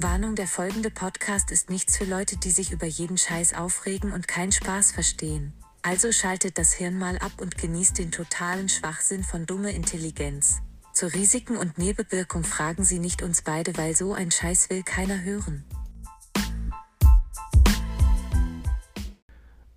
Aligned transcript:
Warnung, 0.00 0.36
der 0.36 0.46
folgende 0.46 0.90
Podcast 0.90 1.50
ist 1.50 1.70
nichts 1.70 1.96
für 1.96 2.04
Leute, 2.04 2.36
die 2.36 2.52
sich 2.52 2.70
über 2.70 2.86
jeden 2.86 3.18
Scheiß 3.18 3.54
aufregen 3.54 4.12
und 4.12 4.28
keinen 4.28 4.52
Spaß 4.52 4.92
verstehen. 4.92 5.52
Also 5.82 6.12
schaltet 6.12 6.56
das 6.56 6.72
Hirn 6.72 6.96
mal 6.96 7.18
ab 7.18 7.32
und 7.40 7.58
genießt 7.58 7.98
den 7.98 8.12
totalen 8.12 8.68
Schwachsinn 8.68 9.24
von 9.24 9.44
dumme 9.44 9.72
Intelligenz. 9.72 10.60
Zu 10.92 11.12
Risiken 11.12 11.56
und 11.56 11.78
Nebenwirkung 11.78 12.44
fragen 12.44 12.84
Sie 12.84 13.00
nicht 13.00 13.22
uns 13.22 13.42
beide, 13.42 13.76
weil 13.76 13.96
so 13.96 14.12
ein 14.12 14.30
Scheiß 14.30 14.70
will 14.70 14.84
keiner 14.84 15.20
hören. 15.22 15.64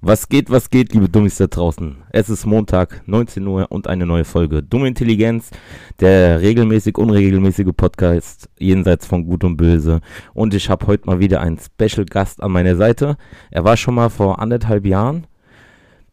Was 0.04 0.28
geht, 0.28 0.50
was 0.50 0.72
geht, 0.72 0.94
liebe 0.94 1.08
Dummies 1.08 1.36
da 1.36 1.46
draußen? 1.46 1.98
Es 2.10 2.28
ist 2.28 2.48
Montag, 2.48 3.04
19 3.06 3.46
Uhr 3.46 3.68
und 3.70 3.86
eine 3.86 4.08
neue 4.08 4.26
Folge 4.26 4.64
Dumme 4.64 4.88
Intelligenz, 4.88 5.52
der 6.00 6.42
regelmäßig 6.42 6.98
unregelmäßige 6.98 7.70
Podcast 7.78 8.50
jenseits 8.58 9.06
von 9.06 9.28
Gut 9.28 9.44
und 9.44 9.58
Böse. 9.58 10.02
Und 10.34 10.56
ich 10.56 10.72
habe 10.72 10.88
heute 10.88 11.06
mal 11.06 11.20
wieder 11.20 11.40
einen 11.42 11.60
Special 11.60 12.04
Gast 12.06 12.42
an 12.42 12.52
meiner 12.52 12.76
Seite. 12.76 13.16
Er 13.52 13.64
war 13.64 13.78
schon 13.78 13.94
mal 13.94 14.10
vor 14.10 14.40
anderthalb 14.40 14.88
Jahren 14.88 15.28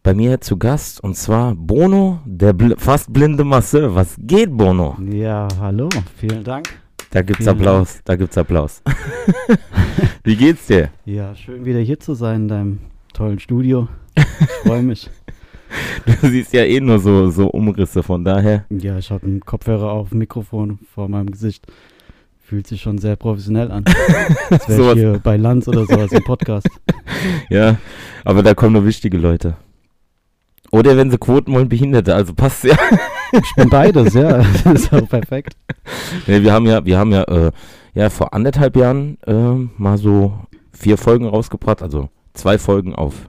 bei 0.02 0.12
mir 0.12 0.38
zu 0.42 0.58
Gast 0.58 1.02
und 1.02 1.16
zwar 1.16 1.54
Bono, 1.54 2.20
der 2.26 2.52
bl 2.52 2.74
fast 2.76 3.10
blinde 3.10 3.44
Masseur. 3.44 3.94
Was 3.94 4.16
geht, 4.18 4.54
Bono? 4.54 4.98
Ja, 5.10 5.48
hallo, 5.58 5.88
vielen 6.18 6.44
Dank. 6.44 6.68
Da 7.10 7.22
gibt's 7.22 7.44
Vielen 7.44 7.56
Applaus, 7.56 8.00
da 8.04 8.16
gibt's 8.16 8.36
Applaus. 8.36 8.82
Wie 10.24 10.36
geht's 10.36 10.66
dir? 10.66 10.90
Ja, 11.06 11.34
schön 11.34 11.64
wieder 11.64 11.80
hier 11.80 11.98
zu 11.98 12.12
sein 12.12 12.42
in 12.42 12.48
deinem 12.48 12.78
tollen 13.18 13.40
Studio. 13.40 13.88
Ich 14.14 14.46
freue 14.64 14.82
mich. 14.82 15.10
Du 16.22 16.28
siehst 16.28 16.54
ja 16.54 16.64
eh 16.64 16.80
nur 16.80 16.98
so, 16.98 17.28
so 17.28 17.48
Umrisse, 17.48 18.02
von 18.02 18.24
daher. 18.24 18.64
Ja, 18.70 18.96
ich 18.96 19.10
habe 19.10 19.26
einen 19.26 19.40
Kopfhörer 19.40 19.90
auf 19.90 20.08
dem 20.08 20.18
Mikrofon 20.18 20.78
vor 20.94 21.10
meinem 21.10 21.30
Gesicht. 21.30 21.66
Fühlt 22.38 22.66
sich 22.66 22.80
schon 22.80 22.96
sehr 22.96 23.16
professionell 23.16 23.70
an. 23.70 23.84
Als 24.50 24.66
wäre 24.66 24.92
ich 24.92 24.98
hier 24.98 25.20
bei 25.22 25.36
Lanz 25.36 25.68
oder 25.68 25.84
sowas 25.84 26.10
im 26.12 26.24
Podcast. 26.24 26.68
Ja, 27.50 27.76
aber 28.24 28.42
da 28.42 28.54
kommen 28.54 28.74
nur 28.74 28.86
wichtige 28.86 29.18
Leute. 29.18 29.56
Oder 30.70 30.96
wenn 30.96 31.10
sie 31.10 31.18
Quoten 31.18 31.52
wollen, 31.52 31.68
Behinderte, 31.68 32.14
also 32.14 32.32
passt 32.32 32.64
ja. 32.64 32.76
Ich 33.32 33.54
bin 33.56 33.68
beides, 33.68 34.14
ja. 34.14 34.38
Das 34.64 34.66
ist 34.66 34.92
auch 34.92 35.08
perfekt. 35.08 35.54
Nee, 36.26 36.42
wir 36.42 36.52
haben 36.52 36.66
ja, 36.66 36.84
wir 36.84 36.98
haben 36.98 37.12
ja, 37.12 37.24
äh, 37.24 37.50
ja 37.94 38.08
vor 38.08 38.32
anderthalb 38.32 38.76
Jahren 38.76 39.18
äh, 39.26 39.68
mal 39.76 39.98
so 39.98 40.32
vier 40.72 40.96
Folgen 40.96 41.26
rausgebracht, 41.26 41.82
also 41.82 42.08
zwei 42.38 42.58
Folgen 42.58 42.94
auf 42.94 43.28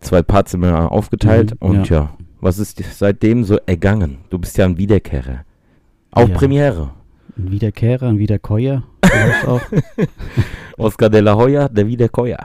zwei 0.00 0.22
Parts 0.22 0.54
immer 0.54 0.90
aufgeteilt 0.90 1.52
Mhm, 1.60 1.68
und 1.68 1.88
ja. 1.90 2.10
was 2.40 2.58
ist 2.58 2.82
seitdem 2.96 3.44
so 3.44 3.56
ergangen? 3.66 4.18
Du 4.30 4.38
bist 4.38 4.56
ja 4.58 4.64
ein 4.64 4.78
Wiederkehrer. 4.78 5.44
Auch 6.12 6.28
Ja. 6.28 6.34
Premiere. 6.34 6.90
Ein 7.36 7.50
Wiederkehrer, 7.50 8.08
ein 8.08 8.18
Wiederkäuer. 8.18 8.82
Auch. 9.46 9.60
Oscar 10.76 11.10
de 11.10 11.20
la 11.20 11.34
Hoya, 11.36 11.68
der 11.68 11.86
Wiederkäuer. 11.86 12.38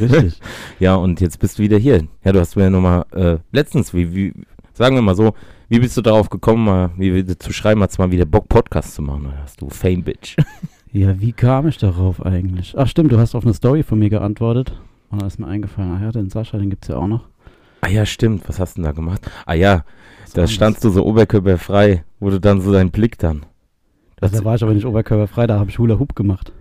Richtig. 0.00 0.40
Ja, 0.78 0.94
und 0.96 1.20
jetzt 1.22 1.38
bist 1.38 1.58
du 1.58 1.62
wieder 1.62 1.78
hier. 1.78 2.06
Ja, 2.24 2.32
du 2.32 2.40
hast 2.40 2.54
mir 2.56 2.68
nochmal, 2.70 3.04
äh, 3.12 3.38
letztens, 3.50 3.94
wie, 3.94 4.14
wie, 4.14 4.32
sagen 4.74 4.94
wir 4.94 5.00
mal 5.02 5.14
so, 5.16 5.32
wie 5.70 5.78
bist 5.80 5.96
du 5.96 6.02
darauf 6.02 6.28
gekommen, 6.28 6.64
mal, 6.64 6.90
wie 6.98 7.14
wir 7.14 7.38
zu 7.38 7.50
schreiben, 7.52 7.82
hast 7.82 7.98
mal 7.98 8.10
wieder 8.10 8.26
Bock, 8.26 8.46
Podcast 8.48 8.94
zu 8.94 9.00
machen? 9.02 9.26
Oder 9.26 9.38
hast 9.42 9.60
du 9.60 9.68
Fame, 9.70 10.02
Bitch? 10.02 10.36
Ja, 10.92 11.18
wie 11.18 11.32
kam 11.32 11.66
ich 11.66 11.78
darauf 11.78 12.24
eigentlich? 12.24 12.74
Ach 12.76 12.86
stimmt, 12.86 13.10
du 13.12 13.18
hast 13.18 13.34
auf 13.34 13.44
eine 13.44 13.54
Story 13.54 13.82
von 13.82 13.98
mir 13.98 14.10
geantwortet. 14.10 14.72
Und 15.10 15.22
da 15.22 15.26
ist 15.26 15.38
mir 15.38 15.46
eingefallen, 15.46 15.94
ach 15.96 16.02
ja, 16.02 16.10
den 16.12 16.30
Sascha, 16.30 16.58
den 16.58 16.70
gibt's 16.70 16.88
ja 16.88 16.96
auch 16.96 17.06
noch. 17.06 17.24
Ah 17.80 17.88
ja, 17.88 18.04
stimmt, 18.06 18.48
was 18.48 18.58
hast 18.58 18.76
du 18.76 18.82
denn 18.82 18.90
da 18.90 18.92
gemacht? 18.92 19.30
Ah 19.44 19.54
ja, 19.54 19.84
Was 20.24 20.32
da 20.32 20.46
standst 20.46 20.82
du 20.82 20.90
so 20.90 21.04
oberkörperfrei, 21.06 22.04
wurde 22.20 22.40
dann 22.40 22.60
so 22.60 22.72
dein 22.72 22.90
Blick 22.90 23.18
dann. 23.18 23.46
Das, 24.16 24.30
Also, 24.32 24.42
da 24.42 24.44
war 24.44 24.54
ich 24.56 24.62
aber 24.62 24.74
nicht 24.74 24.86
oberkörperfrei, 24.86 25.46
da 25.46 25.58
habe 25.58 25.70
ich 25.70 25.78
Hula 25.78 25.98
Hoop 25.98 26.16
gemacht. 26.16 26.52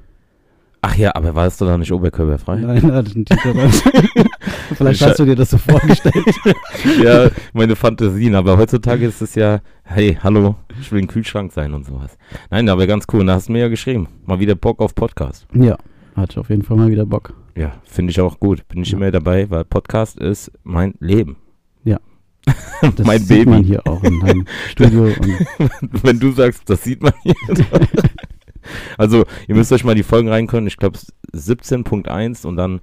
ach 0.81 0.95
ja, 0.97 1.15
aber 1.15 1.33
warst 1.33 1.59
du 1.61 1.65
da 1.65 1.77
nicht 1.77 1.91
oberkörperfrei? 1.91 2.57
Nein, 2.57 2.87
da 2.87 2.95
hatte 2.95 3.09
ich 3.09 3.15
einen 3.15 3.25
T-Shirt. 3.25 3.55
Vielleicht 4.75 5.01
hast 5.01 5.19
du 5.19 5.25
dir 5.25 5.35
das 5.35 5.49
so 5.49 5.57
vorgestellt. 5.57 6.15
ja, 7.03 7.29
meine 7.53 7.75
Fantasien, 7.75 8.35
aber 8.35 8.57
heutzutage 8.57 9.05
ist 9.07 9.21
es 9.21 9.33
ja, 9.35 9.61
hey, 9.83 10.17
hallo, 10.21 10.55
ich 10.79 10.91
will 10.91 11.01
ein 11.01 11.07
Kühlschrank 11.07 11.51
sein 11.53 11.73
und 11.73 11.85
sowas. 11.85 12.17
Nein, 12.51 12.69
aber 12.69 12.85
ganz 12.85 13.05
cool, 13.13 13.25
da 13.25 13.33
hast 13.33 13.47
du 13.47 13.53
mir 13.53 13.59
ja 13.61 13.67
geschrieben, 13.69 14.07
mal 14.25 14.39
wieder 14.39 14.53
Bock 14.55 14.79
auf 14.79 14.93
Podcast. 14.93 15.47
ja, 15.53 15.75
hatte 16.15 16.33
ich 16.33 16.37
auf 16.37 16.49
jeden 16.49 16.63
Fall 16.63 16.77
mal 16.77 16.89
wieder 16.89 17.05
Bock. 17.05 17.33
Ja, 17.57 17.73
finde 17.83 18.11
ich 18.11 18.19
auch 18.21 18.39
gut. 18.39 18.67
Bin 18.67 18.81
ich 18.81 18.91
Ja. 18.91 18.97
immer 18.97 19.11
dabei, 19.11 19.49
weil 19.49 19.63
Podcast 19.65 20.17
ist 20.19 20.51
mein 20.63 20.93
Leben. 20.99 21.37
Ja. 21.83 21.99
Das 22.81 23.05
mein 23.07 23.19
sieht 23.19 23.29
Baby. 23.29 23.49
man 23.49 23.63
hier 23.63 23.85
auch 23.87 24.03
in 24.03 24.19
deinem 24.19 24.45
Studio. 24.69 25.05
Wenn 25.81 26.19
du 26.19 26.31
sagst, 26.31 26.69
das 26.69 26.83
sieht 26.83 27.01
man 27.01 27.13
hier. 27.23 27.33
also, 28.97 29.23
ihr 29.47 29.55
müsst 29.55 29.71
euch 29.71 29.83
mal 29.83 29.95
die 29.95 30.03
Folgen 30.03 30.29
reinkommen. 30.29 30.67
Ich 30.67 30.77
glaube 30.77 30.99
17.1 31.33 32.45
und 32.45 32.57
dann 32.57 32.81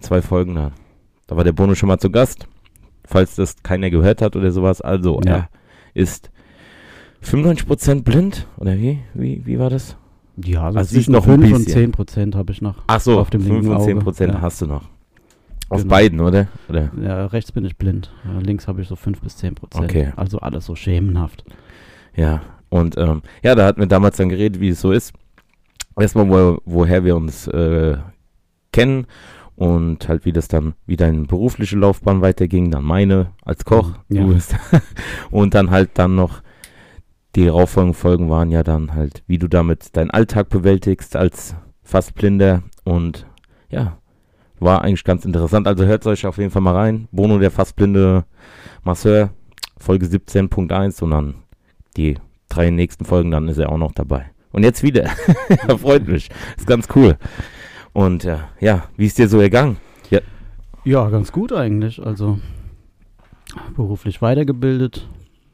zwei 0.00 0.22
Folgen 0.22 0.54
da. 0.54 0.72
Da 1.26 1.36
war 1.36 1.44
der 1.44 1.52
Bono 1.52 1.74
schon 1.74 1.88
mal 1.88 1.98
zu 1.98 2.10
Gast. 2.10 2.46
Falls 3.04 3.34
das 3.34 3.62
keiner 3.62 3.90
gehört 3.90 4.22
hat 4.22 4.36
oder 4.36 4.50
sowas. 4.52 4.80
Also, 4.80 5.20
Ja. 5.24 5.32
er 5.32 5.48
ist 5.94 6.30
95% 7.22 8.02
blind. 8.04 8.46
Oder 8.58 8.76
wie? 8.78 9.00
Wie, 9.14 9.44
wie 9.46 9.58
war 9.58 9.70
das? 9.70 9.96
Ja, 10.44 10.72
so 10.72 10.78
Also 10.78 10.94
zwischen 10.94 11.12
noch 11.12 11.26
ein 11.26 11.40
5 11.40 11.52
und 11.52 11.64
bisschen. 11.64 11.72
10 11.82 11.92
Prozent 11.92 12.34
habe 12.34 12.52
ich 12.52 12.62
noch. 12.62 12.76
Ach 12.86 13.00
so, 13.00 13.18
Auf 13.18 13.30
dem 13.30 13.42
5 13.42 13.52
linken 13.52 13.68
und 13.70 13.76
Auge, 13.76 13.92
10% 13.92 14.26
ja. 14.28 14.40
hast 14.40 14.62
du 14.62 14.66
noch. 14.66 14.84
Auf 15.68 15.82
Genau. 15.82 15.90
beiden, 15.90 16.20
oder? 16.20 16.48
oder? 16.68 16.90
Ja, 17.02 17.26
rechts 17.26 17.50
bin 17.52 17.64
ich 17.64 17.76
blind. 17.76 18.12
Links 18.42 18.68
habe 18.68 18.82
ich 18.82 18.88
so 18.88 18.96
5 18.96 19.20
bis 19.20 19.36
10 19.38 19.54
Prozent. 19.54 19.84
Okay. 19.84 20.12
Also 20.16 20.38
alles 20.38 20.66
so 20.66 20.74
schemenhaft. 20.74 21.44
Ja, 22.14 22.42
und 22.68 22.96
ähm, 22.98 23.22
ja, 23.42 23.54
da 23.54 23.64
hatten 23.66 23.80
wir 23.80 23.86
damals 23.86 24.16
dann 24.16 24.28
geredet, 24.28 24.60
wie 24.60 24.68
es 24.70 24.80
so 24.80 24.92
ist. 24.92 25.12
Erstmal, 25.98 26.28
wo, 26.28 26.58
woher 26.64 27.04
wir 27.04 27.16
uns 27.16 27.46
äh, 27.48 27.96
kennen 28.72 29.06
und 29.56 30.08
halt, 30.08 30.24
wie 30.24 30.32
das 30.32 30.48
dann, 30.48 30.74
wie 30.86 30.96
deine 30.96 31.24
berufliche 31.26 31.76
Laufbahn 31.76 32.22
weiterging, 32.22 32.70
dann 32.70 32.84
meine 32.84 33.28
als 33.44 33.64
Koch. 33.64 33.92
Ja. 34.08 34.22
Du 34.22 34.34
bist 34.34 34.56
und 35.30 35.54
dann 35.54 35.70
halt 35.70 35.90
dann 35.94 36.14
noch 36.14 36.42
die 37.34 37.46
darauffolgenden 37.46 37.98
Folgen 37.98 38.30
waren 38.30 38.50
ja 38.50 38.62
dann 38.62 38.94
halt, 38.94 39.22
wie 39.26 39.38
du 39.38 39.48
damit 39.48 39.96
deinen 39.96 40.10
Alltag 40.10 40.48
bewältigst 40.48 41.16
als 41.16 41.54
fast 41.82 42.14
Blinder 42.14 42.62
und 42.84 43.26
ja, 43.70 43.98
war 44.60 44.82
eigentlich 44.82 45.04
ganz 45.04 45.24
interessant. 45.24 45.66
Also 45.66 45.84
hört 45.84 46.06
euch 46.06 46.26
auf 46.26 46.38
jeden 46.38 46.50
Fall 46.50 46.62
mal 46.62 46.76
rein. 46.76 47.08
Bono, 47.10 47.38
der 47.38 47.50
fast 47.50 47.76
blinde 47.76 48.24
Masseur, 48.84 49.30
Folge 49.78 50.06
17.1 50.06 51.02
und 51.02 51.10
dann 51.10 51.34
die 51.96 52.18
drei 52.48 52.70
nächsten 52.70 53.04
Folgen, 53.04 53.30
dann 53.30 53.48
ist 53.48 53.58
er 53.58 53.70
auch 53.72 53.78
noch 53.78 53.92
dabei. 53.92 54.30
Und 54.52 54.62
jetzt 54.64 54.82
wieder. 54.82 55.10
Er 55.48 55.78
freut 55.78 56.06
mich. 56.06 56.28
Ist 56.56 56.66
ganz 56.66 56.86
cool. 56.94 57.16
Und 57.94 58.24
äh, 58.24 58.38
ja, 58.60 58.84
wie 58.96 59.06
ist 59.06 59.18
dir 59.18 59.28
so 59.28 59.40
ergangen? 59.40 59.78
Ja, 60.84 61.08
ganz 61.10 61.30
gut 61.30 61.52
eigentlich. 61.52 62.04
Also 62.04 62.40
beruflich 63.76 64.20
weitergebildet, 64.20 65.06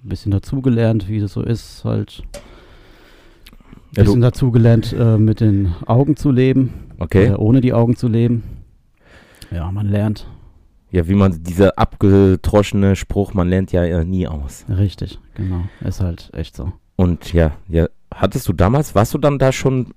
ein 0.09 0.11
bisschen 0.11 0.33
dazugelernt, 0.33 1.07
wie 1.09 1.21
das 1.21 1.35
so 1.35 1.43
ist, 1.43 1.85
halt. 1.85 2.23
Ein 2.33 3.97
Ja, 3.97 4.03
bisschen 4.05 4.21
dazugelernt, 4.23 4.95
äh, 4.99 5.19
mit 5.19 5.41
den 5.41 5.75
Augen 5.87 6.17
zu 6.17 6.31
leben, 6.31 6.73
Okay. 6.99 7.35
ohne 7.35 7.61
die 7.61 7.73
Augen 7.75 7.95
zu 7.95 8.09
leben. 8.09 8.43
Ja, 9.51 9.71
man 9.71 9.87
lernt. 9.87 10.27
Ja, 10.91 11.07
wie 11.09 11.15
man, 11.15 11.43
dieser 11.43 11.79
abgedroschene 11.79 12.97
Spruch, 12.97 13.35
man 13.35 13.49
lernt 13.49 13.73
ja 13.73 13.85
äh, 13.85 14.05
nie 14.05 14.27
aus. 14.27 14.65
Richtig, 14.71 15.19
genau. 15.35 15.65
Ist 15.85 16.01
halt 16.01 16.31
echt 16.33 16.57
so. 16.57 16.73
Und 16.97 17.33
ja, 17.35 17.53
ja, 17.69 17.87
hattest 18.15 18.49
du 18.49 18.55
damals, 18.55 18.95
warst 18.95 19.13
du 19.13 19.19
dann 19.19 19.39
da 19.39 19.53
schon 19.53 19.89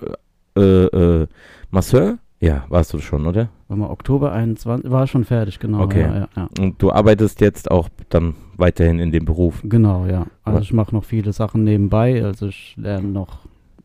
äh, 0.57 0.61
äh, 0.61 1.28
Masseur? 1.69 2.17
Ja, 2.41 2.66
warst 2.69 2.91
du 2.93 2.99
schon, 2.99 3.25
oder? 3.28 3.49
War 3.69 3.78
mal 3.78 3.89
Oktober 3.89 4.33
21, 4.33 4.91
war 4.91 5.07
schon 5.07 5.23
fertig, 5.23 5.59
genau. 5.59 5.81
Okay. 5.83 6.01
Ja, 6.01 6.16
ja, 6.16 6.28
ja. 6.35 6.49
Und 6.59 6.81
du 6.81 6.91
arbeitest 6.91 7.39
jetzt 7.39 7.72
auch 7.72 7.88
dann 8.09 8.35
weiterhin 8.61 8.99
in 8.99 9.11
dem 9.11 9.25
Beruf. 9.25 9.61
Genau, 9.63 10.05
ja. 10.05 10.25
Also 10.45 10.59
ich 10.59 10.72
mache 10.72 10.96
noch 10.96 11.03
viele 11.03 11.34
Sachen 11.34 11.66
nebenbei. 11.66 12.23
Also 12.23 12.47
ich 12.47 12.75
lerne 12.78 13.09
noch 13.09 13.40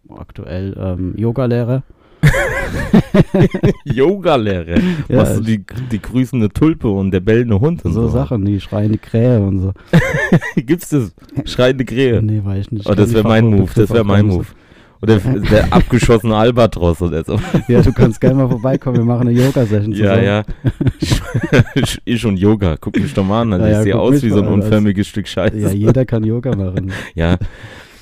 aktuell 0.08 0.76
ähm, 0.78 1.14
Yoga-Lehre. 1.16 1.82
Yoga-Lehre. 3.84 4.80
Ja, 5.08 5.16
Machst 5.16 5.38
du 5.38 5.40
die, 5.42 5.64
die 5.90 6.00
grüßende 6.00 6.48
Tulpe 6.50 6.88
und 6.88 7.10
der 7.10 7.20
bellende 7.20 7.58
Hund 7.60 7.84
und 7.84 7.92
so 7.92 8.02
so. 8.02 8.08
Sachen, 8.08 8.44
die 8.44 8.60
schreiende 8.60 8.98
Krähe 8.98 9.40
und 9.40 9.58
so. 9.58 9.72
Gibt's 10.56 10.90
das? 10.90 11.14
Schreiende 11.44 11.84
Krähe. 11.84 12.22
Nee, 12.22 12.42
weiß 12.44 12.66
ich 12.66 12.72
nicht. 12.72 12.88
Oh, 12.88 12.94
das 12.94 13.12
wäre 13.12 13.26
mein 13.26 13.46
Move, 13.46 13.70
das 13.74 13.90
wäre 13.90 14.04
mein 14.04 14.26
Move. 14.26 14.46
Oder 15.14 15.40
der 15.40 15.72
abgeschossene 15.72 16.34
Albatros 16.36 17.00
oder 17.02 17.24
so. 17.24 17.38
Ja, 17.68 17.82
du 17.82 17.92
kannst 17.92 18.20
gerne 18.20 18.36
mal 18.36 18.48
vorbeikommen, 18.48 18.96
wir 18.98 19.04
machen 19.04 19.28
eine 19.28 19.38
Yoga-Session 19.38 19.92
Ja, 19.92 20.14
zusammen. 20.14 20.24
ja. 20.24 20.42
Ich, 21.74 22.00
ich 22.04 22.26
und 22.26 22.36
Yoga. 22.36 22.76
Guck 22.80 22.96
mich 22.98 23.12
doch 23.14 23.24
mal 23.24 23.42
an. 23.42 23.52
Also 23.54 23.64
Ja, 23.66 23.72
ja, 23.72 23.78
ich 23.78 23.84
sehe 23.84 23.98
aus 23.98 24.22
wie 24.22 24.30
so 24.30 24.38
ein 24.40 24.46
an, 24.46 24.54
als- 24.54 24.64
unförmiges 24.64 25.06
Stück 25.08 25.28
Scheiße. 25.28 25.58
Ja, 25.58 25.70
jeder 25.70 26.04
kann 26.04 26.24
Yoga 26.24 26.54
machen. 26.54 26.92
Ja, 27.14 27.36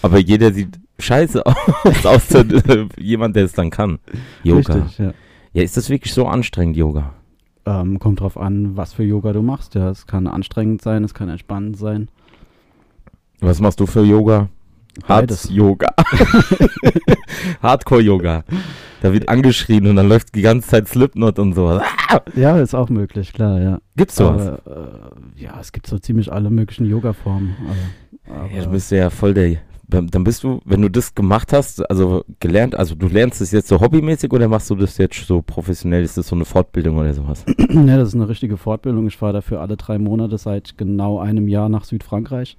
aber 0.03 0.19
jeder 0.19 0.53
sieht 0.53 0.79
scheiße 0.99 1.45
aus, 1.47 1.56
außer 2.05 2.45
jemand, 2.99 3.37
der 3.37 3.45
es 3.45 3.53
dann 3.53 3.71
kann. 3.71 3.99
Yoga. 4.43 4.75
Richtig, 4.75 4.99
ja. 4.99 5.12
Ja, 5.53 5.62
ist 5.62 5.77
das 5.77 5.89
wirklich 5.91 6.12
so 6.12 6.27
anstrengend, 6.27 6.77
Yoga? 6.77 7.12
Ähm, 7.67 7.99
kommt 7.99 8.21
drauf 8.21 8.37
an, 8.39 8.77
was 8.77 8.93
für 8.93 9.05
Yoga 9.05 9.33
du 9.33 9.41
machst. 9.43 9.75
Ja, 9.75 9.89
es 9.91 10.06
kann 10.06 10.27
anstrengend 10.27 10.83
sein, 10.83 11.05
es 11.05 11.15
kann 11.15 11.29
entspannend 11.29 11.79
sein. 11.79 12.09
Was 13.41 13.61
machst 13.61 13.81
du 13.81 13.87
für 13.87 14.03
Yoga? 14.05 14.49
Beides. 15.06 15.44
Hard-Yoga. 15.44 15.94
Hardcore-Yoga. 17.62 18.44
Da 19.02 19.12
wird 19.12 19.29
angeschrien 19.29 19.87
und 19.87 19.96
dann 19.96 20.08
läuft 20.08 20.35
die 20.35 20.43
ganze 20.43 20.69
Zeit 20.69 20.88
Slipknot 20.88 21.38
und 21.38 21.55
sowas. 21.55 21.82
Ja, 22.35 22.58
ist 22.58 22.75
auch 22.75 22.88
möglich, 22.88 23.32
klar, 23.32 23.61
ja. 23.61 23.79
Gibt's 23.96 24.17
sowas? 24.17 24.61
Aber, 24.64 25.02
äh, 25.37 25.43
ja, 25.43 25.58
es 25.61 25.73
gibt 25.73 25.87
so 25.87 25.99
ziemlich 25.99 26.32
alle 26.32 26.49
möglichen 26.49 26.87
Yoga-Formen. 26.87 27.55
Ja, 28.26 28.64
du 28.64 28.70
bist 28.70 28.91
ja 28.91 29.11
voll 29.11 29.35
der. 29.35 29.56
Dann 29.87 30.25
bist 30.25 30.43
du, 30.43 30.61
wenn 30.64 30.81
du 30.81 30.88
das 30.88 31.14
gemacht 31.14 31.52
hast, 31.52 31.88
also 31.91 32.25
gelernt, 32.41 32.75
also 32.75 32.94
du 32.94 33.06
lernst 33.06 33.43
es 33.43 33.52
jetzt 33.52 33.69
so 33.69 33.81
hobbymäßig 33.81 34.32
oder 34.32 34.49
machst 34.49 34.70
du 34.70 34.75
das 34.75 34.96
jetzt 34.96 35.26
so 35.26 35.43
professionell? 35.43 36.02
Ist 36.02 36.17
das 36.17 36.29
so 36.29 36.35
eine 36.35 36.46
Fortbildung 36.46 36.96
oder 36.96 37.12
sowas? 37.12 37.44
ja, 37.69 37.96
das 37.99 38.08
ist 38.08 38.14
eine 38.14 38.29
richtige 38.29 38.56
Fortbildung. 38.56 39.06
Ich 39.06 39.19
fahre 39.19 39.35
dafür 39.35 39.61
alle 39.61 39.76
drei 39.76 39.99
Monate 39.99 40.38
seit 40.38 40.79
genau 40.79 41.19
einem 41.19 41.46
Jahr 41.46 41.69
nach 41.69 41.85
Südfrankreich. 41.85 42.56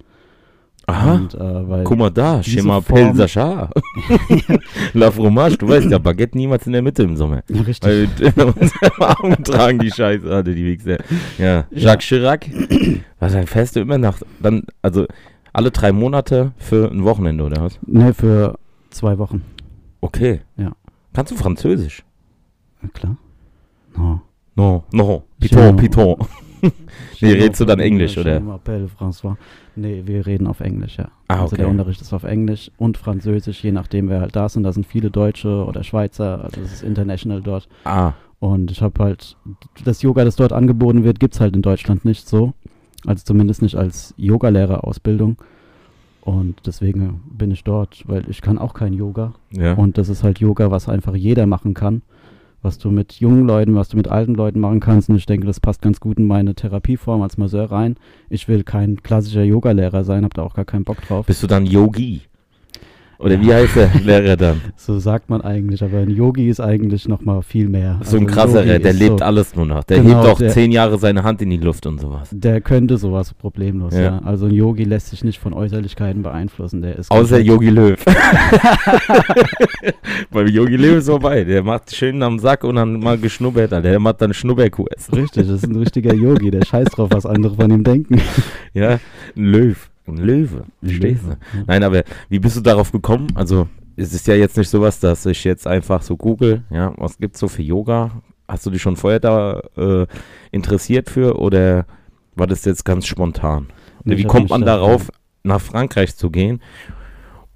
Aha. 0.88 1.14
Und, 1.14 1.34
äh, 1.34 1.68
weil 1.68 1.82
Guck 1.84 1.98
mal 1.98 2.10
da, 2.10 2.42
Schema 2.42 2.80
Form- 2.80 3.12
Pel 3.12 3.14
Sacha. 3.16 3.70
La 4.94 5.10
Fromage, 5.10 5.56
du 5.58 5.68
weißt 5.68 5.90
ja, 5.90 5.98
Baguette 5.98 6.36
niemals 6.38 6.66
in 6.66 6.72
der 6.74 6.82
Mitte 6.82 7.02
im 7.02 7.16
Sommer. 7.16 7.42
Ja, 7.48 7.62
richtig. 7.62 7.82
Weil 7.88 8.08
wir 8.36 8.92
Armen 9.00 9.42
tragen 9.42 9.78
die 9.80 9.90
Scheiße, 9.90 10.24
Alter, 10.32 10.52
die 10.54 10.64
Wichser. 10.64 10.98
Ja, 11.38 11.64
Jacques 11.72 12.06
Chirac, 12.06 12.46
was 13.18 13.34
ein 13.34 13.46
fährst 13.48 13.74
du 13.76 13.80
immer 13.80 13.98
nach, 13.98 14.20
dann, 14.40 14.62
also 14.82 15.06
alle 15.52 15.70
drei 15.72 15.90
Monate 15.90 16.52
für 16.56 16.90
ein 16.90 17.02
Wochenende, 17.04 17.42
oder 17.44 17.62
was? 17.62 17.78
Ne, 17.86 18.14
für 18.14 18.56
zwei 18.90 19.18
Wochen. 19.18 19.42
Okay. 20.00 20.42
Ja. 20.56 20.72
Kannst 21.12 21.32
du 21.32 21.36
Französisch? 21.36 22.04
Ja, 22.82 22.88
klar. 22.90 23.16
No. 23.96 24.20
No, 24.54 24.84
no, 24.92 25.24
Ja. 25.40 25.48
Piton, 25.48 25.76
Piton. 25.76 26.16
Nee, 27.20 27.32
redest 27.32 27.60
du 27.60 27.64
dann 27.64 27.78
Englisch, 27.80 28.16
oder? 28.18 28.34
Je 28.38 28.40
m'appelle 28.40 28.88
François. 28.88 29.36
Nee, 29.76 30.02
wir 30.06 30.26
reden 30.26 30.46
auf 30.46 30.60
Englisch, 30.60 30.96
ja. 30.98 31.08
Ah, 31.28 31.42
Also 31.42 31.56
der 31.56 31.66
okay. 31.66 31.72
Unterricht 31.72 32.00
ist 32.00 32.12
auf 32.12 32.24
Englisch 32.24 32.70
und 32.78 32.96
Französisch, 32.96 33.62
je 33.62 33.72
nachdem 33.72 34.08
wer 34.08 34.20
halt 34.20 34.34
da 34.34 34.48
sind. 34.48 34.62
Da 34.64 34.72
sind 34.72 34.86
viele 34.86 35.10
Deutsche 35.10 35.64
oder 35.64 35.84
Schweizer, 35.84 36.44
also 36.44 36.60
es 36.62 36.72
ist 36.72 36.82
international 36.82 37.42
dort. 37.42 37.68
Ah, 37.84 38.12
Und 38.40 38.70
ich 38.70 38.82
habe 38.82 39.02
halt, 39.04 39.36
das 39.84 40.02
Yoga, 40.02 40.24
das 40.24 40.36
dort 40.36 40.52
angeboten 40.52 41.04
wird, 41.04 41.20
gibt 41.20 41.34
es 41.34 41.40
halt 41.40 41.54
in 41.54 41.62
Deutschland 41.62 42.04
nicht 42.04 42.28
so. 42.28 42.52
Also 43.06 43.24
zumindest 43.24 43.62
nicht 43.62 43.76
als 43.76 44.14
Yogalehrerausbildung. 44.16 45.36
Und 46.22 46.56
deswegen 46.66 47.20
bin 47.30 47.50
ich 47.52 47.62
dort, 47.62 48.02
weil 48.08 48.28
ich 48.28 48.42
kann 48.42 48.58
auch 48.58 48.74
kein 48.74 48.92
Yoga. 48.92 49.34
ja. 49.52 49.74
Und 49.74 49.96
das 49.96 50.08
ist 50.08 50.24
halt 50.24 50.40
Yoga, 50.40 50.70
was 50.72 50.88
einfach 50.88 51.14
jeder 51.14 51.46
machen 51.46 51.72
kann. 51.74 52.02
Was 52.62 52.78
du 52.78 52.90
mit 52.90 53.14
jungen 53.14 53.46
Leuten, 53.46 53.74
was 53.74 53.88
du 53.88 53.96
mit 53.96 54.08
alten 54.08 54.34
Leuten 54.34 54.60
machen 54.60 54.80
kannst. 54.80 55.08
Und 55.08 55.16
ich 55.16 55.26
denke, 55.26 55.46
das 55.46 55.60
passt 55.60 55.82
ganz 55.82 56.00
gut 56.00 56.18
in 56.18 56.26
meine 56.26 56.54
Therapieform 56.54 57.22
als 57.22 57.38
Masseur 57.38 57.70
rein. 57.70 57.96
Ich 58.28 58.48
will 58.48 58.64
kein 58.64 59.02
klassischer 59.02 59.44
Yogalehrer 59.44 60.04
sein, 60.04 60.24
habe 60.24 60.34
da 60.34 60.42
auch 60.42 60.54
gar 60.54 60.64
keinen 60.64 60.84
Bock 60.84 61.00
drauf. 61.02 61.26
Bist 61.26 61.42
du 61.42 61.46
dann 61.46 61.66
Yogi? 61.66 62.22
Oder 63.18 63.40
wie 63.40 63.52
heißt 63.52 63.76
der 63.76 63.90
Lehrer 64.04 64.36
dann? 64.36 64.60
So 64.76 64.98
sagt 64.98 65.30
man 65.30 65.40
eigentlich, 65.40 65.82
aber 65.82 65.98
ein 65.98 66.10
Yogi 66.10 66.48
ist 66.48 66.60
eigentlich 66.60 67.08
nochmal 67.08 67.42
viel 67.42 67.68
mehr. 67.68 67.98
So 68.02 68.16
ein 68.18 68.24
Also 68.24 68.34
krasserer, 68.34 68.66
Yogi 68.66 68.82
der 68.82 68.92
lebt 68.92 69.18
so, 69.20 69.24
alles 69.24 69.56
nur 69.56 69.66
noch. 69.66 69.84
Der 69.84 69.98
Genau, 70.02 70.22
hebt 70.22 70.32
auch 70.32 70.38
der- 70.38 70.50
zehn 70.50 70.70
Jahre 70.72 70.98
seine 70.98 71.22
Hand 71.22 71.40
in 71.42 71.50
die 71.50 71.56
Luft 71.56 71.86
und 71.86 72.00
sowas. 72.00 72.28
Der 72.32 72.60
könnte 72.60 72.98
sowas 72.98 73.32
problemlos, 73.34 73.94
Ja. 73.94 74.00
ja. 74.02 74.18
Also 74.24 74.46
ein 74.46 74.52
Yogi 74.54 74.84
lässt 74.84 75.08
sich 75.08 75.24
nicht 75.24 75.38
von 75.38 75.52
Äußerlichkeiten 75.54 76.22
beeinflussen. 76.22 76.82
Der 76.82 76.96
ist 76.96 77.10
Außer 77.10 77.38
Yogi 77.40 77.70
Löw. 77.70 77.98
Weil 80.30 80.50
Yogi 80.50 80.76
Löw 80.76 80.98
ist 80.98 81.08
vorbei. 81.08 81.44
Der 81.44 81.62
macht 81.62 81.94
schön 81.94 82.22
am 82.22 82.38
Sack 82.38 82.64
und 82.64 82.76
dann 82.76 82.98
mal 83.00 83.18
geschnuppert. 83.18 83.72
Alter. 83.72 83.88
Der 83.90 83.98
macht 83.98 84.20
dann 84.20 84.34
Schnupperkurs. 84.34 85.12
Richtig, 85.12 85.46
das 85.46 85.62
ist 85.62 85.66
ein 85.66 85.76
richtiger 85.76 86.14
Yogi, 86.14 86.50
der 86.50 86.64
scheißt 86.64 86.96
drauf, 86.96 87.10
was 87.12 87.26
andere 87.26 87.54
von 87.54 87.70
ihm 87.70 87.84
denken. 87.84 88.20
Ja, 88.74 88.98
ein 89.36 89.44
Löw. 89.44 89.90
Ein 90.06 90.16
Löwe. 90.18 90.64
Verstehst 90.82 91.24
du? 91.24 91.30
Ja. 91.30 91.64
Nein, 91.66 91.82
aber 91.82 92.02
wie 92.28 92.38
bist 92.38 92.56
du 92.56 92.60
darauf 92.60 92.92
gekommen? 92.92 93.26
Also, 93.34 93.68
es 93.96 94.12
ist 94.12 94.26
ja 94.26 94.34
jetzt 94.34 94.56
nicht 94.56 94.68
sowas, 94.68 95.00
dass 95.00 95.26
ich 95.26 95.42
jetzt 95.44 95.66
einfach 95.66 96.02
so 96.02 96.16
google, 96.16 96.62
ja, 96.70 96.92
was 96.96 97.18
gibt's 97.18 97.40
so 97.40 97.48
für 97.48 97.62
Yoga? 97.62 98.10
Hast 98.48 98.64
du 98.66 98.70
dich 98.70 98.82
schon 98.82 98.96
vorher 98.96 99.18
da 99.20 99.60
äh, 99.76 100.06
interessiert 100.52 101.10
für 101.10 101.38
oder 101.38 101.86
war 102.36 102.46
das 102.46 102.64
jetzt 102.64 102.84
ganz 102.84 103.06
spontan? 103.06 103.66
Nee, 104.04 104.18
wie 104.18 104.24
kommt 104.24 104.50
man 104.50 104.60
da- 104.60 104.76
darauf, 104.76 105.10
nach 105.42 105.60
Frankreich 105.60 106.14
zu 106.16 106.30
gehen 106.30 106.60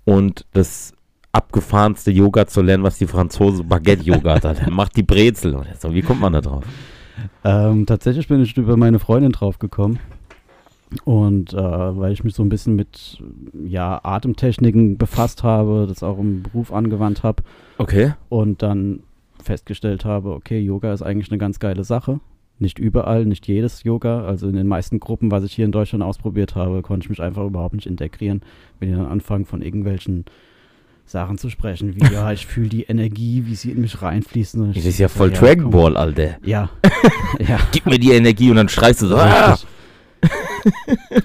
und 0.05 0.47
das 0.53 0.93
abgefahrenste 1.33 2.11
Yoga 2.11 2.47
zu 2.47 2.63
lernen, 2.63 2.83
was 2.83 2.99
die 2.99 3.07
Franzose 3.07 3.63
Baguette-Yoga 3.63 4.35
hat? 4.43 4.45
Der 4.61 4.71
macht 4.71 4.97
die 4.97 5.03
Brezel 5.05 5.55
oder 5.55 5.75
so. 5.79 5.95
Wie 5.95 6.03
kommt 6.03 6.21
man 6.21 6.33
da 6.33 6.41
drauf? 6.41 6.65
Ähm, 7.45 7.85
tatsächlich 7.85 8.29
bin 8.29 8.41
ich 8.41 8.57
über 8.57 8.79
meine 8.79 8.99
Freundin 8.99 9.33
drauf 9.33 9.59
gekommen. 9.59 9.99
Und 11.05 11.53
äh, 11.53 11.57
weil 11.57 12.13
ich 12.13 12.25
mich 12.25 12.35
so 12.35 12.43
ein 12.43 12.49
bisschen 12.49 12.75
mit 12.75 13.23
ja, 13.65 14.01
Atemtechniken 14.03 14.99
befasst 14.99 15.43
habe, 15.43 15.87
das 15.89 16.03
auch 16.03 16.19
im 16.19 16.43
Beruf 16.43 16.73
angewandt 16.73 17.23
habe 17.23 17.43
Okay. 17.79 18.15
und 18.29 18.63
dann 18.63 19.01
festgestellt 19.43 20.05
habe, 20.05 20.31
okay, 20.33 20.59
Yoga 20.61 20.93
ist 20.93 21.03
eigentlich 21.03 21.31
eine 21.31 21.39
ganz 21.39 21.59
geile 21.61 21.85
Sache. 21.85 22.21
Nicht 22.59 22.79
überall, 22.79 23.25
nicht 23.25 23.47
jedes 23.47 23.85
Yoga. 23.85 24.25
Also 24.25 24.49
in 24.49 24.55
den 24.55 24.67
meisten 24.67 25.01
Gruppen, 25.01 25.31
was 25.31 25.45
ich 25.45 25.53
hier 25.55 25.65
in 25.65 25.73
Deutschland 25.73 26.05
ausprobiert 26.05 26.57
habe, 26.57 26.83
konnte 26.83 27.05
ich 27.07 27.11
mich 27.11 27.23
einfach 27.23 27.45
überhaupt 27.47 27.75
nicht 27.75 27.87
integrieren. 27.87 28.43
Wenn 28.79 28.91
die 28.91 28.95
dann 28.95 29.07
anfangen 29.07 29.47
von 29.47 29.63
irgendwelchen 29.63 30.27
Sachen 31.07 31.39
zu 31.39 31.49
sprechen, 31.49 31.97
wie 31.97 32.13
ja, 32.13 32.31
ich 32.33 32.47
fühle 32.47 32.69
die 32.69 32.83
Energie, 32.83 33.45
wie 33.47 33.55
sie 33.55 33.71
in 33.71 33.81
mich 33.81 34.03
reinfließt. 34.03 34.59
Das 34.75 34.85
ist 34.85 34.99
ja 34.99 35.09
voll 35.09 35.31
Dragon. 35.31 35.71
Ball, 35.71 35.97
Alter. 35.97 36.37
Ja. 36.45 36.69
ja. 37.39 37.59
Gib 37.73 37.87
mir 37.87 37.99
die 37.99 38.13
Energie 38.13 38.51
und 38.51 38.57
dann 38.57 38.69
schreist 38.69 39.03
du 39.03 39.07
so. 39.07 39.17
Ah! 39.17 39.57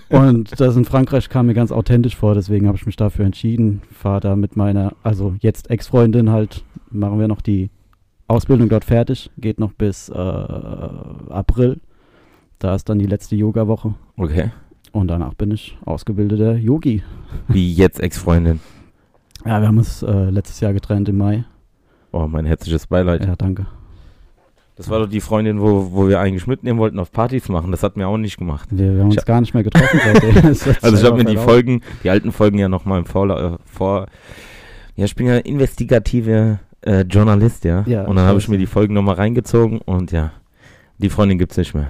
Und 0.10 0.60
das 0.60 0.76
in 0.76 0.86
Frankreich 0.86 1.30
kam 1.30 1.48
mir 1.48 1.54
ganz 1.54 1.72
authentisch 1.72 2.16
vor, 2.16 2.36
deswegen 2.36 2.68
habe 2.68 2.78
ich 2.78 2.86
mich 2.86 2.96
dafür 2.96 3.26
entschieden. 3.26 3.82
Fahre 3.92 4.22
da 4.22 4.36
mit 4.36 4.56
meiner, 4.56 4.94
also 5.04 5.36
jetzt 5.40 5.70
Ex-Freundin 5.70 6.32
halt, 6.32 6.64
machen 6.90 7.20
wir 7.20 7.28
noch 7.28 7.42
die 7.42 7.70
Ausbildung 8.28 8.70
dort 8.70 8.86
fertig, 8.86 9.30
geht 9.38 9.60
noch 9.60 9.74
bis 9.74 10.10
äh, 10.10 10.14
April. 10.14 11.80
Da 12.60 12.74
ist 12.76 12.90
dann 12.90 13.00
die 13.00 13.06
letzte 13.06 13.36
Yoga-Woche. 13.36 13.94
Okay. 14.18 14.52
Und 14.92 15.10
danach 15.10 15.34
bin 15.34 15.52
ich 15.52 15.78
ausgebildeter 15.86 16.56
Yogi. 16.56 17.04
Wie 17.48 17.74
jetzt 17.74 18.00
Ex-Freundin. 18.00 18.62
Ja, 19.46 19.60
wir 19.62 19.68
haben 19.68 19.78
uns 19.78 20.02
äh, 20.02 20.30
letztes 20.30 20.62
Jahr 20.62 20.74
getrennt 20.74 21.10
im 21.10 21.18
Mai. 21.18 21.46
Oh, 22.12 22.28
mein 22.28 22.46
herzliches 22.46 22.88
Beileid. 22.88 23.26
Ja, 23.26 23.36
danke. 23.36 23.68
Das 24.76 24.90
war 24.90 25.00
doch 25.00 25.08
die 25.08 25.22
Freundin, 25.22 25.62
wo, 25.62 25.92
wo 25.94 26.10
wir 26.10 26.20
eigentlich 26.20 26.48
mitnehmen 26.48 26.80
wollten, 26.80 27.00
auf 27.00 27.12
Partys 27.12 27.48
machen. 27.48 27.72
Das 27.72 27.82
hat 27.82 27.96
mir 27.96 28.08
auch 28.08 28.18
nicht 28.18 28.38
gemacht. 28.38 28.68
Wir, 28.72 28.94
wir 28.96 29.00
haben 29.04 29.12
uns 29.12 29.26
gar 29.26 29.40
nicht 29.40 29.54
mehr 29.54 29.64
getroffen 29.64 30.00
Also 30.82 30.98
ich 30.98 31.04
habe 31.04 31.18
mir 31.18 31.26
die 31.26 31.38
Folgen, 31.38 31.82
die 32.04 32.10
alten 32.10 32.34
Folgen 32.34 32.58
ja 32.58 32.68
nochmal 32.68 33.00
im 33.00 33.06
Vorla 33.06 33.54
äh, 33.54 33.58
vor. 33.66 34.08
Ja, 34.96 35.06
ich 35.06 35.16
bin 35.16 35.28
ja 35.28 35.38
investigativer 35.38 36.60
äh, 36.82 37.02
Journalist, 37.02 37.64
ja. 37.64 37.84
Ja, 37.88 38.04
und 38.06 38.18
dann 38.18 38.26
habe 38.26 38.40
ich 38.40 38.50
mir 38.50 38.58
die 38.58 38.66
Folgen 38.66 38.94
nochmal 38.94 39.16
reingezogen 39.16 39.80
und 39.80 40.12
ja, 40.12 40.32
die 40.98 41.10
Freundin 41.10 41.38
gibt's 41.38 41.58
nicht 41.58 41.74
mehr. 41.74 41.88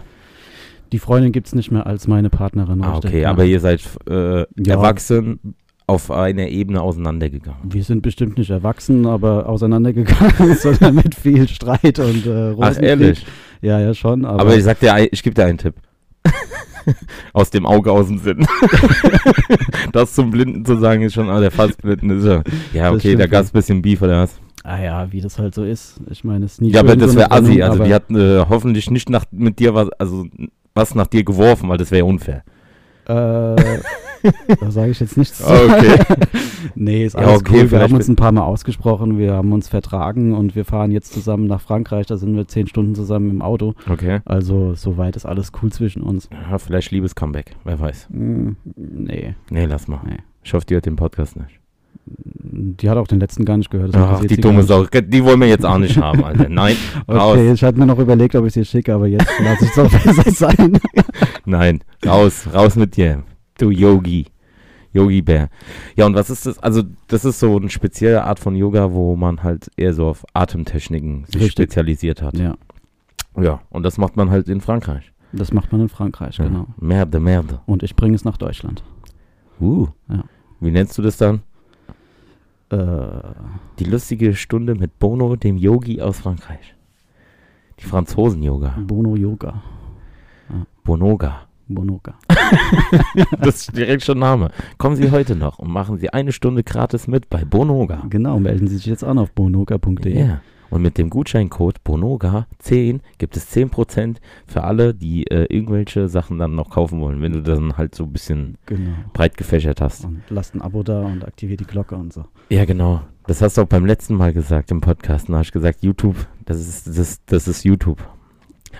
Die 0.91 0.99
Freundin 0.99 1.31
gibt 1.31 1.47
es 1.47 1.55
nicht 1.55 1.71
mehr 1.71 1.87
als 1.87 2.07
meine 2.07 2.29
Partnerin. 2.29 2.83
Ah, 2.83 2.97
okay, 2.97 3.25
aber 3.25 3.45
ihr 3.45 3.59
seid 3.59 3.81
äh, 4.07 4.41
Ja. 4.41 4.45
erwachsen 4.67 5.39
auf 5.87 6.09
einer 6.09 6.47
Ebene 6.47 6.81
auseinandergegangen. 6.81 7.59
Wir 7.63 7.83
sind 7.83 8.01
bestimmt 8.01 8.37
nicht 8.37 8.49
erwachsen, 8.49 9.05
aber 9.05 9.47
auseinandergegangen, 9.47 10.55
sondern 10.59 10.95
mit 10.95 11.15
viel 11.15 11.47
Streit 11.47 11.99
und 11.99 12.25
äh, 12.25 12.55
Ach, 12.59 12.81
ehrlich? 12.81 13.25
Ja, 13.61 13.79
ja, 13.79 13.93
schon. 13.93 14.25
Aber, 14.25 14.41
Aber, 14.41 14.55
ich 14.55 14.63
sag 14.63 14.79
dir, 14.79 15.07
ich 15.11 15.21
gebe 15.21 15.33
dir 15.33 15.45
einen 15.45 15.57
Tipp. 15.57 15.75
aus 17.33 17.51
dem 17.51 17.65
Auge, 17.65 17.91
aus 17.91 18.07
dem 18.07 18.17
Sinn. 18.17 18.47
das 19.93 20.13
zum 20.13 20.31
Blinden 20.31 20.65
zu 20.65 20.77
sagen, 20.77 21.03
ist 21.03 21.13
schon, 21.13 21.29
ah, 21.29 21.39
der 21.39 21.51
fast 21.51 21.81
blinden 21.81 22.09
ist 22.19 22.25
ja. 22.25 22.43
Ja, 22.73 22.91
okay, 22.91 23.15
da 23.15 23.27
gab's 23.27 23.53
wohl. 23.53 23.59
ein 23.59 23.61
bisschen 23.61 23.81
Beef 23.81 24.01
oder 24.01 24.23
was? 24.23 24.39
ah 24.65 24.81
ja, 24.81 25.11
wie 25.11 25.21
das 25.21 25.37
halt 25.37 25.53
so 25.53 25.63
ist. 25.63 26.01
Ich 26.09 26.23
meine, 26.23 26.45
es 26.45 26.53
ist 26.53 26.61
nie 26.61 26.71
Ja, 26.71 26.79
aber 26.79 26.95
das 26.95 27.15
wäre 27.15 27.31
assi. 27.31 27.61
Also 27.61 27.83
die 27.83 27.93
hat 27.93 28.09
äh, 28.09 28.39
hoffentlich 28.49 28.89
nicht 28.89 29.09
nach, 29.09 29.25
mit 29.31 29.59
dir 29.59 29.75
was, 29.75 29.89
also 29.99 30.25
was 30.73 30.95
nach 30.95 31.07
dir 31.07 31.23
geworfen, 31.23 31.69
weil 31.69 31.77
das 31.77 31.91
wäre 31.91 32.05
unfair. 32.05 32.43
äh, 33.07 33.55
da 34.59 34.71
sage 34.71 34.91
ich 34.91 34.99
jetzt 34.99 35.17
nichts 35.17 35.39
zu. 35.39 35.45
Okay. 35.51 35.97
Nee, 36.73 37.05
ist 37.05 37.13
Ja, 37.13 37.19
alles 37.21 37.41
okay, 37.41 37.61
cool. 37.61 37.71
Wir 37.71 37.79
haben 37.81 37.93
uns 37.93 38.07
ein 38.07 38.15
paar 38.15 38.31
Mal 38.31 38.41
ausgesprochen, 38.43 39.17
wir 39.19 39.33
haben 39.33 39.53
uns 39.53 39.69
vertragen 39.69 40.33
und 40.33 40.55
wir 40.55 40.65
fahren 40.65 40.91
jetzt 40.91 41.13
zusammen 41.13 41.45
nach 41.47 41.61
Frankreich. 41.61 42.07
Da 42.07 42.17
sind 42.17 42.35
wir 42.35 42.47
zehn 42.47 42.67
Stunden 42.67 42.95
zusammen 42.95 43.29
im 43.29 43.41
Auto. 43.41 43.75
Okay. 43.89 44.19
Also 44.25 44.73
soweit 44.73 45.15
ist 45.15 45.25
alles 45.25 45.51
cool 45.61 45.71
zwischen 45.71 46.01
uns. 46.01 46.27
Ja, 46.49 46.57
vielleicht 46.57 46.91
liebes 46.91 47.13
Comeback, 47.15 47.55
wer 47.63 47.79
weiß. 47.79 48.07
Hm, 48.11 48.57
nee, 48.75 49.35
Nee, 49.49 49.65
lass 49.65 49.87
mal. 49.87 50.01
Nee. 50.05 50.17
Ich 50.43 50.53
hoffe, 50.53 50.65
die 50.65 50.73
hört 50.73 50.85
den 50.87 50.95
Podcast 50.95 51.37
nicht. 51.37 51.59
die 52.07 52.89
hat 52.89 52.97
auch 52.97 53.07
den 53.07 53.19
letzten 53.19 53.45
gar 53.45 53.57
nicht 53.57 53.69
gehört. 53.69 53.95
Ach, 53.95 54.09
interessiert 54.09 54.31
die 54.31 54.41
dumme. 54.41 54.63
Sau. 54.63 54.85
Die 54.85 55.23
wollen 55.23 55.39
wir 55.39 55.47
jetzt 55.47 55.65
auch 55.65 55.77
nicht 55.77 55.97
haben, 55.97 56.23
Alter. 56.23 56.49
Nein, 56.49 56.75
raus. 57.07 57.33
Okay, 57.37 57.51
ich 57.53 57.63
hatte 57.63 57.79
mir 57.79 57.85
noch 57.85 57.99
überlegt, 57.99 58.35
ob 58.35 58.45
ich 58.45 58.53
sie 58.53 58.65
schicke, 58.65 58.93
aber 58.93 59.07
jetzt 59.07 59.27
lasse 59.41 59.65
ich 59.65 59.71
es 59.71 59.79
auch 59.79 59.91
besser 60.03 60.31
sein. 60.31 60.79
Nein, 61.45 61.83
raus, 62.05 62.47
raus 62.53 62.75
mit 62.75 62.97
dir. 62.97 63.23
Du 63.57 63.69
Yogi. 63.69 64.25
Yogi 64.93 65.21
Bär. 65.21 65.49
Ja, 65.95 66.05
und 66.05 66.15
was 66.15 66.29
ist 66.29 66.45
das? 66.45 66.57
Also, 66.59 66.83
das 67.07 67.25
ist 67.25 67.39
so 67.39 67.57
eine 67.57 67.69
spezielle 67.69 68.23
Art 68.23 68.39
von 68.39 68.55
Yoga, 68.55 68.93
wo 68.93 69.15
man 69.15 69.43
halt 69.43 69.69
eher 69.75 69.93
so 69.93 70.07
auf 70.07 70.25
Atemtechniken 70.33 71.25
sich 71.25 71.35
Richtig. 71.35 71.51
spezialisiert 71.51 72.21
hat. 72.21 72.37
ja, 72.37 72.55
Ja, 73.37 73.61
und 73.69 73.83
das 73.83 73.97
macht 73.97 74.15
man 74.15 74.29
halt 74.29 74.47
in 74.47 74.61
Frankreich. 74.61 75.11
das 75.33 75.51
macht 75.51 75.71
man 75.73 75.81
in 75.81 75.89
Frankreich, 75.89 76.37
genau. 76.37 76.59
Ja. 76.59 76.75
Merde, 76.79 77.19
Merde. 77.19 77.59
Und 77.65 77.83
ich 77.83 77.95
bringe 77.95 78.15
es 78.15 78.23
nach 78.23 78.37
Deutschland. 78.37 78.83
Uh. 79.59 79.87
Ja. 80.09 80.23
Wie 80.61 80.71
nennst 80.71 80.97
du 80.97 81.01
das 81.01 81.17
dann? 81.17 81.41
Äh, 82.69 82.77
Die 83.79 83.83
lustige 83.85 84.33
Stunde 84.35 84.75
mit 84.75 84.97
Bono, 84.99 85.35
dem 85.35 85.57
Yogi 85.57 86.01
aus 86.01 86.19
Frankreich. 86.19 86.73
Die 87.79 87.83
Franzosen-Yoga. 87.85 88.77
Bono 88.87 89.15
Yoga. 89.17 89.61
Bonoga. 90.85 91.44
Bonoga. 91.67 92.15
Das 93.39 93.55
ist 93.55 93.77
direkt 93.77 94.03
schon 94.03 94.19
Name. 94.19 94.49
Kommen 94.77 94.95
Sie 94.95 95.11
heute 95.11 95.35
noch 95.35 95.59
und 95.59 95.69
machen 95.71 95.97
Sie 95.97 96.09
eine 96.11 96.31
Stunde 96.31 96.63
gratis 96.63 97.07
mit 97.07 97.29
bei 97.29 97.43
Bonoga. 97.45 98.03
Genau, 98.09 98.39
melden 98.39 98.67
Sie 98.67 98.77
sich 98.77 98.85
jetzt 98.85 99.03
an 99.03 99.17
auf 99.17 99.31
bonoga.de. 99.31 100.17
Ja. 100.17 100.41
Und 100.71 100.81
mit 100.81 100.97
dem 100.97 101.09
Gutscheincode 101.09 101.77
Bonoga10 101.85 102.99
gibt 103.17 103.37
es 103.37 103.55
10% 103.55 104.17
für 104.47 104.63
alle, 104.63 104.93
die 104.93 105.25
äh, 105.27 105.45
irgendwelche 105.53 106.09
Sachen 106.09 106.37
dann 106.39 106.55
noch 106.55 106.69
kaufen 106.71 106.99
wollen, 107.01 107.21
wenn 107.21 107.33
du 107.33 107.41
dann 107.43 107.77
halt 107.77 107.95
so 107.95 108.03
ein 108.03 108.11
bisschen 108.11 108.57
Genau. 108.65 108.91
breit 109.13 109.37
gefächert 109.37 109.79
hast. 109.79 110.05
Und 110.05 110.23
lasst 110.29 110.55
ein 110.55 110.61
Abo 110.61 110.83
da 110.83 111.01
und 111.01 111.23
aktiviert 111.25 111.59
die 111.61 111.65
Glocke 111.65 111.95
und 111.95 112.11
so. 112.11 112.25
Ja, 112.49 112.65
genau. 112.65 113.01
Das 113.27 113.41
hast 113.41 113.57
du 113.57 113.61
auch 113.61 113.67
beim 113.67 113.85
letzten 113.85 114.15
Mal 114.15 114.33
gesagt 114.33 114.71
im 114.71 114.81
Podcast. 114.81 115.29
Da 115.29 115.37
hast 115.37 115.49
du 115.49 115.53
gesagt, 115.59 115.83
YouTube, 115.83 116.15
das 116.45 116.59
ist, 116.59 116.87
das, 116.97 117.23
das 117.25 117.47
ist 117.47 117.63
YouTube. 117.63 117.99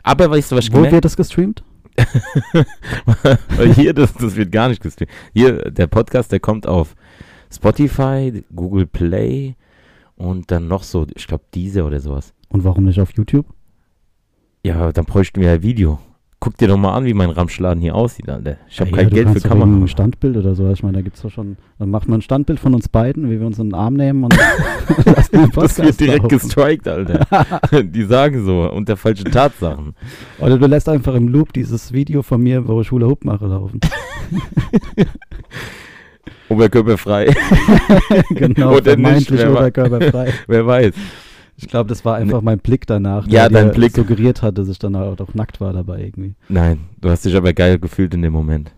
Aber 0.04 0.30
weißt 0.30 0.52
du, 0.52 0.56
was 0.58 0.66
ich 0.66 0.74
Wo 0.74 0.82
wird 0.92 1.06
das 1.06 1.16
gestreamt? 1.16 1.64
Weil 3.56 3.74
hier, 3.74 3.94
das, 3.94 4.14
das 4.14 4.36
wird 4.36 4.52
gar 4.52 4.70
nicht 4.70 4.82
gestreamt. 4.82 5.12
Hier, 5.34 5.72
der 5.72 5.88
Podcast, 5.88 6.32
der 6.32 6.40
kommt 6.40 6.68
auf 6.68 6.96
Spotify, 7.54 8.44
Google 8.54 8.86
Play 8.86 9.56
und 10.16 10.52
dann 10.52 10.68
noch 10.68 10.84
so, 10.84 11.08
ich 11.16 11.28
glaube, 11.28 11.44
diese 11.54 11.84
oder 11.84 12.00
sowas. 12.00 12.34
Und 12.50 12.64
warum 12.64 12.86
nicht 12.86 13.00
auf 13.00 13.12
YouTube? 13.14 13.46
Ja, 14.64 14.92
dann 14.92 15.06
bräuchten 15.06 15.42
wir 15.42 15.52
ein 15.52 15.64
Video. 15.64 16.00
Guck 16.46 16.58
dir 16.58 16.68
doch 16.68 16.78
mal 16.78 16.94
an, 16.94 17.06
wie 17.06 17.16
mein 17.16 17.32
Ramschladen 17.32 17.82
hier 17.82 17.96
aussieht, 17.96 18.30
Alter. 18.30 18.58
Ich 18.70 18.80
habe 18.80 18.92
Ja, 18.92 18.98
kein 18.98 19.10
du 19.10 19.16
Geld 19.16 19.30
für 19.32 19.40
Kamera. 19.40 19.66
ein 19.66 19.88
Standbild 19.88 20.38
oder 20.38 20.54
so. 20.54 20.70
Ich 20.70 20.84
meine, 20.84 21.00
da 21.00 21.02
gibt 21.02 21.16
es 21.16 21.24
doch 21.24 21.32
schon. 21.32 21.58
Dann 21.80 21.90
macht 21.90 22.08
man 22.08 22.20
ein 22.20 22.22
Standbild 22.22 22.60
von 22.60 22.76
uns 22.76 22.88
beiden, 22.88 23.32
wie 23.32 23.40
wir 23.40 23.48
uns 23.48 23.58
in 23.58 23.72
den 23.72 23.74
Arm 23.74 23.96
nehmen 23.96 24.26
und 24.26 24.38
Das 25.56 25.80
wird 25.80 26.00
direkt 26.00 26.30
gestrikt, 26.30 26.88
Alter. 26.88 27.26
Die 27.84 28.04
sagen 28.04 28.46
so, 28.46 28.72
unter 28.72 28.96
falschen 28.96 29.32
Tatsachen. 29.32 29.96
Oder 30.38 30.60
du 30.60 30.68
lässt 30.68 30.88
einfach 30.88 31.16
im 31.16 31.30
Loop 31.30 31.52
dieses 31.52 31.92
Video 31.92 32.22
von 32.22 32.44
mir, 32.44 32.68
wo 32.68 32.80
ich 32.80 32.92
Hula 32.92 33.08
Hoop 33.08 33.26
mache, 33.26 33.48
laufen. 33.48 33.80
Oberkörperfrei. 36.50 37.34
genau, 38.30 38.76
Oder 38.76 38.96
nicht, 38.98 39.32
oberkörperfrei. 39.32 40.32
Wer 40.46 40.68
weiß. 40.68 40.94
Ich 41.58 41.68
glaube, 41.68 41.88
das 41.88 42.04
war 42.04 42.16
einfach 42.16 42.42
mein 42.42 42.60
Blick 42.60 42.86
danach, 42.86 43.26
Ja, 43.28 43.48
der 43.48 43.62
dein 43.62 43.68
dir 43.72 43.76
Blick. 43.76 43.96
suggeriert 43.96 44.42
hat, 44.42 44.58
dass 44.58 44.68
ich 44.68 44.78
dann 44.80 44.96
auch 44.96 45.16
doch 45.16 45.34
nackt 45.34 45.62
war 45.62 45.72
dabei 45.74 46.02
irgendwie. 46.04 46.36
Nein, 46.50 46.82
du 47.00 47.10
hast 47.10 47.24
dich 47.26 47.36
aber 47.36 47.54
geil 47.54 47.80
gefühlt 47.80 48.14
in 48.14 48.22
dem 48.22 48.34
Moment. 48.34 48.72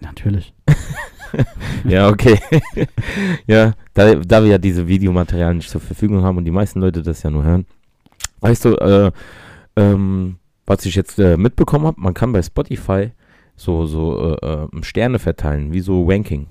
Natürlich. 0.00 0.52
Ja, 1.84 2.08
okay. 2.08 2.38
ja, 3.46 3.72
da, 3.92 4.14
da 4.14 4.42
wir 4.42 4.50
ja 4.52 4.56
diese 4.58 4.88
Videomaterialien 4.88 5.58
nicht 5.58 5.68
zur 5.68 5.80
Verfügung 5.82 6.22
haben 6.22 6.38
und 6.38 6.46
die 6.46 6.50
meisten 6.50 6.80
Leute 6.80 7.02
das 7.02 7.22
ja 7.22 7.30
nur 7.30 7.44
hören. 7.44 7.66
Weißt 8.40 8.64
du, 8.64 8.74
äh, 8.76 9.10
ähm, 9.76 10.36
was 10.64 10.86
ich 10.86 10.94
jetzt 10.94 11.18
äh, 11.18 11.36
mitbekommen 11.36 11.86
habe, 11.86 12.00
man 12.00 12.14
kann 12.14 12.32
bei 12.32 12.40
Spotify 12.42 13.10
so, 13.56 13.84
so 13.84 14.36
äh, 14.40 14.46
äh, 14.46 14.68
Sterne 14.82 15.18
verteilen, 15.18 15.72
wie 15.74 15.80
so 15.80 16.06
Ranking. 16.08 16.46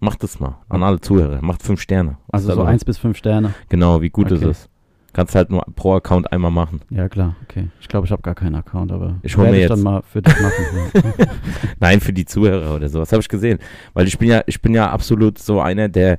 Macht 0.00 0.22
das 0.22 0.40
mal 0.40 0.56
an 0.70 0.82
alle 0.82 1.00
Zuhörer. 1.00 1.42
Macht 1.42 1.62
fünf 1.62 1.80
Sterne. 1.82 2.16
Was 2.28 2.46
Also 2.48 2.54
so 2.54 2.62
eins 2.66 2.86
bis 2.86 2.96
fünf 2.96 3.18
Sterne. 3.18 3.52
Genau, 3.68 4.00
wie 4.00 4.08
gut 4.10 4.32
Okay. 4.32 4.36
ist 4.36 4.44
es. 4.44 4.68
Kannst 5.14 5.34
halt 5.34 5.50
nur 5.50 5.62
pro 5.76 5.94
Account 5.94 6.32
einmal 6.32 6.50
machen. 6.50 6.80
Ja, 6.88 7.08
klar, 7.08 7.36
okay. 7.42 7.68
Ich 7.80 7.88
glaube, 7.88 8.06
ich 8.06 8.12
habe 8.12 8.22
gar 8.22 8.34
keinen 8.34 8.54
Account, 8.54 8.90
aber 8.92 9.16
Ich 9.22 9.36
hol 9.36 9.44
werde 9.44 9.56
mir 9.58 9.62
ich 9.64 9.68
dann 9.68 9.76
jetzt. 9.78 9.84
mal 9.84 10.02
für 10.02 10.22
dich 10.22 10.34
machen. 10.40 11.12
Nein, 11.80 12.00
für 12.00 12.12
die 12.14 12.24
Zuhörer 12.24 12.74
oder 12.74 12.88
sowas. 12.88 13.12
Habe 13.12 13.20
ich 13.20 13.28
gesehen. 13.28 13.58
Weil 13.92 14.06
ich 14.06 14.18
bin 14.18 14.28
ja, 14.28 14.42
ich 14.46 14.62
bin 14.62 14.72
ja 14.74 14.90
absolut 14.90 15.38
so 15.38 15.60
einer, 15.60 15.88
der. 15.88 16.18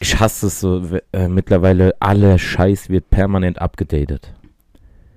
Ich 0.00 0.18
hasse 0.20 0.46
es 0.48 0.60
so 0.60 0.82
äh, 1.12 1.28
mittlerweile, 1.28 1.94
aller 2.00 2.38
Scheiß 2.38 2.90
wird 2.90 3.08
permanent 3.10 3.60
abgedatet. 3.60 4.32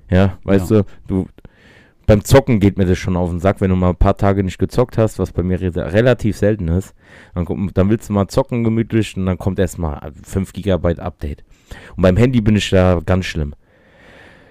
Ja, 0.10 0.38
weißt 0.44 0.72
Ja. 0.72 0.82
du, 0.82 0.86
du. 1.08 1.28
Beim 2.06 2.24
Zocken 2.24 2.60
geht 2.60 2.78
mir 2.80 2.86
das 2.86 2.98
schon 2.98 3.16
auf 3.16 3.30
den 3.30 3.40
Sack, 3.40 3.62
wenn 3.62 3.70
du 3.70 3.76
mal 3.76 3.90
ein 3.90 3.96
paar 3.96 4.18
Tage 4.18 4.44
nicht 4.44 4.58
gezockt 4.58 4.98
hast, 4.98 5.20
was 5.20 5.32
bei 5.32 5.44
mir 5.44 5.62
re 5.62 5.94
relativ 5.94 6.38
selten 6.38 6.68
ist. 6.70 6.96
Dann, 7.36 7.70
dann 7.76 7.90
willst 7.90 8.10
du 8.10 8.14
mal 8.14 8.28
zocken 8.28 8.64
gemütlich 8.64 9.16
und 9.16 9.28
dann 9.28 9.38
kommt 9.38 9.60
erstmal 9.60 10.12
5 10.24 10.52
GB 10.54 10.96
Update. 10.98 11.44
Und 11.96 12.04
beim 12.04 12.18
Handy 12.18 12.42
bin 12.42 12.56
ich 12.56 12.70
da 12.70 13.00
ganz 13.06 13.26
schlimm. 13.26 13.54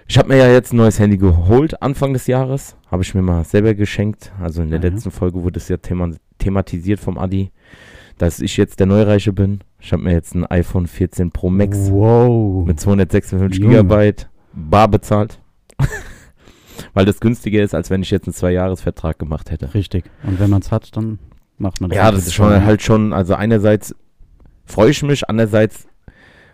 Ich 0.07 0.17
habe 0.17 0.29
mir 0.29 0.39
ja 0.39 0.51
jetzt 0.51 0.73
ein 0.73 0.79
neues 0.79 0.99
Handy 0.99 1.19
geholt, 1.19 1.83
Anfang 1.83 2.15
des 2.15 2.27
Jahres. 2.27 2.77
Habe 2.91 3.03
ich 3.03 3.15
mir 3.15 3.21
mal 3.21 3.45
selber 3.45 3.75
geschenkt. 3.75 4.33
Also 4.41 4.63
in 4.63 4.71
der 4.71 4.81
ja. 4.81 4.89
letzten 4.89 5.11
Folge 5.11 5.43
wurde 5.43 5.59
es 5.59 5.69
ja 5.69 5.77
thema 5.77 6.11
thematisiert 6.39 7.01
vom 7.01 7.19
Adi, 7.19 7.51
dass 8.17 8.41
ich 8.41 8.57
jetzt 8.57 8.81
der 8.81 8.87
Neureiche 8.87 9.33
bin. 9.33 9.61
Ich 9.81 9.93
habe 9.93 10.03
mir 10.03 10.13
jetzt 10.13 10.35
ein 10.35 10.47
iPhone 10.47 10.87
14 10.87 11.31
Pro 11.31 11.51
Max 11.51 11.91
Wow. 11.91 12.65
mit 12.67 12.81
256 12.81 13.61
Junge. 13.61 13.83
Gigabyte 13.83 14.29
bar 14.55 14.89
bezahlt. 14.89 15.41
Weil 16.95 17.05
das 17.05 17.21
günstiger 17.21 17.63
ist, 17.63 17.75
als 17.75 17.91
wenn 17.91 18.03
ich 18.03 18.11
jetzt 18.11 18.27
einen 18.27 18.35
Zwei-Jahres-Vertrag 18.35 19.19
gemacht 19.19 19.51
hätte. 19.51 19.75
Richtig. 19.75 20.05
Und 20.23 20.41
wenn 20.41 20.49
man 20.49 20.63
es 20.63 20.71
hat, 20.71 20.97
dann 20.97 21.19
macht 21.59 21.81
man 21.81 21.91
das. 21.91 21.97
Ja, 21.97 22.05
das 22.05 22.13
natürlich 22.13 22.27
ist 22.29 22.35
schon 22.35 22.51
ja. 22.51 22.63
halt 22.63 22.83
schon, 22.83 23.13
also 23.13 23.35
einerseits 23.35 23.95
freue 24.65 24.91
ich 24.91 25.03
mich, 25.03 25.29
andererseits, 25.29 25.88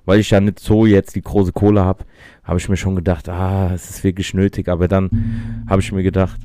weil 0.05 0.21
ich 0.21 0.31
ja 0.31 0.41
nicht 0.41 0.59
so 0.61 0.87
jetzt 0.87 1.15
die 1.15 1.23
große 1.23 1.53
Kohle 1.53 1.85
habe, 1.85 2.05
habe 2.43 2.59
ich 2.59 2.69
mir 2.69 2.77
schon 2.77 2.97
gedacht, 2.97 3.29
ah, 3.29 3.73
es 3.75 3.91
ist 3.91 4.05
wirklich 4.05 4.35
nötig, 4.35 4.69
aber 4.69 4.89
dann 4.89 5.65
habe 5.69 5.81
ich 5.81 5.93
mir 5.93 6.03
gedacht, 6.03 6.41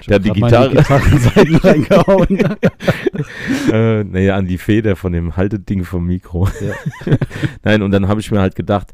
Ich 0.00 0.06
der 0.06 0.16
hat 0.16 0.24
die 0.24 0.30
Gitarre- 0.30 1.64
reingehauen. 1.64 2.38
äh, 3.72 4.04
naja, 4.04 4.36
an 4.36 4.46
die 4.46 4.58
Feder 4.58 4.96
von 4.96 5.12
dem 5.12 5.36
Halteding 5.36 5.84
vom 5.84 6.06
Mikro. 6.06 6.48
Ja. 6.60 7.16
Nein, 7.64 7.82
und 7.82 7.90
dann 7.90 8.08
habe 8.08 8.20
ich 8.20 8.30
mir 8.30 8.40
halt 8.40 8.54
gedacht, 8.54 8.92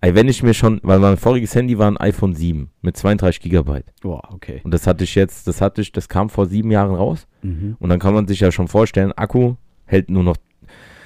ey, 0.00 0.14
wenn 0.14 0.28
ich 0.28 0.42
mir 0.42 0.54
schon, 0.54 0.80
weil 0.82 0.98
mein 1.00 1.16
voriges 1.16 1.54
Handy 1.54 1.78
war 1.78 1.90
ein 1.90 1.96
iPhone 1.96 2.34
7 2.34 2.70
mit 2.82 2.96
32 2.96 3.40
Gigabyte. 3.40 3.86
Boah, 4.02 4.22
okay. 4.32 4.60
Und 4.62 4.72
das 4.72 4.86
hatte 4.86 5.02
ich 5.04 5.14
jetzt, 5.14 5.48
das 5.48 5.60
hatte 5.60 5.80
ich, 5.80 5.90
das 5.92 6.08
kam 6.08 6.28
vor 6.28 6.46
sieben 6.46 6.70
Jahren 6.70 6.94
raus. 6.94 7.26
Mhm. 7.42 7.76
Und 7.80 7.88
dann 7.88 7.98
kann 7.98 8.14
man 8.14 8.28
sich 8.28 8.40
ja 8.40 8.52
schon 8.52 8.68
vorstellen, 8.68 9.12
Akku 9.12 9.54
hält 9.86 10.10
nur 10.10 10.22
noch, 10.22 10.36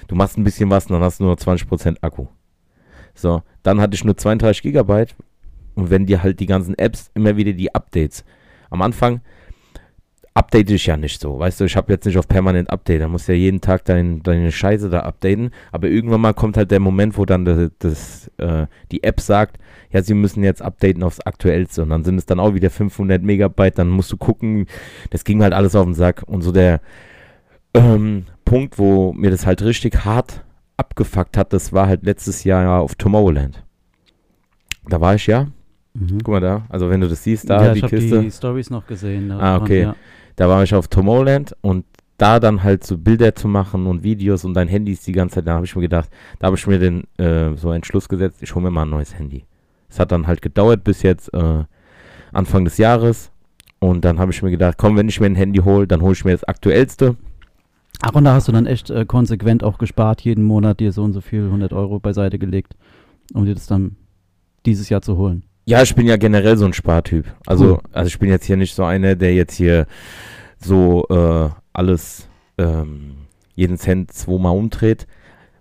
du 0.09 0.15
machst 0.15 0.37
ein 0.37 0.45
bisschen 0.45 0.71
was 0.71 0.87
und 0.87 0.93
dann 0.93 1.03
hast 1.03 1.21
du 1.21 1.25
nur 1.25 1.35
noch 1.35 1.41
20% 1.41 1.99
Akku. 2.01 2.27
So, 3.15 3.43
dann 3.63 3.81
hatte 3.81 3.95
ich 3.95 4.05
nur 4.05 4.17
32 4.17 4.63
Gigabyte 4.63 5.15
und 5.75 5.91
wenn 5.91 6.07
dir 6.07 6.23
halt 6.23 6.41
die 6.41 6.47
ganzen 6.47 6.77
Apps 6.77 7.11
immer 7.15 7.37
wieder 7.37 7.53
die 7.53 7.75
Updates, 7.75 8.25
am 8.71 8.83
Anfang 8.83 9.21
update 10.35 10.71
ich 10.71 10.87
ja 10.87 10.97
nicht 10.97 11.21
so, 11.21 11.39
weißt 11.39 11.61
du, 11.61 11.65
ich 11.65 11.77
habe 11.77 11.93
jetzt 11.93 12.07
nicht 12.07 12.17
auf 12.17 12.29
permanent 12.29 12.71
Update, 12.71 13.01
da 13.01 13.09
musst 13.09 13.27
du 13.27 13.33
ja 13.33 13.39
jeden 13.39 13.61
Tag 13.61 13.85
dein, 13.85 14.23
deine 14.23 14.53
Scheiße 14.53 14.89
da 14.89 15.01
updaten, 15.01 15.51
aber 15.73 15.89
irgendwann 15.89 16.21
mal 16.21 16.33
kommt 16.33 16.57
halt 16.57 16.71
der 16.71 16.79
Moment, 16.79 17.19
wo 17.19 17.25
dann 17.25 17.45
das, 17.45 17.71
das, 17.81 18.31
äh, 18.39 18.69
die 18.93 19.03
App 19.03 19.21
sagt, 19.21 19.59
ja, 19.91 20.01
sie 20.01 20.15
müssen 20.15 20.45
jetzt 20.45 20.63
updaten 20.63 21.03
aufs 21.03 21.19
Aktuellste 21.21 21.83
und 21.83 21.91
dann 21.91 22.05
sind 22.05 22.19
es 22.19 22.27
dann 22.27 22.39
auch 22.39 22.55
wieder 22.55 22.71
500 22.71 23.21
Megabyte, 23.21 23.79
dann 23.79 23.89
musst 23.89 24.13
du 24.13 24.17
gucken, 24.17 24.67
das 25.11 25.25
ging 25.25 25.43
halt 25.43 25.55
alles 25.55 25.75
auf 25.75 25.85
den 25.85 25.95
Sack 25.95 26.23
und 26.25 26.43
so 26.43 26.53
der 26.53 26.81
ähm, 27.75 28.27
Punkt, 28.49 28.79
wo 28.79 29.13
mir 29.13 29.31
das 29.31 29.47
halt 29.47 29.63
richtig 29.63 30.05
hart 30.05 30.45
abgefuckt 30.77 31.37
hat, 31.37 31.53
das 31.53 31.73
war 31.73 31.87
halt 31.87 32.05
letztes 32.05 32.45
Jahr 32.45 32.81
auf 32.81 32.95
Tomorrowland. 32.95 33.63
Da 34.89 35.01
war 35.01 35.15
ich 35.15 35.27
ja, 35.27 35.49
Mhm. 35.95 36.19
guck 36.23 36.29
mal 36.35 36.41
da, 36.41 36.63
also 36.69 36.89
wenn 36.91 37.01
du 37.01 37.09
das 37.09 37.25
siehst, 37.25 37.51
da 37.51 37.65
ja, 37.65 37.73
die 37.73 37.79
ich 37.79 37.83
habe 37.85 37.97
Kiste, 37.97 38.21
die 38.21 38.31
Stories 38.31 38.71
noch 38.71 38.87
gesehen. 38.87 39.33
Ah, 39.33 39.57
okay. 39.57 39.83
Ja. 39.83 39.97
da 40.37 40.49
war 40.49 40.63
ich 40.63 40.73
auf 40.75 40.87
Tomorrowland 40.89 41.57
und 41.61 41.85
da 42.19 42.39
dann 42.41 42.63
halt 42.63 42.85
so 42.85 42.97
Bilder 42.97 43.35
zu 43.35 43.49
machen 43.49 43.87
und 43.87 44.03
Videos 44.03 44.45
und 44.45 44.55
dein 44.55 44.69
Handy 44.69 44.93
ist 44.93 45.07
die 45.07 45.13
ganze 45.13 45.37
Zeit, 45.37 45.47
da 45.49 45.55
habe 45.55 45.65
ich 45.67 45.75
mir 45.77 45.83
gedacht, 45.83 46.09
da 46.39 46.47
habe 46.47 46.57
ich 46.57 46.67
mir 46.67 46.79
den 46.79 47.05
äh, 47.19 47.57
so 47.57 47.71
einen 47.71 47.85
Schluss 47.85 48.09
gesetzt, 48.09 48.43
ich 48.43 48.55
hole 48.55 48.65
mir 48.65 48.71
mal 48.71 48.83
ein 48.83 48.91
neues 48.91 49.19
Handy. 49.19 49.45
Es 49.89 49.99
hat 49.99 50.13
dann 50.13 50.27
halt 50.27 50.41
gedauert 50.43 50.85
bis 50.85 51.03
jetzt 51.03 51.33
äh, 51.35 51.65
Anfang 52.33 52.65
des 52.65 52.79
Jahres 52.79 53.31
und 53.81 54.05
dann 54.05 54.19
habe 54.21 54.31
ich 54.33 54.43
mir 54.43 54.51
gedacht, 54.51 54.77
komm, 54.79 54.97
wenn 54.97 55.09
ich 55.09 55.19
mir 55.21 55.27
ein 55.27 55.35
Handy 55.37 55.61
hole, 55.61 55.87
dann 55.87 56.03
hole 56.03 56.13
ich 56.13 56.25
mir 56.25 56.33
das 56.33 56.45
aktuellste. 56.45 57.17
Ach, 58.03 58.15
und 58.15 58.25
da 58.25 58.35
hast 58.35 58.49
du 58.49 58.53
dann 58.53 58.67
echt 58.67 58.91
äh, 58.91 59.05
konsequent 59.05 59.65
auch 59.65 59.79
gespart, 59.79 60.21
jeden 60.21 60.45
Monat 60.45 60.81
dir 60.81 60.93
so 60.93 61.03
und 61.03 61.13
so 61.13 61.21
viel 61.21 61.45
100 61.45 61.73
Euro 61.73 61.99
beiseite 61.99 62.39
gelegt, 62.39 62.75
um 63.35 63.45
dir 63.45 63.55
das 63.55 63.67
dann 63.67 63.97
dieses 64.67 64.89
Jahr 64.89 65.03
zu 65.03 65.17
holen. 65.17 65.43
Ja, 65.67 65.83
ich 65.83 65.95
bin 65.95 66.07
ja 66.07 66.17
generell 66.17 66.57
so 66.57 66.65
ein 66.65 66.73
Spartyp. 66.73 67.27
Also, 67.47 67.75
Cool. 67.75 67.81
also 67.93 68.09
ich 68.09 68.19
bin 68.19 68.31
jetzt 68.31 68.47
hier 68.47 68.57
nicht 68.57 68.75
so 68.75 68.85
einer, 68.85 69.17
der 69.17 69.35
jetzt 69.35 69.55
hier 69.55 69.87
so 70.59 71.05
äh, 71.11 71.51
alles, 71.73 72.29
ähm, 72.57 73.17
jeden 73.55 73.77
Cent 73.77 74.13
zweimal 74.13 74.57
umdreht, 74.57 75.07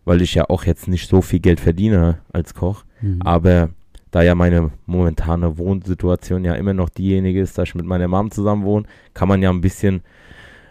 weil 0.05 0.21
ich 0.21 0.35
ja 0.35 0.49
auch 0.49 0.63
jetzt 0.63 0.87
nicht 0.87 1.09
so 1.09 1.21
viel 1.21 1.39
Geld 1.39 1.59
verdiene 1.59 2.19
als 2.31 2.53
Koch. 2.53 2.85
Mhm. 3.01 3.21
Aber 3.23 3.69
da 4.11 4.21
ja 4.21 4.35
meine 4.35 4.71
momentane 4.85 5.57
Wohnsituation 5.57 6.45
ja 6.45 6.53
immer 6.53 6.73
noch 6.73 6.89
diejenige 6.89 7.41
ist, 7.41 7.57
dass 7.57 7.69
ich 7.69 7.75
mit 7.75 7.85
meiner 7.85 8.07
Mom 8.07 8.31
zusammen 8.31 8.63
wohne, 8.63 8.85
kann 9.13 9.27
man 9.27 9.41
ja 9.41 9.49
ein 9.49 9.61
bisschen, 9.61 10.01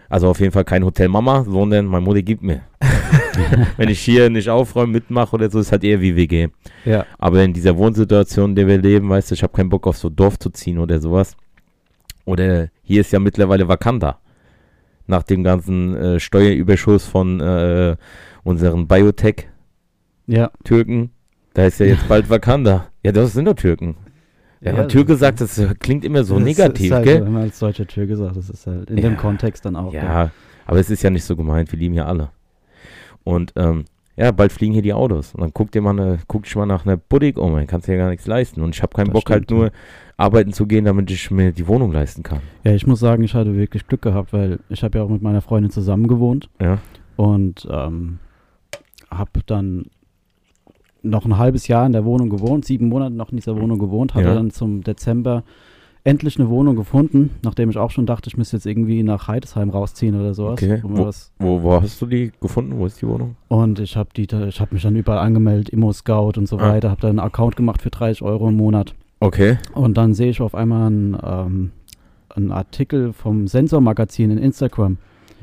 also 0.09 0.29
auf 0.29 0.39
jeden 0.39 0.51
Fall 0.51 0.63
kein 0.63 0.83
Hotel 0.83 1.07
Mama, 1.09 1.43
sondern 1.43 1.85
meine 1.85 2.03
Mutter 2.05 2.21
gibt 2.21 2.41
mir. 2.43 2.61
Wenn 3.77 3.89
ich 3.89 3.99
hier 3.99 4.29
nicht 4.29 4.49
aufräume, 4.49 4.93
mitmache 4.93 5.35
oder 5.35 5.49
so, 5.49 5.59
ist 5.59 5.71
halt 5.71 5.83
eher 5.83 6.01
wie 6.01 6.15
WG. 6.15 6.47
Ja. 6.85 7.05
Aber 7.17 7.43
in 7.43 7.53
dieser 7.53 7.77
Wohnsituation, 7.77 8.51
in 8.51 8.55
der 8.55 8.67
wir 8.67 8.77
leben, 8.79 9.09
weißt 9.09 9.31
du, 9.31 9.35
ich 9.35 9.43
habe 9.43 9.53
keinen 9.53 9.69
Bock 9.69 9.87
auf 9.87 9.97
so 9.97 10.09
Dorf 10.09 10.37
zu 10.39 10.49
ziehen 10.49 10.79
oder 10.79 10.99
sowas. 10.99 11.35
Oder 12.25 12.69
hier 12.83 13.01
ist 13.01 13.11
ja 13.11 13.19
mittlerweile 13.19 13.67
Wakanda. 13.67 14.19
nach 15.07 15.23
dem 15.23 15.43
ganzen 15.43 15.95
äh, 15.95 16.19
Steuerüberschuss 16.19 17.05
von 17.05 17.39
äh, 17.39 17.95
unseren 18.43 18.87
Biotech-Türken. 18.87 21.01
Ja. 21.01 21.09
Da 21.53 21.65
ist 21.65 21.79
ja 21.79 21.85
jetzt 21.85 22.07
bald 22.09 22.29
Wakanda. 22.29 22.87
Ja, 23.03 23.11
das 23.13 23.33
sind 23.33 23.45
doch 23.45 23.55
Türken. 23.55 23.95
Ja, 24.61 24.71
Ja, 24.71 24.77
ja 24.79 24.85
Türke 24.85 25.13
das- 25.13 25.19
sagt, 25.19 25.41
das 25.41 25.61
klingt 25.79 26.03
immer 26.05 26.23
so 26.23 26.39
negativ, 26.39 26.91
halt, 26.91 27.03
gell? 27.05 27.25
Wenn 27.25 27.31
man 27.33 27.43
als 27.43 27.59
deutscher 27.59 27.85
Tür 27.87 28.05
gesagt, 28.07 28.35
das 28.37 28.49
ist 28.49 28.65
halt 28.67 28.89
in 28.89 28.97
Ja. 28.97 29.03
dem 29.09 29.17
Kontext 29.17 29.65
dann 29.65 29.75
auch. 29.75 29.93
Ja, 29.93 30.31
aber 30.65 30.79
es 30.79 30.89
ist 30.89 31.03
ja 31.03 31.09
nicht 31.09 31.23
so 31.23 31.35
gemeint, 31.35 31.71
wir 31.71 31.79
lieben 31.79 31.93
ja 31.95 32.05
alle. 32.05 32.29
Und 33.23 33.53
ähm, 33.55 33.85
ja, 34.15 34.31
bald 34.31 34.51
fliegen 34.51 34.73
hier 34.73 34.81
die 34.81 34.93
Autos. 34.93 35.35
Und 35.35 35.41
dann 35.41 35.51
guck 35.53 35.71
dir 35.71 35.81
mal 35.81 35.91
eine, 35.91 36.17
guck 36.27 36.43
dich 36.43 36.55
mal 36.55 36.65
nach 36.65 36.85
einer 36.85 36.97
Boutique 36.97 37.37
um, 37.37 37.53
dann 37.53 37.67
kannst 37.67 37.87
du 37.87 37.91
ja 37.91 37.99
gar 37.99 38.09
nichts 38.09 38.25
leisten. 38.25 38.61
Und 38.61 38.73
ich 38.75 38.81
habe 38.81 38.95
keinen 38.95 39.07
Das 39.07 39.13
Bock 39.13 39.29
halt 39.29 39.43
stimmt, 39.43 39.59
nur 39.59 39.71
arbeiten 40.17 40.53
zu 40.53 40.65
gehen, 40.65 40.85
damit 40.85 41.11
ich 41.11 41.29
mir 41.29 41.51
die 41.51 41.67
Wohnung 41.67 41.91
leisten 41.91 42.23
kann. 42.23 42.39
Ja, 42.63 42.71
ich 42.73 42.87
muss 42.87 42.99
sagen, 42.99 43.21
ich 43.23 43.35
hatte 43.35 43.55
wirklich 43.55 43.85
Glück 43.87 44.01
gehabt, 44.01 44.33
weil 44.33 44.57
ich 44.69 44.81
habe 44.83 44.97
ja 44.97 45.03
auch 45.03 45.09
mit 45.09 45.21
meiner 45.21 45.41
Freundin 45.41 45.69
zusammen 45.69 46.07
gewohnt 46.07 46.49
Ja. 46.59 46.79
und 47.15 47.67
ähm, 47.69 48.17
habe 49.11 49.29
dann 49.45 49.85
noch 51.09 51.25
ein 51.25 51.37
halbes 51.37 51.67
Jahr 51.67 51.85
in 51.85 51.93
der 51.93 52.05
Wohnung 52.05 52.29
gewohnt, 52.29 52.65
sieben 52.65 52.89
Monate 52.89 53.15
noch 53.15 53.31
in 53.31 53.37
dieser 53.37 53.59
Wohnung 53.59 53.79
gewohnt, 53.79 54.13
hatte 54.13 54.27
Ja. 54.27 54.33
dann 54.35 54.51
zum 54.51 54.83
Dezember 54.83 55.43
endlich 56.03 56.39
eine 56.39 56.47
Wohnung 56.49 56.77
gefunden, 56.77 57.31
nachdem 57.43 57.69
ich 57.69 57.77
auch 57.77 57.91
schon 57.91 58.05
dachte, 58.05 58.29
ich 58.29 58.37
müsste 58.37 58.55
jetzt 58.55 58.65
irgendwie 58.65 59.03
nach 59.03 59.27
Heidesheim 59.27 59.69
rausziehen 59.69 60.17
oder 60.17 60.33
sowas. 60.33 60.53
Okay. 60.53 60.79
wo 60.83 60.97
Wo- 60.97 61.05
was- 61.05 61.31
Wo, 61.37 61.81
hast 61.81 62.01
du 62.01 62.05
die 62.05 62.31
gefunden? 62.39 62.77
Wo 62.79 62.85
ist 62.85 63.01
die 63.01 63.07
Wohnung? 63.07 63.35
Und 63.49 63.79
ich 63.79 63.97
habe 63.97 64.09
die, 64.15 64.25
da- 64.25 64.47
ich 64.47 64.61
habe 64.61 64.73
mich 64.73 64.83
dann 64.83 64.95
überall 64.95 65.19
angemeldet, 65.19 65.69
Immo 65.69 65.91
Scout 65.91 66.33
und 66.37 66.47
so 66.47 66.57
Ah. 66.59 66.69
weiter, 66.69 66.89
habe 66.91 67.01
dann 67.01 67.11
einen 67.11 67.19
Account 67.19 67.57
gemacht 67.57 67.81
für 67.81 67.89
30 67.89 68.21
Euro 68.21 68.47
im 68.47 68.55
Monat. 68.55 68.95
Okay. 69.19 69.57
Und 69.73 69.97
dann 69.97 70.13
sehe 70.13 70.29
ich 70.29 70.39
auf 70.41 70.55
einmal 70.55 70.87
einen, 70.87 71.17
ähm, 71.21 71.71
einen 72.33 72.51
Artikel 72.53 73.11
vom 73.11 73.47
Sensormagazin 73.47 74.31
in 74.31 74.37
Instagram. 74.37 74.97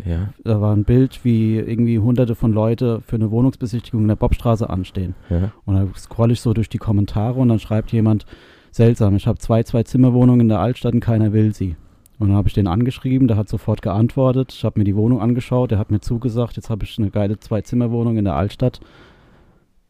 Ja. 0.05 0.31
Da 0.43 0.61
war 0.61 0.75
ein 0.75 0.85
Bild, 0.85 1.25
wie 1.25 1.57
irgendwie 1.57 1.99
hunderte 1.99 2.35
von 2.35 2.53
Leute 2.53 3.01
für 3.07 3.17
eine 3.17 3.31
Wohnungsbesichtigung 3.31 4.03
in 4.03 4.09
der 4.09 4.17
Bobstraße 4.17 4.69
anstehen. 4.69 5.15
Ja. 5.31 5.53
Und 5.65 5.75
dann 5.75 5.95
scroll 5.97 6.33
ich 6.33 6.41
so 6.41 6.53
durch 6.53 6.69
die 6.69 6.79
Kommentare 6.79 7.39
und 7.39 7.49
dann 7.49 7.61
schreibt 7.61 7.93
jemand, 7.93 8.27
seltsam, 8.71 9.15
ich 9.15 9.27
habe 9.27 9.39
zwei 9.39 9.63
Zwei-Zimmer-Wohnungen 9.63 10.41
in 10.41 10.49
der 10.49 10.61
Altstadt 10.61 10.95
und 10.95 11.01
keiner 11.01 11.33
will 11.33 11.55
sie. 11.55 11.77
Und 12.19 12.29
dann 12.29 12.37
habe 12.37 12.49
ich 12.49 12.55
den 12.55 12.67
angeschrieben, 12.67 13.29
der 13.29 13.37
hat 13.37 13.49
sofort 13.49 13.83
geantwortet. 13.83 14.53
Ich 14.53 14.65
habe 14.65 14.81
mir 14.81 14.85
die 14.85 14.97
Wohnung 14.97 15.21
angeschaut, 15.21 15.71
der 15.71 15.79
hat 15.79 15.91
mir 15.91 16.01
zugesagt, 16.01 16.57
jetzt 16.57 16.71
habe 16.71 16.85
ich 16.85 16.99
eine 16.99 17.11
geile 17.11 17.39
Zwei-Zimmer-Wohnung 17.39 18.17
in 18.17 18.25
der 18.25 18.35
Altstadt. 18.35 18.81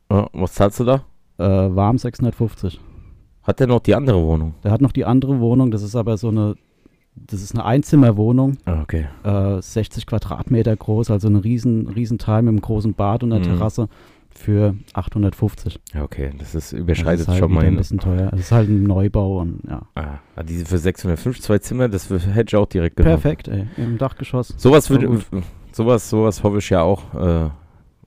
Ah, 0.08 0.28
was 0.32 0.54
zahlst 0.54 0.80
du 0.80 0.84
da? 0.84 1.04
Äh, 1.38 1.74
warm 1.74 1.98
650. 1.98 2.80
Hat 3.42 3.60
der 3.60 3.66
noch 3.66 3.80
die 3.80 3.94
andere 3.94 4.22
Wohnung? 4.22 4.54
Der 4.62 4.70
hat 4.70 4.80
noch 4.80 4.92
die 4.92 5.04
andere 5.04 5.40
Wohnung, 5.40 5.70
das 5.70 5.82
ist 5.82 5.96
aber 5.96 6.16
so 6.16 6.28
eine, 6.28 6.54
das 7.16 7.42
ist 7.42 7.54
eine 7.54 7.64
Einzimmerwohnung, 7.64 8.56
Ah, 8.64 8.80
okay. 8.82 9.06
äh, 9.24 9.60
60 9.62 10.06
Quadratmeter 10.06 10.74
groß, 10.76 11.10
also 11.10 11.28
eine 11.28 11.42
riesen, 11.44 11.88
riesen 11.88 12.18
Teil 12.18 12.42
mit 12.42 12.50
einem 12.50 12.60
großen 12.60 12.94
Bad 12.94 13.22
und 13.22 13.32
einer 13.32 13.40
Mhm. 13.46 13.50
Terrasse 13.56 13.88
für 14.36 14.74
850. 14.94 15.78
Ja, 15.94 16.02
okay. 16.02 16.30
Das 16.38 16.54
ist 16.56 16.72
Das 16.72 16.78
überschreitet 16.80 17.20
ist 17.20 17.28
halt 17.28 17.38
schon 17.38 17.52
mal 17.52 17.64
ein 17.64 17.76
bisschen 17.76 17.98
teuer. 18.00 18.30
Das 18.32 18.40
ist 18.40 18.50
halt 18.52 18.68
ein 18.68 18.82
Neubau 18.82 19.40
und 19.40 19.60
ja. 19.68 19.82
Ah, 19.94 20.18
ah, 20.34 20.42
diese 20.42 20.66
für 20.66 20.78
605 20.78 21.40
zwei 21.40 21.58
Zimmer, 21.58 21.88
das 21.88 22.10
hätte 22.10 22.44
ich 22.48 22.56
auch 22.56 22.66
direkt 22.66 22.96
genommen. 22.96 23.20
Perfekt, 23.20 23.46
ey. 23.48 23.66
Im 23.76 23.96
Dachgeschoss. 23.96 24.48
Sowas 24.56 24.90
würde, 24.90 25.20
sowas, 25.70 26.10
sowas 26.10 26.42
hoffe 26.42 26.58
ich 26.58 26.68
ja 26.70 26.82
auch. 26.82 27.14
Äh, 27.14 27.50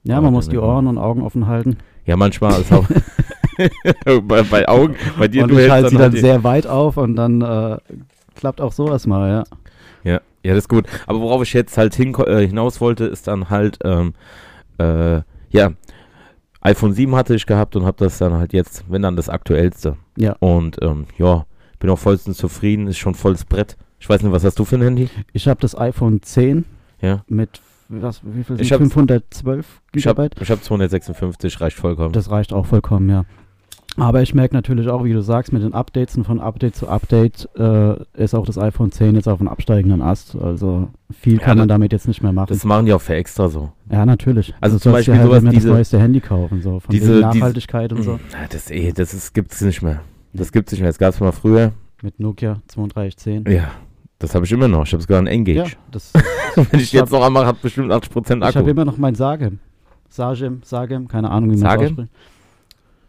Ja, 0.04 0.20
man 0.20 0.32
muss 0.34 0.48
die. 0.50 0.58
Ohren 0.58 0.86
und 0.86 0.98
Augen 0.98 1.22
offen 1.22 1.46
halten. 1.46 1.78
ja, 2.04 2.16
manchmal 2.16 2.60
ist 2.60 2.72
auch 2.74 2.86
bei, 4.22 4.42
bei 4.42 4.68
Augen, 4.68 4.94
bei 5.18 5.28
dir 5.28 5.42
und 5.44 5.50
du 5.50 5.58
ich 5.58 5.70
halte 5.70 5.88
sie 5.88 5.96
dann 5.96 6.12
die- 6.12 6.20
sehr 6.20 6.44
weit 6.44 6.66
auf 6.66 6.96
und 6.98 7.16
dann 7.16 7.40
äh, 7.40 7.78
klappt 8.38 8.60
auch 8.60 8.72
sowas 8.72 9.06
mal, 9.06 9.28
ja. 9.28 9.44
Ja, 10.04 10.20
ja, 10.42 10.54
das 10.54 10.64
ist 10.64 10.68
gut. 10.68 10.86
Aber 11.06 11.20
worauf 11.20 11.42
ich 11.42 11.52
jetzt 11.52 11.76
halt 11.76 11.94
hin, 11.94 12.14
äh, 12.14 12.46
hinaus 12.46 12.80
wollte, 12.80 13.04
ist 13.04 13.26
dann 13.26 13.50
halt, 13.50 13.78
ähm, 13.84 14.14
äh, 14.78 15.20
ja, 15.50 15.72
iPhone 16.60 16.92
7 16.92 17.14
hatte 17.14 17.34
ich 17.34 17.46
gehabt 17.46 17.76
und 17.76 17.84
habe 17.84 17.96
das 17.98 18.18
dann 18.18 18.32
halt 18.34 18.52
jetzt, 18.52 18.84
wenn 18.88 19.02
dann 19.02 19.16
das 19.16 19.28
aktuellste. 19.28 19.96
Ja. 20.16 20.36
Und 20.40 20.78
ähm, 20.82 21.06
ja, 21.18 21.46
bin 21.78 21.90
auch 21.90 21.98
vollstens 21.98 22.36
zufrieden, 22.38 22.86
ist 22.88 22.98
schon 22.98 23.14
volles 23.14 23.44
Brett. 23.44 23.76
Ich 24.00 24.08
weiß 24.08 24.22
nicht, 24.22 24.32
was 24.32 24.44
hast 24.44 24.58
du 24.58 24.64
für 24.64 24.76
ein 24.76 24.82
Handy? 24.82 25.08
Ich 25.32 25.48
habe 25.48 25.60
das 25.60 25.76
iPhone 25.76 26.22
10 26.22 26.64
Ja. 27.00 27.24
mit, 27.28 27.60
was, 27.88 28.20
wie 28.24 28.44
viel 28.44 28.56
sind 28.56 28.60
Ich 28.60 28.72
hab- 28.72 28.78
512 28.78 29.80
Ich 29.94 30.06
habe 30.06 30.22
hab 30.24 30.62
256, 30.62 31.60
reicht 31.60 31.76
vollkommen. 31.76 32.12
Das 32.12 32.30
reicht 32.30 32.52
auch 32.52 32.66
vollkommen, 32.66 33.08
ja. 33.08 33.24
Aber 34.00 34.22
ich 34.22 34.34
merke 34.34 34.54
natürlich 34.54 34.88
auch, 34.88 35.04
wie 35.04 35.12
du 35.12 35.22
sagst, 35.22 35.52
mit 35.52 35.62
den 35.62 35.74
Updates 35.74 36.16
und 36.16 36.24
von 36.24 36.40
Update 36.40 36.76
zu 36.76 36.88
Update 36.88 37.48
äh, 37.56 37.96
ist 38.14 38.34
auch 38.34 38.46
das 38.46 38.56
iPhone 38.58 38.92
10 38.92 39.14
jetzt 39.16 39.28
auf 39.28 39.40
einem 39.40 39.48
absteigenden 39.48 40.02
Ast. 40.02 40.36
Also 40.36 40.88
viel 41.10 41.34
Ja, 41.34 41.40
kann 41.40 41.58
man 41.58 41.68
damit 41.68 41.92
jetzt 41.92 42.06
nicht 42.08 42.22
mehr 42.22 42.32
machen. 42.32 42.46
das 42.48 42.64
machen 42.64 42.86
die 42.86 42.92
auch 42.92 43.00
für 43.00 43.14
extra 43.14 43.48
so. 43.48 43.70
ja, 43.90 44.06
natürlich. 44.06 44.54
Also 44.60 44.76
Du 44.76 44.82
zum 44.82 44.92
Beispiel 44.92 45.14
halt 45.14 45.24
sowas, 45.26 45.42
diese- 45.44 45.54
das 45.54 45.64
neueste 45.64 45.98
Handy 46.00 46.20
kaufen, 46.20 46.60
so 46.62 46.80
von 46.80 46.90
diese- 46.90 47.18
wegen 47.20 47.30
diese- 47.30 47.38
Nachhaltigkeit 47.40 47.92
und 47.92 48.02
so. 48.02 48.12
Mm, 48.14 48.20
na, 48.32 48.38
Das, 48.50 48.70
eh, 48.70 48.92
das 48.92 49.14
ist, 49.14 49.34
gibt's 49.34 49.60
nicht 49.60 49.82
mehr. 49.82 50.00
Das 50.32 50.52
gibt's 50.52 50.72
nicht 50.72 50.80
mehr. 50.80 50.90
Das 50.90 50.98
gab's 50.98 51.18
mal 51.20 51.32
früher. 51.32 51.72
Mit 52.02 52.20
Nokia 52.20 52.58
3210. 52.68 53.44
Ja, 53.52 53.70
das 54.20 54.34
habe 54.34 54.44
ich 54.44 54.52
immer 54.52 54.68
noch. 54.68 54.84
Ich 54.86 54.92
habe 54.92 55.02
sogar 55.02 55.18
ein 55.20 55.26
Engage. 55.26 55.56
Ja, 55.58 55.64
das, 55.90 56.12
Wenn 56.70 56.80
ich 56.80 56.92
jetzt 56.92 57.10
noch 57.10 57.22
anmache, 57.24 57.46
hat 57.46 57.60
bestimmt 57.62 57.90
80% 57.92 58.36
ich 58.36 58.42
habe 58.44 58.58
Akku. 58.60 58.68
immer 58.70 58.84
noch 58.84 58.96
mein 58.98 59.14
Sagem. 59.14 59.58
Sagem, 60.08 60.60
Sagem, 60.64 61.08
keine 61.08 61.30
Ahnung, 61.30 61.50
wie 61.50 61.56
man 61.56 61.64
das 61.78 61.86
ausspricht. 61.90 62.12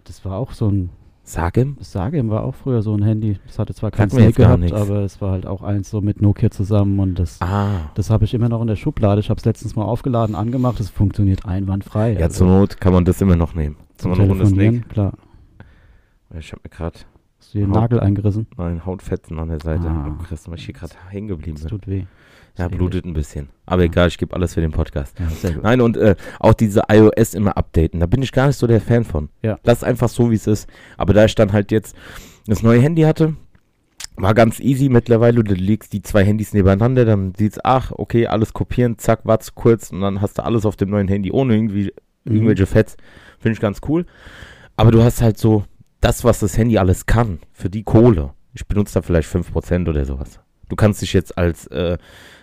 Das 0.10 0.26
war 0.26 0.38
auch 0.38 0.54
so 0.54 0.68
ein, 0.70 0.90
Sagem? 1.24 1.78
Sagem 1.80 2.32
war 2.32 2.44
auch 2.44 2.56
früher 2.56 2.82
so 2.82 2.96
ein 2.96 3.04
Handy. 3.04 3.38
Das 3.46 3.60
hatte 3.60 3.76
zwar 3.76 3.92
kein 3.92 4.10
Sagt 4.10 4.20
mir 4.20 4.26
jetzt 4.28 4.36
Snake 4.38 4.68
gehabt, 4.68 4.74
aber 4.74 5.02
es 5.04 5.22
war 5.22 5.30
halt 5.34 5.46
auch 5.46 5.62
eins 5.62 5.92
so 5.92 6.02
mit 6.02 6.20
Nokia 6.24 6.50
zusammen 6.50 7.00
und 7.00 7.20
das, 7.20 7.40
Ah. 7.40 7.92
das 7.94 8.10
habe 8.10 8.26
ich 8.26 8.34
immer 8.34 8.50
noch 8.50 8.62
in 8.62 8.68
der 8.68 8.76
Schublade. 8.76 9.20
Ich 9.22 9.30
habe 9.30 9.38
es 9.38 9.46
letztens 9.46 9.76
mal 9.76 9.84
aufgeladen, 9.86 10.34
angemacht, 10.34 10.80
es 10.80 10.90
funktioniert 10.90 11.46
einwandfrei. 11.46 12.14
Ja, 12.20 12.30
zur 12.32 12.48
Not 12.48 12.82
kann 12.82 12.94
man 12.94 13.06
das 13.06 13.22
immer 13.22 13.36
noch 13.36 13.54
nehmen. 13.54 13.76
zum 13.98 14.14
Runde 14.14 14.34
Telefonieren, 14.34 14.76
Snake. 14.78 14.90
klar. 14.90 15.14
Ich 16.40 16.52
habe 16.52 16.62
mir 16.64 16.70
gerade 16.70 16.98
Hast 17.40 17.54
du 17.54 17.60
den 17.60 17.70
Haut- 17.70 17.76
Nagel 17.76 18.00
eingerissen? 18.00 18.48
mein 18.58 18.84
Hautfetzen 18.86 19.38
an 19.38 19.50
der 19.50 19.60
Seite. 19.62 19.88
Ah. 19.88 20.18
Oh, 20.20 20.36
weil 20.48 20.58
ich 20.58 20.66
hier 20.66 20.74
gerade 20.74 20.94
hängen 21.10 21.28
geblieben 21.28 21.58
Das 21.62 21.64
bin. 21.66 21.70
tut 21.70 21.88
weh. 21.88 22.06
Ja, 22.60 22.68
blutet 22.68 23.06
ein 23.06 23.14
bisschen. 23.14 23.50
Aber 23.66 23.84
egal, 23.84 24.08
ich 24.10 24.18
gebe 24.18 24.36
alles 24.36 24.54
für 24.54 24.62
den 24.62 24.72
Podcast. 24.72 25.18
Ja. 25.20 25.50
Nein, 25.64 25.82
und 25.82 25.98
äh, 25.98 26.16
auch 26.40 26.54
diese 26.54 26.84
iOS 26.92 27.34
immer 27.34 27.56
updaten, 27.58 28.00
da 28.00 28.06
bin 28.06 28.22
ich 28.22 28.32
gar 28.32 28.48
nicht 28.48 28.58
so 28.58 28.68
der 28.68 28.82
Fan 28.82 29.04
von. 29.06 29.30
Ja. 29.42 29.58
Lass 29.64 29.84
einfach 29.84 30.10
so, 30.10 30.30
wie 30.32 30.36
es 30.36 30.46
ist. 30.48 30.68
Aber 30.98 31.14
da 31.14 31.26
ich 31.26 31.36
dann 31.36 31.54
halt 31.54 31.72
jetzt 31.72 31.96
das 32.46 32.62
neue 32.64 32.82
Handy 32.82 33.04
hatte, 33.04 33.36
war 34.18 34.34
ganz 34.34 34.60
easy 34.60 34.90
mittlerweile. 34.90 35.44
Du 35.44 35.54
legst 35.54 35.94
die 35.94 36.02
zwei 36.02 36.26
Handys 36.26 36.54
nebeneinander, 36.54 37.06
dann 37.06 37.34
siehst 37.38 37.64
ach, 37.66 37.92
okay, 37.94 38.28
alles 38.28 38.54
kopieren, 38.54 38.98
zack, 38.98 39.22
wart's 39.26 39.56
kurz 39.56 39.92
und 39.92 40.02
dann 40.02 40.20
hast 40.22 40.38
du 40.38 40.44
alles 40.44 40.66
auf 40.66 40.76
dem 40.76 40.90
neuen 40.90 41.08
Handy 41.08 41.32
ohne 41.32 41.56
irgendwie 41.56 41.94
Mhm. 42.26 42.36
irgendwelche 42.36 42.66
Fets. 42.66 42.98
Finde 43.40 43.54
ich 43.54 43.62
ganz 43.62 43.80
cool. 43.88 44.06
Aber 44.76 44.92
du 44.92 45.02
hast 45.04 45.22
halt 45.22 45.38
so 45.38 45.64
das, 46.02 46.26
was 46.26 46.40
das 46.40 46.58
Handy 46.58 46.78
alles 46.78 47.06
kann, 47.06 47.40
für 47.54 47.70
die 47.70 47.84
Kohle. 47.84 48.32
Ich 48.54 48.68
benutze 48.68 48.96
da 48.96 49.02
vielleicht 49.02 49.30
5% 49.30 49.88
oder 49.90 50.04
sowas. 50.06 50.40
Du 50.68 50.76
kannst 50.76 51.02
dich 51.02 51.14
jetzt 51.14 51.38
als, 51.38 51.68
äh, 51.68 51.98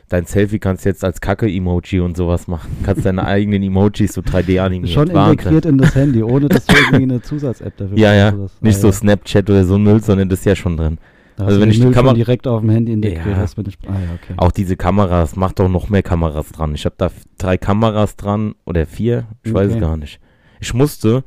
dein 0.08 0.24
Selfie 0.26 0.58
kannst 0.58 0.84
jetzt 0.84 1.04
als 1.04 1.20
Kacke-Emoji 1.20 2.00
und 2.00 2.16
sowas 2.16 2.46
machen. 2.48 2.76
Kannst 2.84 3.04
deine 3.04 3.24
eigenen 3.26 3.62
Emojis 3.62 4.14
so 4.14 4.20
3D 4.20 4.60
animieren. 4.60 4.92
Schon 4.94 5.12
Wahnsinn. 5.12 5.38
integriert 5.38 5.66
in 5.66 5.78
das 5.78 5.94
Handy, 5.94 6.22
ohne 6.22 6.48
dass 6.48 6.66
du 6.66 6.74
irgendwie 6.90 7.02
eine 7.02 7.22
Zusatz-App 7.22 7.76
dafür 7.76 7.98
Ja, 7.98 8.14
ja. 8.14 8.32
oder 8.34 8.48
Nicht 8.60 8.80
so. 8.80 8.90
Snapchat 8.92 9.48
oder 9.50 9.64
so 9.64 9.74
ein 9.76 9.82
Müll, 9.82 10.02
sondern 10.02 10.28
das 10.28 10.40
ist 10.40 10.44
ja 10.44 10.56
schon 10.56 10.76
drin. 10.76 10.98
Da 11.36 11.44
also 11.44 11.56
hast 11.56 11.62
wenn 11.62 11.70
ich 11.70 11.80
die 11.80 11.86
Kamera- 11.90 12.14
direkt 12.14 12.46
auf 12.46 12.60
dem 12.62 12.70
Handy 12.70 12.92
integriert 12.92 13.26
Ja. 13.26 13.36
hast, 13.36 13.58
ich, 13.58 13.78
ah 13.86 13.92
ja, 13.92 13.98
okay. 14.14 14.34
Auch 14.38 14.52
diese 14.52 14.76
Kameras, 14.76 15.36
macht 15.36 15.58
doch 15.58 15.68
noch 15.68 15.88
mehr 15.90 16.02
Kameras 16.02 16.50
dran. 16.50 16.74
Ich 16.74 16.84
habe 16.86 16.94
da 16.96 17.10
drei 17.36 17.58
Kameras 17.58 18.16
dran 18.16 18.54
oder 18.64 18.86
vier, 18.86 19.26
ich 19.42 19.52
weiß 19.52 19.66
es 19.68 19.72
Okay. 19.72 19.80
gar 19.80 19.96
nicht. 19.98 20.18
Ich 20.60 20.72
musste 20.72 21.24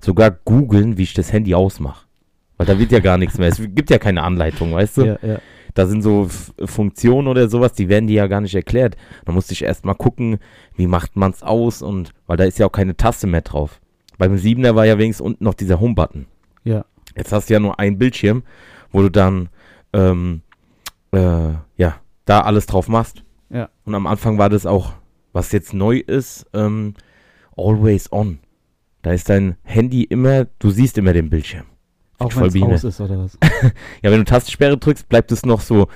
sogar 0.00 0.32
googeln, 0.32 0.98
wie 0.98 1.04
ich 1.04 1.14
das 1.14 1.32
Handy 1.32 1.54
ausmache. 1.54 2.06
Weil 2.56 2.66
da 2.66 2.78
wird 2.78 2.90
ja 2.90 2.98
gar 2.98 3.18
nichts 3.18 3.38
mehr. 3.38 3.48
Es 3.48 3.58
gibt 3.62 3.90
ja 3.90 3.98
keine 3.98 4.22
Anleitung, 4.24 4.72
weißt 4.72 4.96
du? 4.98 5.02
Ja, 5.04 5.16
ja. 5.22 5.38
Da 5.74 5.86
sind 5.86 6.02
so 6.02 6.24
F 6.26 6.52
Funktionen 6.64 7.28
oder 7.28 7.48
sowas, 7.48 7.72
die 7.72 7.88
werden 7.88 8.06
dir 8.06 8.16
ja 8.16 8.26
gar 8.26 8.40
nicht 8.40 8.54
erklärt. 8.54 8.96
Da 9.24 9.32
musste 9.32 9.52
ich 9.52 9.62
erst 9.62 9.84
mal 9.84 9.94
gucken, 9.94 10.38
wie 10.76 10.86
macht 10.86 11.16
man 11.16 11.30
es 11.30 11.42
aus 11.42 11.82
und 11.82 12.12
weil 12.26 12.36
da 12.36 12.44
ist 12.44 12.58
ja 12.58 12.66
auch 12.66 12.72
keine 12.72 12.96
Taste 12.96 13.26
mehr 13.26 13.42
drauf. 13.42 13.80
Beim 14.18 14.34
7er 14.34 14.74
war 14.74 14.86
ja 14.86 14.98
wenigstens 14.98 15.26
unten 15.26 15.44
noch 15.44 15.54
dieser 15.54 15.80
Home-Button. 15.80 16.26
Ja. 16.64 16.84
Jetzt 17.16 17.32
hast 17.32 17.48
du 17.48 17.54
ja 17.54 17.60
nur 17.60 17.78
einen 17.78 17.98
Bildschirm, 17.98 18.42
wo 18.90 19.02
du 19.02 19.10
dann 19.10 19.48
ähm, 19.92 20.42
äh, 21.12 21.52
ja, 21.76 21.96
da 22.24 22.40
alles 22.42 22.66
drauf 22.66 22.88
machst. 22.88 23.24
Ja. 23.50 23.68
Und 23.84 23.94
am 23.94 24.06
Anfang 24.06 24.38
war 24.38 24.48
das 24.48 24.66
auch, 24.66 24.92
was 25.32 25.52
jetzt 25.52 25.74
neu 25.74 25.98
ist, 25.98 26.46
ähm, 26.52 26.94
always 27.56 28.12
on. 28.12 28.38
Da 29.02 29.12
ist 29.12 29.28
dein 29.28 29.56
Handy 29.64 30.04
immer, 30.04 30.46
du 30.58 30.70
siehst 30.70 30.96
immer 30.98 31.12
den 31.12 31.28
Bildschirm. 31.28 31.66
Auch 32.24 32.36
wenn 32.36 32.46
es 32.72 32.84
aus 32.84 32.84
ist 32.84 33.00
oder 33.00 33.18
was. 33.18 33.38
Ja, 34.02 34.10
wenn 34.10 34.18
du 34.18 34.24
Tastensperre 34.24 34.76
drückst, 34.78 35.08
bleibt 35.08 35.32
es 35.32 35.44
noch 35.46 35.60
so 35.60 35.88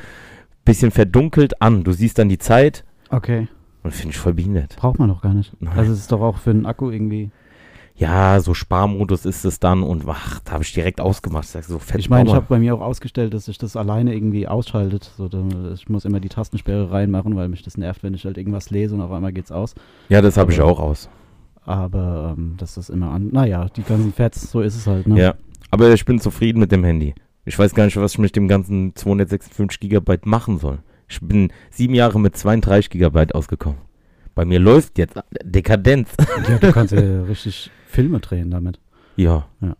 bisschen 0.64 0.90
verdunkelt 0.90 1.60
an. 1.62 1.84
Du 1.84 1.92
siehst 1.92 2.18
dann 2.18 2.28
die 2.28 2.38
Zeit 2.38 2.84
Okay. 3.10 3.48
und 3.82 3.92
finde 3.92 4.14
ich 4.14 4.18
voll 4.18 4.34
behindert. 4.34 4.76
Braucht 4.76 4.98
man 4.98 5.08
doch 5.08 5.22
gar 5.22 5.32
nicht. 5.34 5.52
Nein. 5.60 5.78
Also 5.78 5.92
es 5.92 6.00
ist 6.00 6.12
doch 6.12 6.20
auch 6.20 6.38
für 6.38 6.50
einen 6.50 6.66
Akku 6.66 6.90
irgendwie. 6.90 7.30
ja, 7.94 8.40
so 8.40 8.52
Sparmodus 8.52 9.24
ist 9.24 9.44
es 9.44 9.58
dann 9.60 9.82
und 9.82 10.04
ach, 10.08 10.40
da 10.44 10.52
habe 10.52 10.64
ich 10.64 10.72
direkt 10.74 11.00
ausgemacht. 11.00 11.46
So 11.48 11.78
fett 11.78 11.98
Ich 12.00 12.10
meine, 12.10 12.28
ich 12.28 12.34
habe 12.34 12.46
bei 12.48 12.58
mir 12.58 12.74
auch 12.74 12.80
ausgestellt, 12.80 13.32
dass 13.32 13.44
sich 13.46 13.58
das 13.58 13.76
alleine 13.76 14.12
irgendwie 14.14 14.48
ausschaltet. 14.48 15.10
So, 15.16 15.30
ich 15.72 15.88
muss 15.88 16.04
immer 16.04 16.20
die 16.20 16.28
Tastensperre 16.28 16.90
reinmachen, 16.90 17.36
weil 17.36 17.48
mich 17.48 17.62
das 17.62 17.76
nervt, 17.78 18.02
wenn 18.02 18.12
ich 18.14 18.24
halt 18.24 18.36
irgendwas 18.36 18.70
lese 18.70 18.94
und 18.96 19.00
auf 19.00 19.12
einmal 19.12 19.32
geht's 19.32 19.52
aus. 19.52 19.74
ja, 20.08 20.20
das 20.20 20.36
habe 20.36 20.52
ich 20.52 20.60
auch 20.60 20.78
aus. 20.80 21.08
Aber 21.64 22.34
ähm, 22.36 22.54
das 22.58 22.76
ist 22.76 22.90
immer 22.90 23.10
an. 23.10 23.28
Naja, 23.32 23.66
die 23.74 23.82
ganzen 23.82 24.12
Fats, 24.12 24.50
so 24.50 24.60
ist 24.60 24.76
es 24.76 24.86
halt, 24.86 25.06
ne? 25.08 25.18
Ja, 25.20 25.34
aber 25.70 25.92
ich 25.92 26.04
bin 26.04 26.20
zufrieden 26.20 26.60
mit 26.60 26.72
dem 26.72 26.84
Handy. 26.84 27.14
Ich 27.44 27.58
weiß 27.58 27.74
gar 27.74 27.84
nicht, 27.84 27.96
was 27.96 28.12
ich 28.12 28.18
mit 28.18 28.34
dem 28.36 28.48
ganzen 28.48 28.94
256 28.94 29.80
Gigabyte 29.80 30.26
machen 30.26 30.58
soll. 30.58 30.80
Ich 31.08 31.20
bin 31.20 31.52
sieben 31.70 31.94
Jahre 31.94 32.18
mit 32.18 32.36
32 32.36 32.90
Gigabyte 32.90 33.34
ausgekommen. 33.34 33.78
Bei 34.34 34.44
mir 34.44 34.58
läuft 34.58 34.98
jetzt 34.98 35.18
Dekadenz. 35.42 36.10
ja 36.48 36.58
du 36.58 36.72
kannst 36.72 36.92
ja 36.92 37.22
richtig 37.28 37.70
Filme 37.86 38.20
drehen 38.20 38.50
damit. 38.50 38.80
Ja. 39.16 39.46
Ja. 39.60 39.76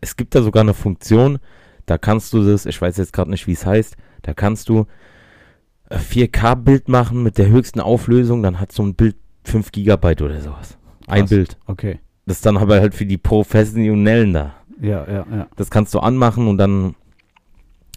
Es 0.00 0.16
gibt 0.16 0.34
da 0.34 0.42
sogar 0.42 0.62
eine 0.62 0.74
Funktion, 0.74 1.38
da 1.86 1.98
kannst 1.98 2.32
du 2.32 2.44
das, 2.44 2.66
ich 2.66 2.80
weiß 2.80 2.96
jetzt 2.98 3.12
gerade 3.12 3.30
nicht, 3.30 3.46
wie 3.46 3.52
es 3.52 3.66
heißt, 3.66 3.96
da 4.22 4.32
kannst 4.32 4.68
du 4.68 4.86
äh, 5.88 5.96
4K-Bild 5.96 6.88
machen 6.88 7.22
mit 7.22 7.36
der 7.36 7.48
höchsten 7.48 7.80
Auflösung, 7.80 8.42
dann 8.42 8.60
hat 8.60 8.72
so 8.72 8.82
ein 8.82 8.94
Bild 8.94 9.16
5 9.44 9.72
Gigabyte 9.72 10.22
oder 10.22 10.40
sowas. 10.40 10.78
Ein 11.06 11.20
Krass. 11.22 11.30
Bild. 11.30 11.58
Okay. 11.66 11.98
Das 12.26 12.36
ist 12.36 12.46
dann 12.46 12.56
aber 12.56 12.80
halt 12.80 12.94
für 12.94 13.06
die 13.06 13.18
Professionellen 13.18 14.32
da. 14.32 14.54
Ja, 14.80 15.06
ja, 15.06 15.26
ja. 15.30 15.46
Das 15.56 15.70
kannst 15.70 15.94
du 15.94 16.00
anmachen 16.00 16.46
und 16.48 16.58
dann. 16.58 16.94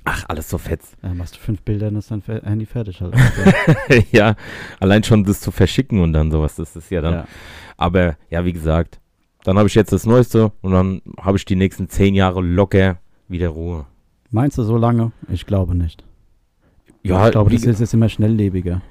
Ach, 0.06 0.26
alles 0.28 0.50
so 0.50 0.58
fett. 0.58 0.82
Dann 1.02 1.16
machst 1.18 1.36
du 1.36 1.40
fünf 1.40 1.62
Bilder 1.62 1.88
und 1.88 1.96
ist 1.96 2.12
dein 2.12 2.22
Handy 2.22 2.66
fertig 2.66 3.00
halt. 3.00 3.16
ja, 4.12 4.36
allein 4.82 5.02
schon 5.04 5.24
das 5.24 5.40
zu 5.40 5.52
verschicken 5.52 6.02
und 6.02 6.12
dann 6.12 6.30
sowas, 6.30 6.56
das 6.56 6.76
ist 6.76 6.90
ja 6.92 7.00
dann. 7.00 7.14
ja. 7.14 7.28
Aber 7.78 8.18
ja, 8.30 8.44
wie 8.44 8.52
gesagt, 8.52 9.00
dann 9.46 9.58
habe 9.58 9.70
ich 9.70 9.76
jetzt 9.76 9.94
das 9.94 10.06
Neueste 10.06 10.52
und 10.62 10.74
dann 10.74 11.02
habe 11.22 11.38
ich 11.38 11.46
die 11.46 11.56
nächsten 11.56 11.88
zehn 11.88 12.16
Jahre 12.16 12.42
locker 12.42 12.98
wieder 13.30 13.50
Ruhe. 13.50 13.86
Meinst 14.30 14.58
du 14.58 14.64
so 14.64 14.78
lange? 14.78 15.14
Ich 15.30 15.46
glaube 15.46 15.74
nicht. 15.76 16.04
Ja, 17.04 17.26
ich 17.28 17.32
glaube, 17.32 17.52
das 17.52 17.64
ist 17.64 17.80
jetzt 17.80 17.94
immer 17.94 18.10
schnelllebiger. 18.10 18.82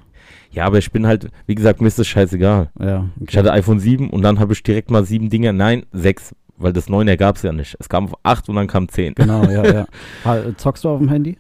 ja, 0.50 0.64
aber 0.66 0.78
ich 0.78 0.92
bin 0.92 1.06
halt, 1.06 1.30
wie 1.46 1.54
gesagt, 1.54 1.80
mir 1.80 1.88
ist 1.88 1.98
das 1.98 2.06
scheißegal. 2.06 2.70
Ja. 2.78 3.08
Ich 3.26 3.36
hatte 3.36 3.52
iPhone 3.52 3.80
7 3.80 4.08
und 4.10 4.22
dann 4.22 4.38
habe 4.38 4.52
ich 4.52 4.62
direkt 4.62 4.90
mal 4.90 5.04
sieben 5.04 5.30
Dinge, 5.30 5.52
nein, 5.52 5.84
sechs, 5.92 6.34
weil 6.62 6.72
das 6.72 6.88
9er 6.88 7.16
gab 7.16 7.36
es 7.36 7.42
ja 7.42 7.52
nicht. 7.52 7.76
Es 7.78 7.88
kam 7.88 8.06
auf 8.06 8.14
8 8.22 8.48
und 8.48 8.56
dann 8.56 8.66
kam 8.66 8.88
10. 8.88 9.14
Genau, 9.14 9.44
ja, 9.44 9.86
ja. 10.24 10.52
Zockst 10.56 10.84
du 10.84 10.88
auf 10.90 10.98
dem 10.98 11.08
Handy? 11.08 11.38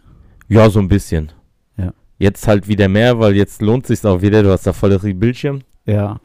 Ja, 0.48 0.68
so 0.70 0.80
ein 0.80 0.88
bisschen. 0.88 1.32
Ja. 1.76 1.92
Jetzt 2.18 2.46
halt 2.46 2.68
wieder 2.68 2.88
mehr, 2.88 3.18
weil 3.18 3.34
jetzt 3.36 3.62
lohnt 3.62 3.86
sich 3.86 4.04
auch 4.04 4.20
wieder. 4.22 4.42
Du 4.42 4.50
hast 4.50 4.66
da 4.66 4.72
voll 4.72 4.90
Bildschirm 5.14 5.62
Ja. 5.86 6.20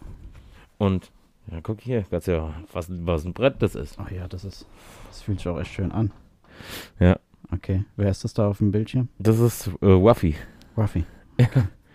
und 0.77 1.11
ja, 1.51 1.59
guck 1.63 1.79
hier, 1.79 2.03
kannst 2.09 2.27
ja, 2.27 2.53
was, 2.73 2.87
was 2.89 3.23
ein 3.23 3.33
Brett 3.33 3.55
das 3.59 3.75
ist. 3.75 3.97
Ach 3.99 4.11
ja, 4.11 4.27
das 4.27 4.43
ist, 4.43 4.65
das 5.07 5.21
fühlt 5.21 5.39
sich 5.39 5.47
auch 5.47 5.59
echt 5.59 5.73
schön 5.73 5.91
an. 5.93 6.11
Ja. 6.99 7.17
Okay. 7.53 7.85
Wer 7.95 8.09
ist 8.09 8.23
das 8.25 8.33
da 8.33 8.49
auf 8.49 8.57
dem 8.57 8.71
Bildschirm? 8.71 9.07
Das 9.19 9.39
ist 9.39 9.67
äh, 9.81 9.85
Waffy. 10.03 10.35
Ruffy. 10.77 11.05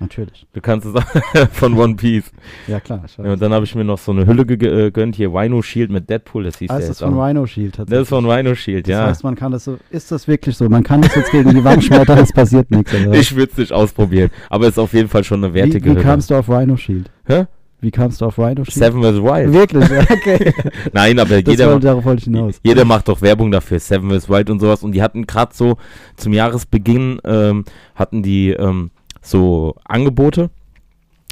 Natürlich. 0.02 0.46
Du 0.52 0.60
kannst 0.60 0.86
es 0.86 1.48
von 1.52 1.78
One 1.78 1.94
Piece. 1.96 2.30
Ja, 2.66 2.80
klar. 2.80 3.04
Ja, 3.22 3.32
und 3.32 3.40
dann 3.40 3.52
habe 3.52 3.64
ich 3.64 3.74
mir 3.74 3.84
noch 3.84 3.98
so 3.98 4.12
eine 4.12 4.26
Hülle 4.26 4.44
ge- 4.44 4.68
äh, 4.68 4.84
gegönnt, 4.90 5.16
hier 5.16 5.30
Rhino 5.32 5.62
Shield 5.62 5.90
mit 5.90 6.10
Deadpool, 6.10 6.44
das 6.44 6.58
hieß 6.58 6.70
ah, 6.70 6.74
der 6.74 6.82
ist 6.82 6.88
das 6.90 6.98
von 7.00 7.14
auch. 7.18 7.26
Rhino 7.26 7.46
Shield 7.46 7.74
tatsächlich? 7.76 7.98
Das 7.98 8.02
ist 8.02 8.08
von 8.08 8.30
Rhino 8.30 8.54
Shield, 8.54 8.86
Das 8.86 8.92
ja. 8.92 9.06
heißt, 9.06 9.24
man 9.24 9.34
kann 9.34 9.52
das 9.52 9.64
so, 9.64 9.78
ist 9.90 10.10
das 10.12 10.28
wirklich 10.28 10.56
so? 10.56 10.68
Man 10.68 10.82
kann 10.82 11.00
das 11.02 11.14
jetzt 11.14 11.30
gegen 11.30 11.50
die 11.50 11.64
Wand 11.64 11.82
schmettern, 11.84 12.18
es 12.18 12.32
passiert 12.32 12.70
nichts. 12.70 12.92
Oder? 12.94 13.12
ich 13.18 13.34
würde 13.34 13.52
es 13.52 13.58
nicht 13.58 13.72
ausprobieren, 13.72 14.30
aber 14.50 14.64
es 14.64 14.72
ist 14.72 14.78
auf 14.78 14.92
jeden 14.92 15.08
Fall 15.08 15.24
schon 15.24 15.42
eine 15.44 15.52
wie, 15.54 15.58
wertige 15.58 15.84
wie 15.86 15.90
Hülle. 15.90 16.02
kamst 16.02 16.30
du 16.30 16.34
auf 16.34 16.48
Rhino 16.48 16.76
Shield? 16.76 17.10
Hä? 17.26 17.46
Wie 17.80 17.90
kamst 17.90 18.20
du 18.20 18.26
auf 18.26 18.38
Rhino 18.38 18.64
Shield? 18.64 18.74
Seven 18.74 19.02
vs. 19.02 19.20
Wild. 19.22 19.52
Wirklich? 19.52 19.84
Okay. 20.08 20.54
Nein, 20.92 21.18
aber 21.18 21.42
Das 21.42 21.52
jeder, 21.52 21.72
wollte, 21.72 21.86
darauf 21.88 22.04
wollte 22.04 22.20
ich 22.20 22.24
hinaus. 22.26 22.60
jeder 22.62 22.84
macht 22.84 23.08
doch 23.08 23.20
Werbung 23.22 23.50
dafür, 23.50 23.80
Seven 23.80 24.08
vs. 24.08 24.28
Wild 24.28 24.50
und 24.50 24.60
sowas. 24.60 24.84
Und 24.84 24.92
die 24.92 25.02
hatten 25.02 25.26
gerade 25.26 25.52
so 25.52 25.76
zum 26.16 26.32
Jahresbeginn, 26.32 27.18
ähm, 27.24 27.64
hatten 27.96 28.22
die 28.22 28.50
ähm, 28.50 28.90
so 29.22 29.76
Angebote, 29.85 30.50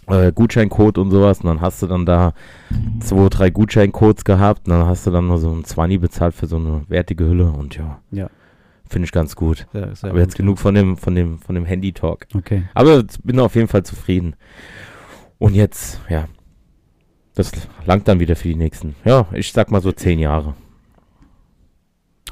äh, 0.06 0.32
Gutscheincode 0.32 0.98
und 0.98 1.10
sowas. 1.10 1.40
Und 1.40 1.46
dann 1.46 1.60
hast 1.60 1.82
du 1.82 1.86
dann 1.86 2.06
da 2.06 2.32
zwei, 3.00 3.28
drei 3.28 3.50
Gutscheincodes 3.50 4.24
gehabt. 4.24 4.66
Und 4.66 4.72
dann 4.74 4.86
hast 4.86 5.06
du 5.06 5.10
dann 5.10 5.26
nur 5.28 5.38
so 5.38 5.50
ein 5.52 5.64
20 5.64 6.00
bezahlt 6.00 6.34
für 6.34 6.46
so 6.46 6.56
eine 6.56 6.84
wertige 6.88 7.24
Hülle. 7.26 7.50
Und 7.50 7.76
ja, 7.76 8.00
Ja. 8.10 8.30
finde 8.88 9.04
ich 9.06 9.12
ganz 9.12 9.36
gut. 9.36 9.66
Sehr, 9.72 9.94
sehr 9.94 10.10
aber 10.10 10.20
jetzt 10.20 10.32
gut. 10.32 10.38
genug 10.38 10.58
von 10.58 10.74
dem, 10.74 10.96
von 10.96 11.14
dem, 11.14 11.38
von 11.38 11.54
dem 11.54 11.64
Handy-Talk. 11.64 12.26
Okay. 12.34 12.64
Aber 12.74 13.02
bin 13.24 13.38
auf 13.40 13.54
jeden 13.54 13.68
Fall 13.68 13.82
zufrieden. 13.82 14.34
Und 15.38 15.54
jetzt, 15.54 16.00
ja, 16.08 16.26
das 17.34 17.52
langt 17.86 18.06
dann 18.08 18.20
wieder 18.20 18.36
für 18.36 18.48
die 18.48 18.56
nächsten, 18.56 18.94
ja, 19.04 19.26
ich 19.32 19.52
sag 19.52 19.70
mal 19.70 19.80
so 19.80 19.92
zehn 19.92 20.18
Jahre. 20.18 20.54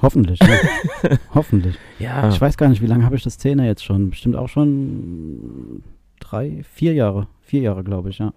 Hoffentlich. 0.03 0.41
Ja. 0.41 1.19
Hoffentlich. 1.35 1.77
Ja, 1.99 2.29
Ich 2.29 2.41
weiß 2.41 2.57
gar 2.57 2.69
nicht, 2.69 2.83
wie 2.83 2.87
lange 2.87 3.05
habe 3.05 3.17
ich 3.17 3.23
das 3.23 3.39
Zehner 3.39 3.67
jetzt 3.67 3.85
schon? 3.85 4.11
Bestimmt 4.11 4.37
auch 4.37 4.49
schon 4.49 5.83
drei, 6.21 6.63
vier 6.73 6.95
Jahre. 6.95 7.29
Vier 7.43 7.63
Jahre, 7.63 7.83
glaube 7.83 8.11
ich, 8.11 8.19
ja. 8.19 8.33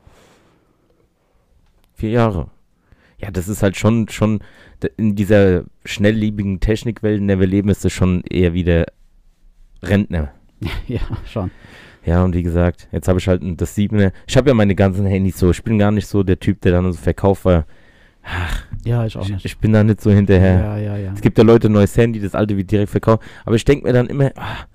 vier 1.94 2.12
Jahre. 2.12 2.50
Ja, 3.20 3.30
das 3.30 3.48
ist 3.48 3.62
halt 3.62 3.78
schon, 3.78 4.10
schon, 4.10 4.40
in 4.98 5.16
dieser 5.16 5.66
schnelllebigen 5.86 6.60
Technikwelt, 6.60 7.20
in 7.20 7.28
der 7.28 7.40
wir 7.40 7.46
leben, 7.48 7.70
ist 7.70 7.86
das 7.86 7.94
schon 7.94 8.24
eher 8.24 8.54
wieder 8.54 8.86
Rentner. 9.84 10.32
ja, 10.88 11.02
schon. 11.26 11.52
Ja, 12.04 12.24
und 12.24 12.34
wie 12.34 12.42
gesagt, 12.42 12.88
jetzt 12.92 13.08
habe 13.08 13.20
ich 13.20 13.28
halt 13.28 13.44
das 13.62 13.76
Siebener. 13.76 14.12
Ich 14.26 14.36
habe 14.38 14.50
ja 14.50 14.56
meine 14.56 14.74
ganzen 14.74 15.06
Handys 15.06 15.38
so. 15.38 15.52
Ich 15.52 15.64
bin 15.64 15.78
gar 15.78 15.92
nicht 15.92 16.08
so 16.08 16.24
der 16.24 16.40
Typ, 16.40 16.62
der 16.62 16.72
dann 16.72 16.92
so 16.92 16.98
verkauft 17.00 17.46
war. 17.46 17.66
Ja, 18.84 19.06
ich 19.06 19.16
auch 19.18 19.24
Ich, 19.24 19.30
nicht. 19.30 19.46
ich 19.46 19.58
bin 19.58 19.74
da 19.74 19.84
nicht 19.84 20.02
so 20.02 20.12
hinterher. 20.12 20.60
Ja, 20.60 20.78
ja, 20.78 20.98
ja. 20.98 21.12
Es 21.14 21.22
gibt 21.22 21.38
ja 21.38 21.44
Leute, 21.44 21.70
neues 21.70 21.96
Handy, 21.98 22.20
das 22.20 22.36
alte 22.36 22.58
wird 22.58 22.72
direkt 22.72 22.90
verkauft. 22.90 23.24
Aber 23.46 23.56
ich 23.56 23.66
denke 23.66 23.86
mir 23.86 23.94
dann 23.94 24.08
immer, 24.08 24.32
ah, 24.36 24.66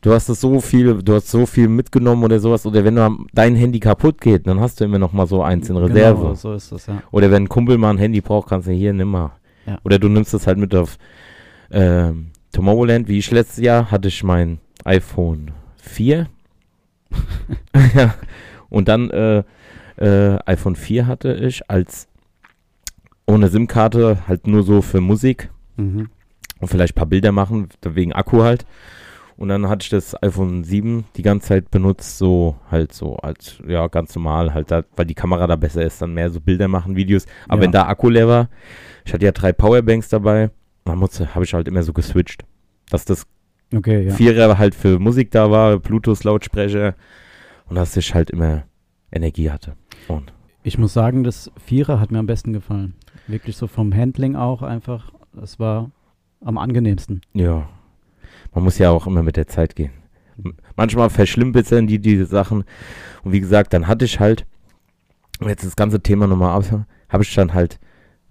du 0.00 0.12
hast 0.12 0.28
das 0.28 0.40
so 0.40 0.60
viel, 0.60 1.02
du 1.02 1.14
hast 1.14 1.28
so 1.28 1.46
viel 1.46 1.68
mitgenommen 1.68 2.22
oder 2.24 2.38
sowas. 2.38 2.64
Oder 2.66 2.84
wenn 2.84 2.96
du, 2.96 3.26
dein 3.32 3.56
Handy 3.56 3.80
kaputt 3.80 4.20
geht, 4.20 4.46
dann 4.46 4.60
hast 4.60 4.80
du 4.80 4.84
immer 4.84 4.98
noch 4.98 5.12
mal 5.12 5.26
so 5.26 5.42
eins 5.42 5.68
in 5.68 5.76
Reserve. 5.76 6.20
Genau, 6.20 6.34
so 6.34 6.52
ist 6.54 6.70
das, 6.72 6.86
ja. 6.86 7.02
Oder 7.10 7.30
wenn 7.30 7.44
ein 7.44 7.48
Kumpel 7.48 7.78
mal 7.78 7.90
ein 7.90 7.98
Handy 7.98 8.20
braucht, 8.20 8.48
kannst 8.48 8.68
du 8.68 8.72
hier 8.72 8.92
nimm 8.92 9.08
mal. 9.08 9.32
Ja. 9.66 9.78
Oder 9.84 9.98
du 9.98 10.08
nimmst 10.08 10.32
das 10.32 10.46
halt 10.46 10.58
mit 10.58 10.74
auf 10.74 10.96
ähm, 11.72 12.28
Tomorrowland, 12.52 13.08
wie 13.08 13.18
ich 13.18 13.30
letztes 13.32 13.62
Jahr 13.64 13.90
hatte 13.90 14.08
ich 14.08 14.22
mein 14.22 14.58
iPhone 14.84 15.50
4. 15.78 16.28
ja. 17.94 18.14
Und 18.68 18.88
dann 18.88 19.10
äh, 19.10 19.42
äh, 19.96 20.38
iPhone 20.46 20.76
4 20.76 21.06
hatte 21.06 21.34
ich 21.34 21.68
als 21.70 22.06
ohne 23.26 23.48
SIM-Karte 23.48 24.18
halt 24.28 24.46
nur 24.46 24.62
so 24.62 24.82
für 24.82 25.00
Musik 25.00 25.50
Mhm. 25.76 26.08
und 26.60 26.68
vielleicht 26.68 26.92
ein 26.94 26.98
paar 26.98 27.06
Bilder 27.06 27.32
machen, 27.32 27.68
wegen 27.82 28.12
Akku 28.12 28.42
halt. 28.42 28.64
Und 29.36 29.48
dann 29.50 29.68
hatte 29.68 29.82
ich 29.84 29.90
das 29.90 30.20
iPhone 30.22 30.64
7 30.64 31.04
die 31.16 31.22
ganze 31.22 31.48
Zeit 31.48 31.70
benutzt, 31.70 32.16
so 32.16 32.56
halt 32.70 32.94
so 32.94 33.16
als, 33.16 33.58
ja, 33.68 33.86
ganz 33.88 34.14
normal, 34.14 34.54
halt 34.54 34.70
da, 34.70 34.82
weil 34.96 35.04
die 35.04 35.14
Kamera 35.14 35.46
da 35.46 35.56
besser 35.56 35.82
ist, 35.82 36.00
dann 36.00 36.14
mehr 36.14 36.30
so 36.30 36.40
Bilder 36.40 36.68
machen, 36.68 36.96
Videos. 36.96 37.26
Aber 37.46 37.58
Ja. 37.58 37.62
wenn 37.64 37.72
da 37.72 37.86
Akku 37.86 38.08
leer 38.08 38.28
war, 38.28 38.48
ich 39.04 39.12
hatte 39.12 39.26
ja 39.26 39.32
drei 39.32 39.52
Powerbanks 39.52 40.08
dabei, 40.08 40.50
dann 40.86 40.98
habe 41.00 41.44
ich 41.44 41.52
halt 41.52 41.68
immer 41.68 41.82
so 41.82 41.92
geswitcht. 41.92 42.44
Dass 42.88 43.04
das 43.04 43.26
Okay, 43.74 44.06
ja. 44.06 44.14
Vierer 44.14 44.56
halt 44.58 44.74
für 44.76 44.98
Musik 45.00 45.32
da 45.32 45.50
war, 45.50 45.78
Bluetooth-Lautsprecher 45.80 46.94
und 47.68 47.74
dass 47.76 47.96
ich 47.96 48.14
halt 48.14 48.30
immer 48.30 48.62
Energie 49.12 49.50
hatte. 49.50 49.74
Und 50.08 50.32
Ich 50.66 50.78
muss 50.78 50.92
sagen, 50.92 51.22
das 51.22 51.48
Vierer 51.64 52.00
hat 52.00 52.10
mir 52.10 52.18
am 52.18 52.26
besten 52.26 52.52
gefallen. 52.52 52.94
Wirklich 53.28 53.56
so 53.56 53.68
vom 53.68 53.94
Handling 53.94 54.34
auch 54.34 54.62
einfach. 54.62 55.12
Es 55.40 55.60
war 55.60 55.92
am 56.40 56.58
angenehmsten. 56.58 57.20
Ja. 57.34 57.68
Man 58.52 58.64
muss 58.64 58.76
ja 58.78 58.90
auch 58.90 59.06
immer 59.06 59.22
mit 59.22 59.36
der 59.36 59.46
Zeit 59.46 59.76
gehen. 59.76 59.92
Manchmal 60.74 61.08
verschlimmbessern 61.08 61.86
die 61.86 62.00
diese 62.00 62.26
Sachen. 62.26 62.64
Und 63.22 63.30
wie 63.30 63.38
gesagt, 63.38 63.74
dann 63.74 63.86
hatte 63.86 64.06
ich 64.06 64.18
halt, 64.18 64.44
jetzt 65.40 65.64
das 65.64 65.76
ganze 65.76 66.00
Thema 66.00 66.26
nochmal 66.26 66.58
aus, 66.58 66.72
habe 66.72 67.22
ich 67.22 67.32
dann 67.32 67.54
halt 67.54 67.78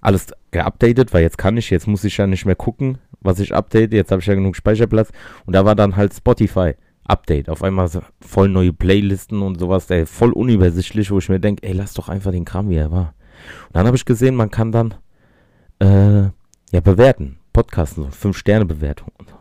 alles 0.01 0.27
geupdatet, 0.51 1.13
weil 1.13 1.21
jetzt 1.21 1.37
kann 1.37 1.55
ich, 1.55 1.69
jetzt 1.69 1.87
muss 1.87 2.03
ich 2.03 2.17
ja 2.17 2.27
nicht 2.27 2.45
mehr 2.45 2.57
gucken, 2.57 2.97
was 3.21 3.39
ich 3.39 3.53
update. 3.53 3.93
Jetzt 3.93 4.11
habe 4.11 4.19
ich 4.19 4.27
ja 4.27 4.35
genug 4.35 4.57
Speicherplatz. 4.57 5.13
Und 5.45 5.53
da 5.55 5.63
war 5.63 5.75
dann 5.75 5.95
halt 5.95 6.13
Spotify. 6.13 6.73
Update. 7.05 7.49
Auf 7.49 7.63
einmal 7.63 7.89
voll 8.19 8.49
neue 8.49 8.73
Playlisten 8.73 9.41
und 9.41 9.59
sowas, 9.59 9.89
ey, 9.89 10.05
voll 10.05 10.31
unübersichtlich, 10.31 11.11
wo 11.11 11.19
ich 11.19 11.29
mir 11.29 11.39
denke, 11.39 11.63
ey, 11.63 11.73
lass 11.73 11.93
doch 11.93 12.09
einfach 12.09 12.31
den 12.31 12.45
Kram, 12.45 12.69
wie 12.69 12.75
er 12.75 12.91
war. 12.91 13.13
Und 13.67 13.75
dann 13.75 13.85
habe 13.87 13.97
ich 13.97 14.05
gesehen, 14.05 14.35
man 14.35 14.51
kann 14.51 14.71
dann 14.71 14.95
äh, 15.79 16.29
ja 16.71 16.79
bewerten. 16.83 17.37
Podcasten, 17.53 18.03
so 18.03 18.09
5-Sterne-Bewertung. 18.09 19.09
und 19.17 19.29
so. 19.29 19.35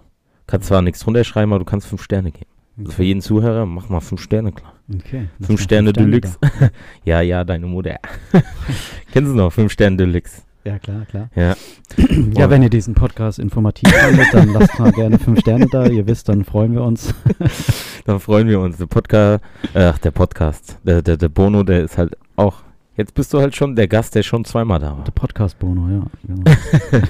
Kannst 0.46 0.68
zwar 0.68 0.82
nichts 0.82 1.00
drunter 1.00 1.24
schreiben, 1.24 1.52
aber 1.52 1.60
du 1.60 1.64
kannst 1.64 1.86
5 1.86 2.02
Sterne 2.02 2.30
geben. 2.30 2.50
Also 2.78 2.92
für 2.92 3.04
jeden 3.04 3.20
Zuhörer, 3.20 3.66
mach 3.66 3.88
mal 3.88 4.00
5 4.00 4.20
Sterne 4.20 4.52
klar. 4.52 4.74
Okay. 4.92 5.28
lass 5.38 5.46
5 5.46 5.60
mal 5.60 5.64
Sterne 5.64 5.94
fünf 5.94 6.06
Deluxe. 6.10 6.38
ja, 7.04 7.20
ja, 7.22 7.44
deine 7.44 7.66
Mutter. 7.66 7.98
Kennst 9.12 9.32
du 9.32 9.36
noch? 9.36 9.52
5 9.52 9.72
Sterne 9.72 9.96
Deluxe. 9.96 10.42
Ja, 10.64 10.78
klar, 10.78 11.04
klar. 11.06 11.28
Ja. 11.34 11.54
Ja, 12.36 12.50
wenn 12.50 12.62
ihr 12.62 12.70
diesen 12.70 12.94
Podcast 12.94 13.38
informativ 13.38 13.92
fandet, 13.92 14.26
dann 14.32 14.52
lasst 14.52 14.78
mal 14.78 14.90
gerne 14.90 15.18
fünf 15.18 15.40
Sterne 15.40 15.66
da. 15.70 15.86
Ihr 15.86 16.06
wisst, 16.06 16.28
dann 16.28 16.44
freuen 16.44 16.72
wir 16.72 16.82
uns. 16.82 17.14
Dann 18.06 18.20
freuen 18.20 18.48
wir 18.48 18.60
uns. 18.60 18.76
Der 18.76 18.86
Podcast, 18.86 19.42
ach, 19.72 19.98
der 19.98 20.10
Podcast, 20.10 20.78
der, 20.82 21.00
der, 21.00 21.16
der 21.16 21.28
Bono, 21.28 21.62
der 21.62 21.84
ist 21.84 21.96
halt 21.96 22.18
auch 22.36 22.64
Jetzt 22.96 23.14
bist 23.14 23.34
du 23.34 23.40
halt 23.40 23.56
schon 23.56 23.74
der 23.74 23.88
Gast, 23.88 24.14
der 24.14 24.22
schon 24.22 24.44
zweimal 24.44 24.78
da 24.78 24.96
war. 24.96 25.04
Der 25.04 25.10
Podcast-Bono, 25.10 25.88
ja. 25.88 26.04
Genau. 26.22 26.44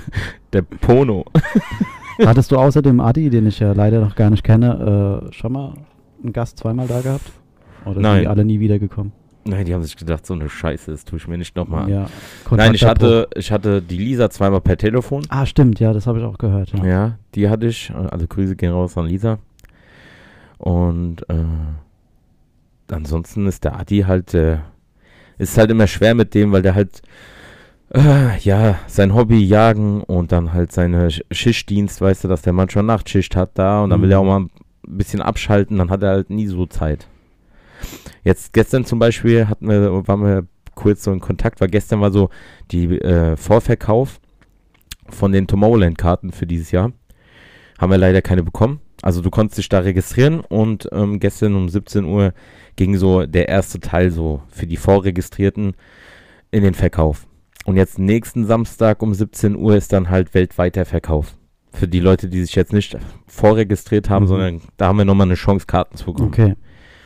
Der 0.53 0.63
Pono. 0.63 1.27
Hattest 2.25 2.53
du 2.53 2.57
außer 2.57 2.81
dem 2.81 3.01
Adi, 3.01 3.29
den 3.29 3.47
ich 3.47 3.59
ja 3.59 3.73
leider 3.73 4.01
noch 4.01 4.15
gar 4.15 4.31
nicht 4.31 4.45
kenne, 4.45 5.29
äh, 5.29 5.33
schon 5.33 5.53
mal 5.53 5.75
einen 6.23 6.33
Gast 6.33 6.59
zweimal 6.59 6.87
da 6.87 7.03
gehabt? 7.03 7.33
Oder 7.85 7.95
sind 7.95 8.03
Nein. 8.03 8.23
die 8.23 8.29
alle 8.29 8.45
nie 8.47 8.61
wiedergekommen? 8.61 9.13
Nein, 9.47 9.67
die 9.67 9.75
haben 9.75 9.83
sich 9.83 9.97
gedacht, 9.97 10.25
so 10.25 10.33
eine 10.35 10.49
Scheiße, 10.49 10.91
das 10.91 11.05
tue 11.05 11.19
ich 11.19 11.29
mir 11.29 11.37
nicht 11.37 11.55
nochmal 11.55 11.85
an. 11.85 11.89
Ja. 11.91 12.07
Nein, 12.51 12.75
ich 12.75 12.85
hatte, 12.85 13.29
ich 13.35 13.53
hatte 13.53 13.83
die 13.83 13.99
Lisa 13.99 14.31
zweimal 14.31 14.63
per 14.63 14.77
Telefon. 14.79 15.23
Ah, 15.29 15.45
stimmt, 15.45 15.81
ja, 15.81 15.93
das 15.93 16.07
habe 16.07 16.19
ich 16.19 16.25
auch 16.25 16.39
gehört. 16.39 16.73
Ja. 16.73 16.85
Ja, 16.85 17.19
die 17.35 17.49
hatte 17.51 17.67
ich. 17.67 17.93
Also 18.11 18.27
Grüße 18.27 18.57
gehen 18.57 18.73
raus 18.73 18.97
an 18.97 19.07
Lisa. 19.07 19.39
Und 20.59 21.29
äh, 21.29 21.35
ansonsten 22.91 23.47
ist 23.47 23.65
der 23.65 23.79
Adi 23.79 24.01
halt, 24.07 24.35
äh, 24.35 24.59
ist 25.39 25.59
halt 25.59 25.71
immer 25.71 25.87
schwer 25.87 26.15
mit 26.15 26.35
dem, 26.35 26.53
weil 26.53 26.63
der 26.63 26.75
halt, 26.75 27.03
äh, 27.95 28.39
ja, 28.39 28.79
sein 28.87 29.15
Hobby 29.15 29.43
jagen 29.45 30.01
und 30.03 30.33
dann 30.33 30.53
halt 30.53 30.73
seine 30.73 31.09
Sch- 31.09 31.23
Schichtdienst, 31.31 32.01
weißt 32.01 32.25
du, 32.25 32.29
dass 32.29 32.43
der 32.43 32.53
manchmal 32.53 32.85
Nachtschicht 32.85 33.37
hat 33.37 33.51
da 33.55 33.83
und 33.83 33.91
dann 33.91 34.01
will 34.03 34.11
er 34.13 34.21
auch 34.21 34.25
Mhm. 34.25 34.29
mal 34.29 34.41
ein 34.41 34.51
bisschen 34.87 35.21
abschalten, 35.23 35.79
dann 35.79 35.91
hat 35.91 36.03
er 36.03 36.11
halt 36.11 36.31
nie 36.31 36.47
so 36.47 36.67
Zeit. 36.67 37.07
Jetzt 38.25 38.53
gestern 38.53 38.85
zum 38.85 38.99
Beispiel 38.99 39.49
hatten 39.49 39.69
wir, 39.69 40.07
waren 40.09 40.23
wir 40.23 40.47
kurz 40.75 41.05
so 41.05 41.13
in 41.13 41.21
Kontakt, 41.21 41.61
weil 41.61 41.69
gestern 41.69 42.01
war 42.01 42.11
so 42.11 42.31
die 42.71 42.87
äh, 43.01 43.37
Vorverkauf 43.37 44.21
von 45.09 45.33
den 45.33 45.47
Tomorrowland-Karten 45.47 46.33
für 46.33 46.47
dieses 46.47 46.71
Jahr. 46.71 46.93
Haben 47.79 47.91
wir 47.93 47.99
leider 47.99 48.23
keine 48.23 48.43
bekommen. 48.43 48.81
Also 49.03 49.21
du 49.21 49.31
konntest 49.31 49.59
dich 49.59 49.69
da 49.69 49.81
registrieren 49.81 50.41
und 50.41 50.89
ähm, 50.93 51.21
gestern 51.21 51.55
um 51.55 51.69
17 51.69 52.05
Uhr 52.05 52.33
ging 52.77 52.97
so 52.97 53.27
der 53.27 53.49
erste 53.49 53.79
Teil 53.81 54.11
so 54.11 54.41
für 54.49 54.67
die 54.67 54.79
Vorregistrierten 54.79 55.75
in 56.51 56.63
den 56.63 56.75
Verkauf. 56.75 57.27
Und 57.67 57.77
jetzt 57.77 57.99
nächsten 57.99 58.47
Samstag 58.47 59.03
um 59.03 59.13
17 59.13 59.57
Uhr 59.57 59.77
ist 59.77 59.93
dann 59.93 60.09
halt 60.09 60.33
weltweiter 60.35 60.85
Verkauf. 60.85 61.35
Für 61.73 61.89
die 61.89 62.01
Leute, 62.01 62.29
die 62.29 62.43
sich 62.43 62.55
jetzt 62.55 62.73
nicht 62.73 62.97
vorregistriert 63.27 64.09
haben, 64.09 64.25
Mhm. 64.25 64.29
sondern 64.29 64.61
da 64.77 64.87
haben 64.87 64.99
wir 64.99 65.05
nochmal 65.05 65.27
eine 65.27 65.35
Chance, 65.35 65.67
Karten 65.67 65.97
zu 65.97 66.07
bekommen. 66.07 66.29
Okay. 66.29 66.55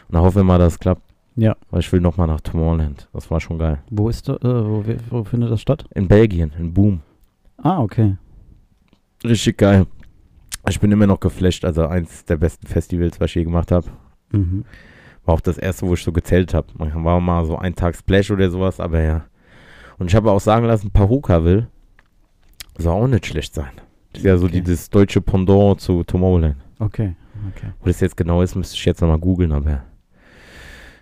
Und 0.08 0.14
da 0.14 0.20
hoffen 0.20 0.36
wir 0.36 0.44
mal, 0.44 0.58
dass 0.58 0.74
es 0.74 0.78
klappt. 0.78 1.07
Ja. 1.38 1.56
Weil 1.70 1.80
ich 1.80 1.92
will 1.92 2.00
nochmal 2.00 2.26
nach 2.26 2.40
Tomorrowland. 2.40 3.08
Das 3.12 3.30
war 3.30 3.40
schon 3.40 3.58
geil. 3.58 3.78
Wo 3.90 4.08
ist 4.08 4.28
da, 4.28 4.34
äh, 4.34 4.40
wo, 4.42 4.84
wo 5.10 5.22
findet 5.24 5.52
das 5.52 5.60
statt? 5.60 5.84
In 5.94 6.08
Belgien, 6.08 6.50
in 6.58 6.74
Boom. 6.74 7.00
Ah, 7.58 7.80
okay. 7.80 8.16
Richtig 9.22 9.56
geil. 9.56 9.86
Ich 10.68 10.80
bin 10.80 10.90
immer 10.90 11.06
noch 11.06 11.20
geflasht. 11.20 11.64
Also 11.64 11.86
eins 11.86 12.24
der 12.24 12.38
besten 12.38 12.66
Festivals, 12.66 13.20
was 13.20 13.30
ich 13.30 13.36
je 13.36 13.44
gemacht 13.44 13.70
habe. 13.70 13.86
Mhm. 14.32 14.64
War 15.24 15.34
auch 15.34 15.40
das 15.40 15.58
erste, 15.58 15.86
wo 15.86 15.94
ich 15.94 16.02
so 16.02 16.10
gezählt 16.10 16.54
habe. 16.54 16.66
Man 16.76 17.04
war 17.04 17.20
mal 17.20 17.44
so 17.44 17.56
ein 17.56 17.74
Tag 17.76 17.94
Splash 17.94 18.32
oder 18.32 18.50
sowas, 18.50 18.80
aber 18.80 19.00
ja. 19.00 19.24
Und 19.98 20.08
ich 20.08 20.16
habe 20.16 20.32
auch 20.32 20.40
sagen 20.40 20.66
lassen, 20.66 20.90
Pahuka-Will 20.90 21.68
soll 22.78 22.92
auch 22.92 23.06
nicht 23.06 23.26
schlecht 23.26 23.54
sein. 23.54 23.70
Das 24.12 24.22
ist 24.22 24.26
ja 24.26 24.36
so 24.38 24.46
Okay. 24.46 24.60
dieses 24.60 24.90
deutsche 24.90 25.20
Pendant 25.20 25.80
zu 25.80 26.02
Tomorrowland. 26.02 26.56
Okay. 26.80 27.14
Okay. 27.54 27.68
Wo 27.80 27.86
das 27.86 28.00
jetzt 28.00 28.16
genau 28.16 28.42
ist, 28.42 28.56
müsste 28.56 28.74
ich 28.74 28.84
jetzt 28.84 29.00
nochmal 29.00 29.18
googeln, 29.18 29.52
aber 29.52 29.84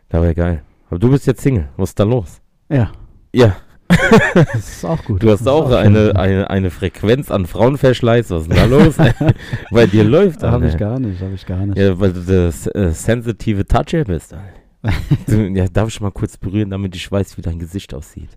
da 0.08 0.22
wäre 0.22 0.34
geil. 0.34 0.62
Aber 0.88 0.98
du 0.98 1.10
bist 1.10 1.26
jetzt 1.26 1.42
Single. 1.42 1.68
Was 1.76 1.90
ist 1.90 2.00
da 2.00 2.04
los? 2.04 2.40
Ja, 2.68 2.90
Ja, 3.32 3.56
das 4.34 4.54
ist 4.56 4.84
auch 4.84 5.02
gut. 5.04 5.22
du 5.22 5.30
hast 5.30 5.46
auch 5.46 5.68
schön. 5.68 5.76
eine, 5.78 6.16
eine, 6.16 6.50
eine 6.50 6.70
Frequenz 6.70 7.30
an 7.30 7.46
Frauenverschleiß. 7.46 8.30
Was 8.30 8.42
ist 8.42 8.50
denn 8.52 8.56
da 8.56 8.64
los? 8.66 8.96
Bei 9.70 9.86
dir 9.86 10.04
läuft 10.04 10.42
Habe 10.42 10.66
ich 10.68 10.76
gar 10.76 10.98
nicht, 10.98 11.20
habe 11.22 11.34
ich 11.34 11.46
gar 11.46 11.64
nicht. 11.66 11.78
Ja, 11.78 11.98
weil 11.98 12.12
du 12.12 12.20
das 12.20 12.66
äh, 12.68 12.90
sensitive 12.92 13.64
Toucher 13.66 14.04
bist. 14.04 14.34
Du, 15.26 15.34
ja, 15.48 15.66
darf 15.66 15.88
ich 15.88 16.00
mal 16.00 16.12
kurz 16.12 16.36
berühren, 16.36 16.70
damit 16.70 16.94
ich 16.94 17.10
weiß, 17.10 17.36
wie 17.36 17.42
dein 17.42 17.58
Gesicht 17.58 17.92
aussieht. 17.94 18.28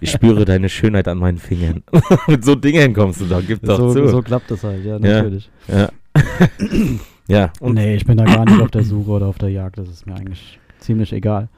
Ich 0.00 0.10
spüre 0.10 0.44
deine 0.44 0.68
Schönheit 0.68 1.06
an 1.06 1.18
meinen 1.18 1.38
Fingern. 1.38 1.84
Mit 2.26 2.44
so 2.44 2.56
Dingen 2.56 2.94
kommst 2.94 3.20
du 3.20 3.26
da, 3.26 3.40
gib 3.40 3.62
doch 3.62 3.76
so, 3.78 3.92
zu. 3.92 4.08
so 4.08 4.20
klappt 4.22 4.50
das 4.50 4.64
halt, 4.64 4.84
ja, 4.84 4.96
Ja. 4.96 4.98
natürlich. 4.98 5.50
Ja. 5.68 5.88
ja, 7.28 7.52
und 7.60 7.74
nee, 7.74 7.94
ich 7.94 8.04
bin 8.04 8.16
da 8.16 8.24
gar 8.24 8.44
nicht 8.44 8.60
auf 8.60 8.70
der 8.72 8.82
Suche 8.82 9.10
oder 9.10 9.26
auf 9.26 9.38
der 9.38 9.50
Jagd. 9.50 9.78
Das 9.78 9.88
ist 9.88 10.04
mir 10.06 10.14
eigentlich 10.14 10.58
ziemlich 10.84 11.12
egal. 11.12 11.48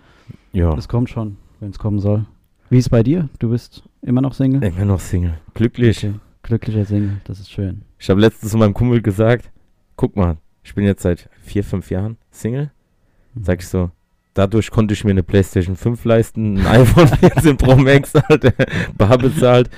ja, 0.52 0.72
Es 0.76 0.88
kommt 0.88 1.10
schon, 1.10 1.36
wenn 1.60 1.70
es 1.70 1.78
kommen 1.78 1.98
soll. 2.00 2.26
Wie 2.70 2.78
ist 2.78 2.88
bei 2.88 3.02
dir? 3.02 3.28
Du 3.38 3.50
bist 3.50 3.84
immer 4.02 4.20
noch 4.20 4.34
Single? 4.34 4.62
immer 4.62 4.84
noch 4.84 5.00
Single. 5.00 5.38
Glücklich. 5.54 5.98
Okay. 6.04 6.14
Glücklicher 6.42 6.84
Single, 6.84 7.20
das 7.24 7.40
ist 7.40 7.50
schön. 7.50 7.82
Ich 7.98 8.08
habe 8.08 8.20
letztens 8.20 8.52
zu 8.52 8.58
meinem 8.58 8.74
Kumpel 8.74 9.02
gesagt, 9.02 9.50
guck 9.96 10.16
mal, 10.16 10.36
ich 10.62 10.74
bin 10.74 10.84
jetzt 10.84 11.02
seit 11.02 11.28
vier, 11.42 11.64
fünf 11.64 11.90
Jahren 11.90 12.16
Single. 12.30 12.70
Mhm. 13.34 13.44
Sag 13.44 13.60
ich 13.60 13.68
so, 13.68 13.90
dadurch 14.34 14.70
konnte 14.70 14.94
ich 14.94 15.02
mir 15.04 15.10
eine 15.10 15.22
Playstation 15.22 15.76
5 15.76 16.04
leisten, 16.04 16.58
ein 16.58 16.66
iPhone 16.82 17.08
14 17.08 17.56
Pro 17.56 17.76
Max 17.76 18.14
halt, 18.14 18.52
bar 18.98 19.18
bezahlt. 19.18 19.70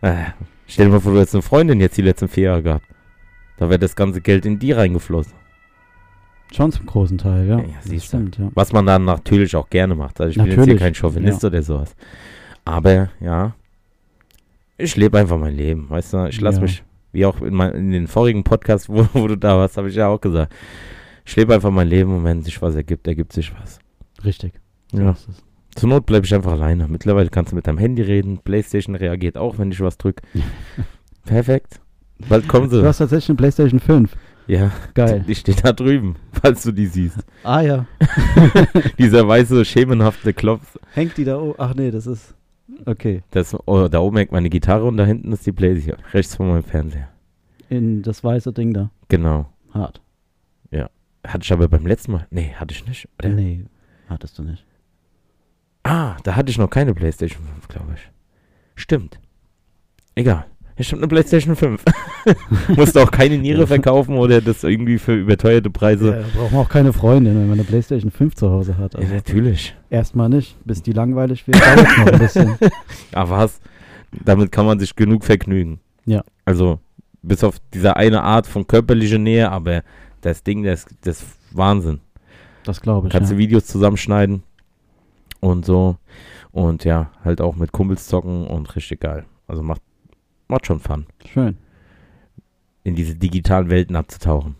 Äh, 0.00 0.24
stell 0.66 0.86
dir 0.86 0.92
mal 0.92 1.00
vor, 1.00 1.12
du 1.12 1.18
hättest 1.18 1.34
eine 1.34 1.42
Freundin 1.42 1.80
jetzt 1.80 1.96
die 1.98 2.02
letzten 2.02 2.28
vier 2.28 2.44
Jahre 2.44 2.62
gehabt. 2.62 2.86
Da 3.58 3.68
wäre 3.68 3.78
das 3.78 3.96
ganze 3.96 4.20
Geld 4.20 4.44
in 4.46 4.58
die 4.58 4.72
reingeflossen. 4.72 5.32
Schon 6.52 6.72
zum 6.72 6.86
großen 6.86 7.18
Teil, 7.18 7.46
ja. 7.46 7.58
Ja, 7.58 7.64
ja, 7.64 7.68
das 7.82 7.84
siehst 7.90 8.04
du. 8.04 8.18
stimmt, 8.18 8.38
ja. 8.38 8.50
Was 8.54 8.72
man 8.72 8.86
dann 8.86 9.04
natürlich 9.04 9.54
auch 9.56 9.68
gerne 9.68 9.94
macht. 9.94 10.20
Also 10.20 10.30
ich 10.30 10.36
bin 10.36 10.46
jetzt 10.46 10.54
hier 10.54 10.60
Natürlich, 10.62 10.80
kein 10.80 10.94
Chauvinist 10.94 11.44
oder 11.44 11.62
sowas. 11.62 11.94
Aber 12.64 13.10
ja, 13.20 13.54
ich 14.78 14.96
lebe 14.96 15.18
einfach 15.18 15.38
mein 15.38 15.54
Leben, 15.54 15.88
weißt 15.88 16.12
du? 16.14 16.26
Ich 16.28 16.40
lasse 16.40 16.58
Ja. 16.58 16.62
mich, 16.62 16.82
wie 17.12 17.26
auch 17.26 17.40
in, 17.40 17.54
mein, 17.54 17.72
in 17.74 17.90
den 17.92 18.06
vorigen 18.06 18.44
Podcasts, 18.44 18.88
wo, 18.90 19.06
wo 19.12 19.26
du 19.26 19.36
da 19.36 19.56
warst, 19.58 19.76
habe 19.76 19.88
ich 19.88 19.94
ja 19.96 20.08
auch 20.08 20.20
gesagt. 20.20 20.54
Ich 21.24 21.34
lebe 21.36 21.54
einfach 21.54 21.70
mein 21.70 21.88
Leben 21.88 22.14
und 22.16 22.24
wenn 22.24 22.42
sich 22.42 22.60
was 22.62 22.74
ergibt, 22.74 23.06
ergibt 23.08 23.32
sich 23.32 23.52
was. 23.60 23.78
Richtig. 24.24 24.52
So 24.92 24.98
Ja. 25.00 25.10
ist 25.12 25.28
es. 25.28 25.42
Zur 25.74 25.88
Not 25.90 26.06
bleibe 26.06 26.24
ich 26.24 26.34
einfach 26.34 26.52
alleine. 26.52 26.88
Mittlerweile 26.88 27.28
kannst 27.28 27.52
du 27.52 27.56
mit 27.56 27.66
deinem 27.66 27.76
Handy 27.78 28.00
reden. 28.02 28.38
Playstation 28.38 28.94
reagiert 28.94 29.36
auch, 29.36 29.58
wenn 29.58 29.70
ich 29.72 29.80
was 29.80 29.98
drücke. 29.98 30.22
Perfekt. 31.26 31.80
Bald 32.28 32.48
kommen 32.48 32.70
sie. 32.70 32.80
Du 32.80 32.86
hast 32.86 32.98
tatsächlich 32.98 33.28
eine 33.30 33.36
Playstation 33.36 33.80
5. 33.80 34.16
Ja, 34.46 34.70
Geil. 34.94 35.24
die 35.26 35.34
steht 35.34 35.64
da 35.64 35.72
drüben, 35.72 36.16
falls 36.32 36.62
du 36.62 36.72
die 36.72 36.86
siehst. 36.86 37.18
Ah 37.42 37.60
ja. 37.62 37.86
Dieser 38.98 39.26
weiße, 39.26 39.64
schemenhafte 39.64 40.32
Klopf. 40.32 40.78
Hängt 40.92 41.16
die 41.16 41.24
da 41.24 41.38
oben? 41.40 41.54
Ach 41.58 41.74
nee, 41.74 41.90
das 41.90 42.06
ist. 42.06 42.34
Okay. 42.84 43.22
Das, 43.30 43.56
oh, 43.66 43.88
da 43.88 44.00
oben 44.00 44.18
hängt 44.18 44.32
meine 44.32 44.50
Gitarre 44.50 44.84
und 44.84 44.96
da 44.96 45.04
hinten 45.04 45.32
ist 45.32 45.46
die 45.46 45.52
Playstation. 45.52 45.98
Rechts 46.12 46.36
von 46.36 46.48
meinem 46.48 46.62
Fernseher. 46.62 47.08
In 47.68 48.02
das 48.02 48.22
weiße 48.22 48.52
Ding 48.52 48.72
da. 48.72 48.90
Genau. 49.08 49.46
Hart. 49.72 50.00
Hatte 51.26 51.44
ich 51.44 51.52
aber 51.52 51.68
beim 51.68 51.86
letzten 51.86 52.12
Mal. 52.12 52.26
Nee, 52.30 52.54
hatte 52.54 52.72
ich 52.74 52.86
nicht. 52.86 53.08
Oder? 53.18 53.30
Nee, 53.30 53.64
hattest 54.08 54.38
du 54.38 54.42
nicht. 54.42 54.64
Ah, 55.82 56.16
da 56.22 56.36
hatte 56.36 56.50
ich 56.50 56.58
noch 56.58 56.70
keine 56.70 56.94
Playstation 56.94 57.44
5, 57.44 57.68
glaube 57.68 57.94
ich. 57.94 58.10
Stimmt. 58.74 59.18
Egal. 60.14 60.46
Ich 60.76 60.90
habe 60.92 61.00
eine 61.00 61.08
Playstation 61.08 61.56
5. 61.56 61.82
Musste 62.76 63.02
auch 63.02 63.10
keine 63.10 63.38
Niere 63.38 63.66
verkaufen 63.66 64.16
oder 64.16 64.40
das 64.40 64.64
irgendwie 64.64 64.98
für 64.98 65.14
überteuerte 65.14 65.70
Preise. 65.70 66.10
Ja, 66.10 66.16
da 66.16 66.38
braucht 66.38 66.52
man 66.52 66.60
auch 66.62 66.68
keine 66.68 66.92
Freundin, 66.92 67.34
wenn 67.34 67.48
man 67.48 67.58
eine 67.58 67.64
Playstation 67.64 68.10
5 68.10 68.34
zu 68.34 68.50
Hause 68.50 68.78
hat. 68.78 68.94
Ja, 68.94 69.00
Also 69.00 69.14
natürlich. 69.14 69.74
erstmal 69.90 70.28
nicht, 70.28 70.56
bis 70.64 70.82
die 70.82 70.92
langweilig 70.92 71.46
wird, 71.46 71.60
dauert 71.60 71.98
noch 71.98 72.12
ein 72.12 72.18
bisschen. 72.18 72.54
Aber 73.12 73.30
was? 73.30 73.60
Damit 74.24 74.52
kann 74.52 74.66
man 74.66 74.78
sich 74.78 74.96
genug 74.96 75.24
vergnügen. 75.24 75.80
Ja. 76.04 76.22
Also, 76.44 76.80
bis 77.22 77.44
auf 77.44 77.56
diese 77.74 77.96
eine 77.96 78.22
Art 78.22 78.46
von 78.46 78.66
körperlicher 78.66 79.18
Nähe, 79.18 79.50
aber 79.50 79.82
das 80.20 80.42
Ding, 80.44 80.62
das, 80.62 80.86
das 81.02 81.22
ist 81.22 81.38
Wahnsinn. 81.52 82.00
Das 82.64 82.80
glaube 82.80 83.08
ich. 83.08 83.12
Kannst 83.12 83.30
ja. 83.30 83.36
du 83.36 83.38
Videos 83.38 83.66
zusammenschneiden 83.66 84.42
und 85.40 85.64
so. 85.64 85.96
Und 86.52 86.84
ja, 86.84 87.10
halt 87.24 87.40
auch 87.40 87.56
mit 87.56 87.72
Kumpels 87.72 88.06
zocken 88.06 88.46
und 88.46 88.74
richtig 88.76 89.00
geil. 89.00 89.24
Also 89.46 89.62
macht, 89.62 89.82
macht 90.48 90.66
schon 90.66 90.80
Fun, 90.80 91.06
Schön. 91.32 91.58
In 92.86 92.94
diese 92.94 93.16
digitalen 93.16 93.68
Welten 93.68 93.96
abzutauchen. 93.96 94.54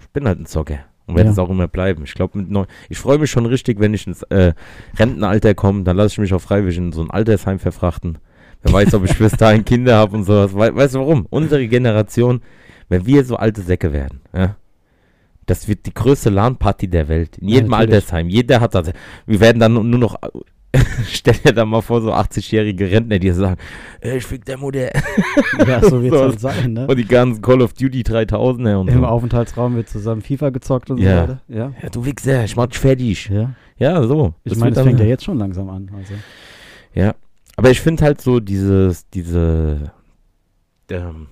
Ich 0.00 0.08
bin 0.08 0.26
halt 0.26 0.40
ein 0.40 0.46
Zocker 0.46 0.78
und 1.06 1.14
werde 1.16 1.28
Ja. 1.28 1.32
es 1.32 1.38
auch 1.38 1.50
immer 1.50 1.68
bleiben. 1.68 2.04
Ich 2.04 2.14
glaube, 2.14 2.44
ich 2.88 2.98
freue 2.98 3.18
mich 3.18 3.30
schon 3.30 3.44
richtig, 3.44 3.78
wenn 3.80 3.92
ich 3.92 4.06
ins 4.06 4.22
äh, 4.24 4.54
Rentenalter 4.98 5.54
komme, 5.54 5.82
dann 5.84 5.96
lasse 5.98 6.14
ich 6.14 6.18
mich 6.18 6.32
auch 6.32 6.40
freiwillig 6.40 6.78
in 6.78 6.92
so 6.92 7.02
ein 7.02 7.10
Altersheim 7.10 7.58
verfrachten. 7.58 8.16
Wer 8.62 8.72
weiß, 8.72 8.94
ob 8.94 9.04
ich 9.04 9.18
bis 9.18 9.32
dahin 9.36 9.64
Kinder 9.64 9.96
habe 9.96 10.16
und 10.16 10.24
sowas. 10.24 10.54
We 10.54 10.74
weißt 10.74 10.94
du 10.94 11.00
warum? 11.00 11.26
Unsere 11.28 11.68
Generation, 11.68 12.40
wenn 12.88 13.04
wir 13.04 13.24
so 13.24 13.36
alte 13.36 13.60
Säcke 13.60 13.92
werden, 13.92 14.20
ja, 14.34 14.56
das 15.44 15.68
wird 15.68 15.84
die 15.86 15.92
größte 15.92 16.30
LAN-Party 16.30 16.88
der 16.88 17.08
Welt. 17.08 17.36
In 17.38 17.48
Ja, 17.48 17.56
jedem 17.56 17.70
natürlich. 17.70 17.94
Altersheim. 17.94 18.28
Jeder 18.30 18.60
hat 18.60 18.74
das. 18.74 18.90
Wir 19.26 19.40
werden 19.40 19.58
dann 19.58 19.74
nur 19.74 19.84
noch. 19.84 20.16
Stell 21.06 21.34
dir 21.34 21.52
da 21.52 21.64
mal 21.66 21.82
vor, 21.82 22.00
so 22.00 22.12
80-jährige 22.14 22.90
Rentner, 22.90 23.18
die 23.18 23.30
sagen: 23.32 23.56
äh, 24.00 24.16
Ich 24.16 24.24
fick 24.24 24.44
der 24.44 24.56
Mutter. 24.58 24.90
Ja, 25.66 25.82
so 25.82 26.02
wird 26.02 26.14
es 26.14 26.18
So. 26.18 26.24
halt 26.24 26.40
sein, 26.40 26.72
ne? 26.72 26.86
Und 26.86 26.96
die 26.96 27.04
ganzen 27.04 27.42
Call 27.42 27.60
of 27.60 27.74
Duty 27.74 28.00
3000er 28.02 28.76
und 28.76 28.88
Im 28.88 29.00
so. 29.00 29.06
Aufenthaltsraum 29.06 29.74
wird 29.76 29.88
zusammen 29.90 30.22
FIFA 30.22 30.48
gezockt 30.50 30.90
und 30.90 30.98
Ja. 30.98 31.10
so 31.16 31.22
weiter. 31.22 31.40
Ja. 31.48 31.72
Ja, 31.82 31.88
du 31.90 32.04
Wichser, 32.06 32.44
ich 32.44 32.56
mach 32.56 32.66
dich 32.66 32.78
fertig. 32.78 33.28
ja. 33.28 33.50
Ja, 33.78 34.02
so. 34.06 34.32
Ich 34.44 34.56
meine, 34.56 34.72
das 34.72 34.84
fängt 34.84 34.98
ja 35.00 35.06
jetzt 35.06 35.24
schon 35.24 35.38
langsam 35.38 35.68
an. 35.68 35.90
Also. 35.96 36.14
Ja, 36.94 37.14
aber 37.56 37.70
ich 37.70 37.80
finde 37.80 38.04
halt 38.04 38.20
so 38.20 38.40
dieses, 38.40 39.08
diese, 39.10 39.92
ähm, 40.90 41.26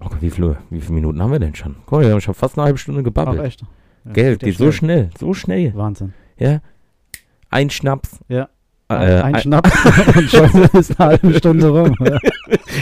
oh 0.00 0.08
Gott, 0.08 0.20
wie 0.22 0.30
viele, 0.30 0.56
wie 0.70 0.80
viele 0.80 0.94
Minuten 0.94 1.22
haben 1.22 1.30
wir 1.32 1.38
denn 1.38 1.54
schon? 1.54 1.76
Guck 1.86 1.98
mal, 1.98 2.06
wir 2.06 2.12
haben 2.12 2.20
schon 2.20 2.34
fast 2.34 2.56
eine 2.58 2.64
halbe 2.66 2.78
Stunde 2.78 3.00
Ach, 3.00 3.04
gebabbelt. 3.04 3.40
echt? 3.42 3.60
Ja, 4.04 4.12
Gell, 4.12 4.30
ja 4.32 4.36
geht 4.36 4.56
so 4.58 4.72
schnell, 4.72 5.10
so 5.18 5.34
schnell, 5.34 5.74
Wahnsinn. 5.74 6.12
ja. 6.38 6.60
Ein 7.50 7.70
Schnaps, 7.70 8.18
Ja. 8.28 8.48
Äh, 8.90 8.94
ein, 8.94 9.34
ein- 9.34 9.40
Schnaps 9.42 9.70
und 10.16 10.30
schon 10.30 10.62
ist 10.80 10.98
eine 10.98 11.10
halbe 11.10 11.34
Stunde 11.34 11.68
rum. 11.68 11.94
Ja. 12.00 12.18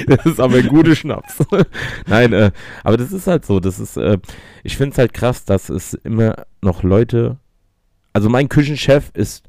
das 0.07 0.25
ist 0.27 0.39
aber 0.41 0.57
ein 0.59 0.69
guter 0.69 0.95
Schnaps. 0.95 1.39
Nein, 2.07 2.33
äh, 2.33 2.53
aber 2.85 2.97
das 2.97 3.11
ist 3.13 3.27
halt 3.27 3.45
so. 3.45 3.59
Das 3.59 3.81
ist, 3.81 3.97
äh, 3.97 4.19
ich 4.63 4.77
finde 4.77 4.93
es 4.93 4.99
halt 4.99 5.13
krass, 5.15 5.45
dass 5.45 5.69
es 5.69 5.95
immer 5.95 6.47
noch 6.63 6.85
Leute. 6.85 7.39
Also 8.13 8.29
mein 8.29 8.49
Küchenchef 8.49 9.11
ist 9.15 9.45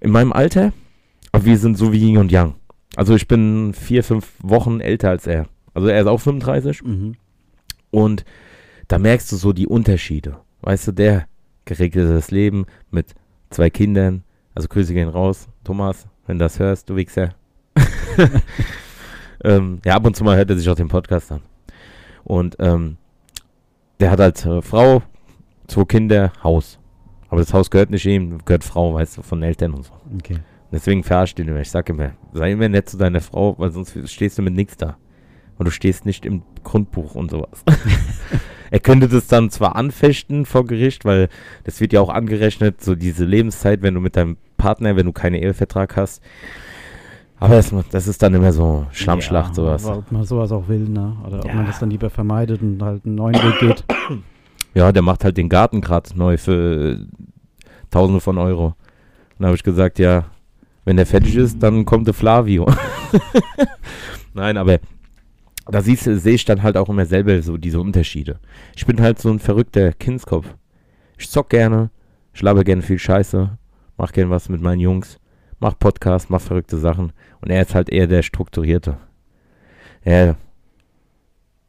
in 0.00 0.10
meinem 0.10 0.32
Alter, 0.34 0.72
aber 1.32 1.44
wir 1.46 1.56
sind 1.58 1.78
so 1.78 1.92
wie 1.94 1.98
Yin 2.10 2.18
und 2.18 2.30
Yang. 2.30 2.54
Also 2.96 3.14
ich 3.14 3.26
bin 3.26 3.72
vier, 3.72 4.04
fünf 4.04 4.32
Wochen 4.42 4.80
älter 4.80 5.08
als 5.08 5.26
er. 5.26 5.46
Also 5.72 5.88
er 5.88 6.02
ist 6.02 6.06
auch 6.06 6.20
35 6.20 6.82
Mhm. 6.82 7.14
und 7.90 8.24
da 8.86 8.98
merkst 8.98 9.32
du 9.32 9.36
so 9.36 9.52
die 9.54 9.66
Unterschiede. 9.66 10.36
Weißt 10.60 10.88
du, 10.88 10.92
der 10.92 11.26
geregeltes 11.64 12.30
Leben 12.30 12.66
mit 12.90 13.14
zwei 13.54 13.70
Kindern. 13.70 14.22
Also 14.54 14.68
Grüße 14.68 14.92
gehen 14.92 15.08
raus, 15.08 15.48
Thomas, 15.64 16.06
wenn 16.26 16.38
du 16.38 16.44
das 16.44 16.58
hörst, 16.58 16.88
du 16.90 16.96
Wichser. 16.96 17.30
ähm, 19.44 19.80
ja, 19.84 19.94
ab 19.94 20.04
und 20.04 20.14
zu 20.14 20.22
mal 20.22 20.36
hört 20.36 20.50
er 20.50 20.56
sich 20.56 20.68
auch 20.68 20.76
den 20.76 20.88
Podcast 20.88 21.32
an. 21.32 21.40
Und 22.24 22.56
ähm, 22.58 22.96
der 24.00 24.10
hat 24.10 24.20
halt 24.20 24.44
äh, 24.46 24.62
Frau, 24.62 25.02
zwei 25.66 25.84
Kinder, 25.84 26.32
Haus. 26.42 26.78
Aber 27.28 27.40
das 27.40 27.52
Haus 27.52 27.70
gehört 27.70 27.90
nicht 27.90 28.06
ihm, 28.06 28.38
gehört 28.44 28.64
Frau, 28.64 28.94
weißt 28.94 29.18
du, 29.18 29.22
von 29.22 29.42
Eltern 29.42 29.74
und 29.74 29.84
so. 29.84 29.92
Okay. 30.18 30.38
Deswegen 30.70 31.02
verarscht 31.02 31.38
ihn 31.38 31.48
immer. 31.48 31.60
Ich 31.60 31.70
sag 31.70 31.88
immer, 31.88 32.12
sei 32.32 32.52
immer 32.52 32.68
nett 32.68 32.88
zu 32.88 32.96
deiner 32.96 33.20
Frau, 33.20 33.56
weil 33.58 33.70
sonst 33.70 33.96
stehst 34.10 34.38
du 34.38 34.42
mit 34.42 34.54
nichts 34.54 34.76
da. 34.76 34.96
Und 35.56 35.66
du 35.66 35.70
stehst 35.70 36.04
nicht 36.04 36.26
im 36.26 36.42
Grundbuch 36.64 37.14
und 37.14 37.30
sowas. 37.30 37.64
er 38.74 38.80
könnte 38.80 39.06
das 39.06 39.28
dann 39.28 39.50
zwar 39.50 39.76
anfechten 39.76 40.46
vor 40.46 40.66
Gericht, 40.66 41.04
weil 41.04 41.28
das 41.62 41.80
wird 41.80 41.92
ja 41.92 42.00
auch 42.00 42.08
angerechnet, 42.08 42.82
so 42.82 42.96
diese 42.96 43.24
Lebenszeit, 43.24 43.82
wenn 43.82 43.94
du 43.94 44.00
mit 44.00 44.16
deinem 44.16 44.36
Partner, 44.56 44.96
wenn 44.96 45.06
du 45.06 45.12
keinen 45.12 45.34
Ehevertrag 45.36 45.96
hast. 45.96 46.20
Aber 47.38 47.54
das, 47.54 47.72
das 47.92 48.08
ist 48.08 48.20
dann 48.20 48.34
immer 48.34 48.52
so 48.52 48.84
Schlammschlacht, 48.90 49.50
Ja, 49.50 49.54
sowas. 49.54 49.84
Ob 49.86 50.10
man 50.10 50.24
sowas 50.24 50.50
auch 50.50 50.66
will, 50.66 50.88
ne? 50.88 51.16
Oder 51.24 51.38
ob 51.38 51.44
Ja. 51.46 51.54
man 51.54 51.66
das 51.66 51.78
dann 51.78 51.90
lieber 51.90 52.10
vermeidet 52.10 52.62
und 52.62 52.82
halt 52.82 53.06
einen 53.06 53.14
neuen 53.14 53.36
Weg 53.36 53.60
geht. 53.60 53.84
Ja, 54.74 54.90
der 54.90 55.02
macht 55.02 55.22
halt 55.22 55.36
den 55.36 55.48
Garten 55.48 55.80
gerade 55.80 56.10
neu 56.18 56.36
für 56.36 56.94
äh, 56.94 56.98
Tausende 57.92 58.20
von 58.20 58.38
Euro. 58.38 58.74
Dann 59.38 59.46
habe 59.46 59.54
ich 59.54 59.62
gesagt, 59.62 60.00
ja, 60.00 60.24
wenn 60.84 60.96
der 60.96 61.06
fertig 61.06 61.36
ist, 61.36 61.62
dann 61.62 61.84
kommt 61.84 62.08
der 62.08 62.14
Flavio. 62.14 62.66
Nein, 64.34 64.56
aber 64.56 64.80
da 65.66 65.80
siehst 65.80 66.06
du, 66.06 66.18
sehe 66.18 66.34
ich 66.34 66.44
dann 66.44 66.62
halt 66.62 66.76
auch 66.76 66.88
immer 66.88 67.06
selber 67.06 67.40
so 67.42 67.56
diese 67.56 67.80
Unterschiede. 67.80 68.38
Ich 68.76 68.86
bin 68.86 69.00
halt 69.00 69.18
so 69.18 69.30
ein 69.30 69.38
verrückter 69.38 69.92
Kindskopf. 69.92 70.46
Ich 71.18 71.30
zock 71.30 71.50
gerne, 71.50 71.90
ich 72.32 72.40
gerne 72.42 72.82
viel 72.82 72.98
Scheiße, 72.98 73.56
mach 73.96 74.12
gerne 74.12 74.30
was 74.30 74.48
mit 74.48 74.60
meinen 74.60 74.80
Jungs, 74.80 75.18
mach 75.60 75.78
Podcast, 75.78 76.30
mach 76.30 76.40
verrückte 76.40 76.78
Sachen. 76.78 77.12
Und 77.40 77.50
er 77.50 77.62
ist 77.62 77.74
halt 77.74 77.88
eher 77.90 78.06
der 78.06 78.22
Strukturierte. 78.22 78.98
Ja, 80.04 80.36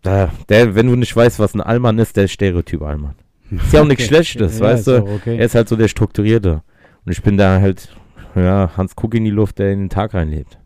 da, 0.02 0.32
der, 0.50 0.76
wenn 0.76 0.88
du 0.88 0.96
nicht 0.96 1.16
weißt, 1.16 1.40
was 1.40 1.56
ein 1.56 1.62
Allmann 1.62 1.98
ist, 1.98 2.16
der 2.16 2.26
ist 2.26 2.34
Stereotyp 2.34 2.82
Allmann. 2.84 3.16
Ist 3.50 3.74
ja 3.74 3.82
auch 3.82 3.88
nichts 3.88 4.06
Schlechtes, 4.06 4.60
Ja, 4.60 4.66
weißt 4.66 4.88
du? 4.88 5.04
Okay. 5.04 5.38
Er 5.38 5.46
ist 5.46 5.56
halt 5.56 5.68
so 5.68 5.76
der 5.76 5.88
Strukturierte. 5.88 6.62
Und 7.06 7.12
ich 7.12 7.24
bin 7.24 7.38
da 7.38 7.60
halt, 7.60 7.96
ja, 8.36 8.72
Hans 8.78 8.96
Kuck 8.96 9.16
in 9.16 9.24
die 9.24 9.32
Luft, 9.32 9.60
der 9.60 9.72
in 9.72 9.80
den 9.80 9.90
Tag 9.90 10.14
reinlebt. 10.14 10.60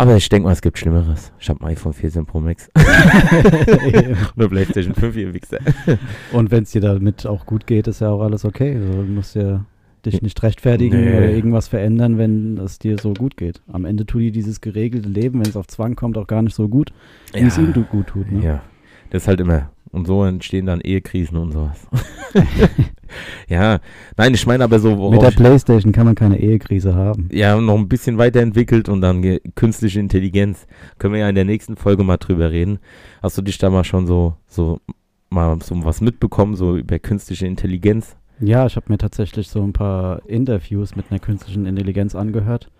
Aber 0.00 0.16
ich 0.16 0.30
denke 0.30 0.46
mal, 0.46 0.52
es 0.52 0.62
gibt 0.62 0.78
Schlimmeres. 0.78 1.30
Ich 1.38 1.50
habe 1.50 1.60
ein 1.60 1.72
iPhone 1.72 1.92
14 1.92 2.24
Pro 2.24 2.40
Max. 2.40 2.70
eine 2.74 4.48
Playstation 4.48 4.94
5, 4.94 5.14
ihr 5.14 5.34
Wichser. 5.34 5.58
und 6.32 6.50
wenn 6.50 6.62
es 6.62 6.70
dir 6.70 6.80
damit 6.80 7.26
auch 7.26 7.44
gut 7.44 7.66
geht, 7.66 7.86
ist 7.86 8.00
ja 8.00 8.08
auch 8.08 8.22
alles 8.22 8.46
okay. 8.46 8.76
Also, 8.76 9.02
du 9.02 9.12
musst 9.12 9.34
ja 9.34 9.66
dich 10.06 10.22
nicht 10.22 10.42
rechtfertigen 10.42 11.04
Nee. 11.04 11.18
oder 11.18 11.30
irgendwas 11.30 11.68
verändern, 11.68 12.16
wenn 12.16 12.56
es 12.56 12.78
dir 12.78 12.96
so 12.96 13.12
gut 13.12 13.36
geht. 13.36 13.60
Am 13.70 13.84
Ende 13.84 14.06
tut 14.06 14.22
dir 14.22 14.32
dieses 14.32 14.62
geregelte 14.62 15.10
Leben, 15.10 15.38
wenn 15.40 15.50
es 15.50 15.56
auf 15.56 15.66
Zwang 15.66 15.96
kommt, 15.96 16.16
auch 16.16 16.26
gar 16.26 16.40
nicht 16.40 16.56
so 16.56 16.66
gut, 16.66 16.94
wie 17.34 17.40
es 17.40 17.58
ihm 17.58 17.74
gut 17.74 18.06
tut. 18.06 18.32
Ne? 18.32 18.42
Ja, 18.42 18.62
das 19.10 19.24
ist 19.24 19.28
halt 19.28 19.40
immer. 19.40 19.70
Und 19.92 20.06
so 20.06 20.24
entstehen 20.24 20.66
dann 20.66 20.80
Ehekrisen 20.80 21.36
und 21.36 21.52
sowas. 21.52 21.88
ja, 23.48 23.80
nein, 24.16 24.34
ich 24.34 24.46
meine 24.46 24.64
aber 24.64 24.78
so, 24.78 25.10
Mit 25.10 25.22
der 25.22 25.30
Playstation 25.30 25.92
kann 25.92 26.06
man 26.06 26.14
keine 26.14 26.38
Ehekrise 26.38 26.94
haben. 26.94 27.28
ja, 27.32 27.60
noch 27.60 27.76
ein 27.76 27.88
bisschen 27.88 28.18
weiterentwickelt 28.18 28.88
und 28.88 29.00
dann 29.00 29.38
künstliche 29.54 30.00
Intelligenz. 30.00 30.66
Können 30.98 31.14
wir 31.14 31.20
ja 31.20 31.28
in 31.28 31.34
der 31.34 31.44
nächsten 31.44 31.76
Folge 31.76 32.04
mal 32.04 32.18
drüber 32.18 32.50
reden. 32.50 32.78
Hast 33.22 33.36
du 33.38 33.42
dich 33.42 33.58
da 33.58 33.70
mal 33.70 33.84
schon 33.84 34.06
so, 34.06 34.34
so 34.46 34.80
mal 35.28 35.58
so 35.62 35.84
was 35.84 36.00
mitbekommen, 36.00 36.54
so 36.54 36.76
über 36.76 36.98
künstliche 36.98 37.46
Intelligenz? 37.46 38.16
Ja, 38.40 38.66
ich 38.66 38.76
habe 38.76 38.86
mir 38.88 38.98
tatsächlich 38.98 39.48
so 39.48 39.62
ein 39.62 39.72
paar 39.72 40.22
Interviews 40.28 40.96
mit 40.96 41.06
einer 41.10 41.20
künstlichen 41.20 41.66
Intelligenz 41.66 42.14
angehört. 42.14 42.70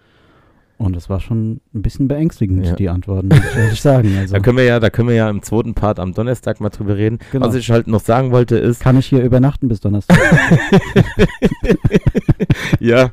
Und 0.80 0.96
es 0.96 1.10
war 1.10 1.20
schon 1.20 1.60
ein 1.74 1.82
bisschen 1.82 2.08
beängstigend, 2.08 2.64
Ja. 2.66 2.74
die 2.74 2.88
Antworten, 2.88 3.28
muss 3.28 3.38
ich 3.52 3.56
ehrlich 3.56 3.80
sagen. 3.82 4.14
Also, 4.18 4.32
Da 4.32 4.40
können 4.40 4.56
wir 4.56 4.64
ja, 4.64 4.80
da 4.80 4.88
können 4.88 5.08
wir 5.08 5.14
ja 5.14 5.28
im 5.28 5.42
zweiten 5.42 5.74
Part 5.74 6.00
am 6.00 6.14
Donnerstag 6.14 6.58
mal 6.58 6.70
drüber 6.70 6.96
reden. 6.96 7.18
Genau. 7.32 7.46
Was 7.46 7.54
ich 7.54 7.70
halt 7.70 7.86
noch 7.86 8.00
sagen 8.00 8.30
wollte 8.30 8.56
ist, 8.56 8.80
kann 8.80 8.98
ich 8.98 9.04
hier 9.04 9.22
übernachten 9.22 9.68
bis 9.68 9.80
Donnerstag? 9.80 10.18
ja, 12.80 13.10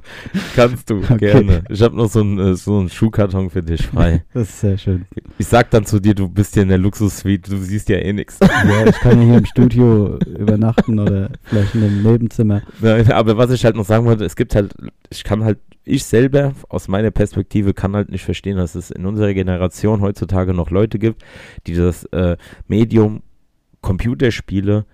kannst 0.56 0.90
du 0.90 0.98
Okay. 1.00 1.18
gerne. 1.18 1.64
Ich 1.70 1.82
habe 1.82 1.96
noch 1.98 2.10
so 2.10 2.22
einen 2.22 2.40
äh, 2.40 2.56
so 2.56 2.80
einen 2.80 2.90
Schuhkarton 2.90 3.50
für 3.50 3.62
dich 3.64 3.86
frei. 3.88 4.24
Das 4.34 4.50
ist 4.50 4.60
sehr 4.62 4.78
schön. 4.78 5.06
Ich 5.38 5.48
sag 5.48 5.70
dann 5.72 5.86
zu 5.86 6.00
dir, 6.00 6.14
du 6.16 6.30
bist 6.30 6.54
hier 6.54 6.64
in 6.64 6.70
der 6.70 6.78
Luxussuite, 6.78 7.50
du 7.52 7.58
siehst 7.58 7.90
ja 7.90 7.98
eh 7.98 8.14
nichts. 8.14 8.40
Ja, 8.42 8.86
ich 8.86 8.96
kann 9.00 9.20
ja 9.22 9.28
hier 9.28 9.38
im 9.40 9.46
Studio 9.46 10.18
übernachten 10.40 11.00
oder 11.00 11.30
vielleicht 11.44 11.76
in 11.76 11.84
einem 11.84 12.04
Nebenzimmer. 12.04 12.62
Nein, 12.82 13.12
aber 13.12 13.38
was 13.38 13.52
ich 13.52 13.64
halt 13.66 13.76
noch 13.76 13.86
sagen 13.86 14.06
wollte, 14.06 14.24
es 14.26 14.36
gibt 14.36 14.56
halt, 14.56 14.74
ich 15.10 15.24
kann 15.24 15.44
halt, 15.44 15.58
ich 15.88 16.04
selber 16.04 16.54
aus 16.70 16.88
meiner 16.88 17.12
Perspektive 17.12 17.74
kann 17.74 17.96
halt 17.96 18.10
nicht 18.10 18.24
verstehen, 18.26 18.58
dass 18.58 18.76
es 18.76 18.92
in 18.92 19.06
unserer 19.06 19.34
Generation 19.34 20.02
heutzutage 20.02 20.54
noch 20.54 20.70
Leute 20.70 21.00
gibt, 21.00 21.24
die 21.66 21.74
das 21.76 22.04
äh, 22.06 22.38
Medium 22.68 23.22
Computerspiele 23.82 24.86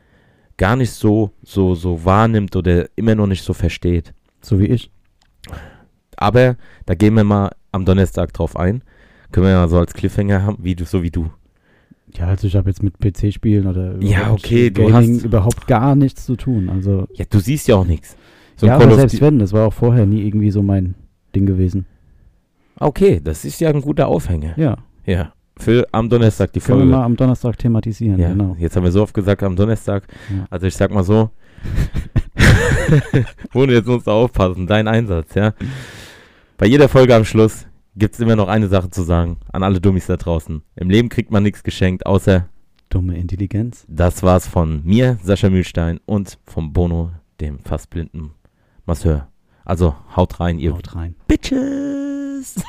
gar 0.57 0.75
nicht 0.75 0.91
so, 0.91 1.31
so, 1.43 1.73
so 1.75 2.05
wahrnimmt 2.05 2.55
oder 2.55 2.87
immer 2.95 3.15
noch 3.15 3.27
nicht 3.27 3.43
so 3.43 3.53
versteht. 3.53 4.13
So 4.41 4.59
wie 4.59 4.67
ich. 4.67 4.91
Aber 6.17 6.57
da 6.85 6.95
gehen 6.95 7.15
wir 7.15 7.23
mal 7.23 7.51
am 7.71 7.85
Donnerstag 7.85 8.33
drauf 8.33 8.55
ein. 8.55 8.83
Können 9.31 9.47
wir 9.47 9.51
ja 9.51 9.67
so 9.67 9.79
als 9.79 9.93
Cliffhanger 9.93 10.43
haben, 10.43 10.57
wie 10.63 10.75
du, 10.75 10.85
so 10.85 11.01
wie 11.01 11.09
du. 11.11 11.31
Ja, 12.15 12.27
also 12.27 12.45
ich 12.45 12.55
habe 12.55 12.69
jetzt 12.69 12.83
mit 12.83 12.99
PC-Spielen 12.99 13.65
oder 13.65 13.95
Ja, 13.99 14.31
okay, 14.31 14.69
du 14.69 14.83
Gaming 14.87 15.15
hast- 15.17 15.25
überhaupt 15.25 15.65
gar 15.65 15.95
nichts 15.95 16.25
zu 16.25 16.35
tun. 16.35 16.69
Also 16.69 17.07
Ja, 17.13 17.25
du 17.27 17.39
siehst 17.39 17.67
ja 17.67 17.75
auch 17.77 17.85
nichts. 17.85 18.15
So 18.55 18.67
ja, 18.67 18.75
aber 18.75 18.95
selbst 18.95 19.17
Du- 19.17 19.21
wenn, 19.21 19.39
das 19.39 19.51
war 19.53 19.67
auch 19.67 19.73
vorher 19.73 20.05
nie 20.05 20.21
irgendwie 20.25 20.51
so 20.51 20.61
mein 20.63 20.95
Ding 21.35 21.45
gewesen. 21.45 21.85
Okay, 22.79 23.19
das 23.23 23.45
ist 23.45 23.59
ja 23.61 23.69
ein 23.69 23.81
guter 23.81 24.07
Aufhänger. 24.07 24.53
Ja, 24.57 24.77
Ja. 25.05 25.33
Für 25.55 25.87
am 25.91 26.09
Donnerstag 26.09 26.51
die 26.53 26.59
können 26.59 26.79
wir 26.79 26.83
Folge. 26.85 26.97
mal 26.97 27.03
am 27.05 27.15
Donnerstag 27.15 27.59
thematisieren, 27.59 28.19
Ja, 28.19 28.29
genau. 28.29 28.55
jetzt 28.59 28.75
haben 28.75 28.83
wir 28.85 28.91
so 28.91 29.03
oft 29.03 29.13
gesagt 29.13 29.43
am 29.43 29.55
Donnerstag. 29.55 30.07
Ja. 30.35 30.47
Also 30.49 30.65
ich 30.65 30.75
sag 30.75 30.89
mal 30.91 31.03
so, 31.03 31.29
ohne 33.53 33.73
jetzt 33.73 33.87
uns 33.87 34.03
da 34.05 34.11
aufpassen, 34.11 34.67
dein 34.67 34.87
Einsatz, 34.87 35.35
ja. 35.35 35.53
Bei 36.57 36.65
jeder 36.65 36.89
Folge 36.89 37.15
am 37.15 37.25
Schluss 37.25 37.67
gibt 37.95 38.15
es 38.15 38.19
immer 38.19 38.35
noch 38.35 38.47
eine 38.47 38.67
Sache 38.67 38.89
zu 38.89 39.03
sagen 39.03 39.37
an 39.51 39.61
alle 39.63 39.79
Dummies 39.79 40.07
da 40.07 40.17
draußen. 40.17 40.61
Im 40.75 40.89
Leben 40.89 41.09
kriegt 41.09 41.31
man 41.31 41.43
nichts 41.43 41.63
geschenkt, 41.63 42.05
außer 42.05 42.47
Dumme 42.89 43.15
Intelligenz. 43.17 43.85
das 43.87 44.23
war's 44.23 44.47
von 44.47 44.81
mir, 44.83 45.17
Sascha 45.23 45.49
Mühlstein 45.49 45.99
und 46.05 46.37
vom 46.45 46.73
Bono, 46.73 47.11
dem 47.41 47.59
fast 47.59 47.89
blinden 47.89 48.31
Masseur. 48.85 49.27
Also 49.65 49.95
haut 50.15 50.39
rein, 50.39 50.59
ihr 50.59 50.73
Haut 50.73 50.95
rein. 50.95 51.15
Bitches. 51.27 52.55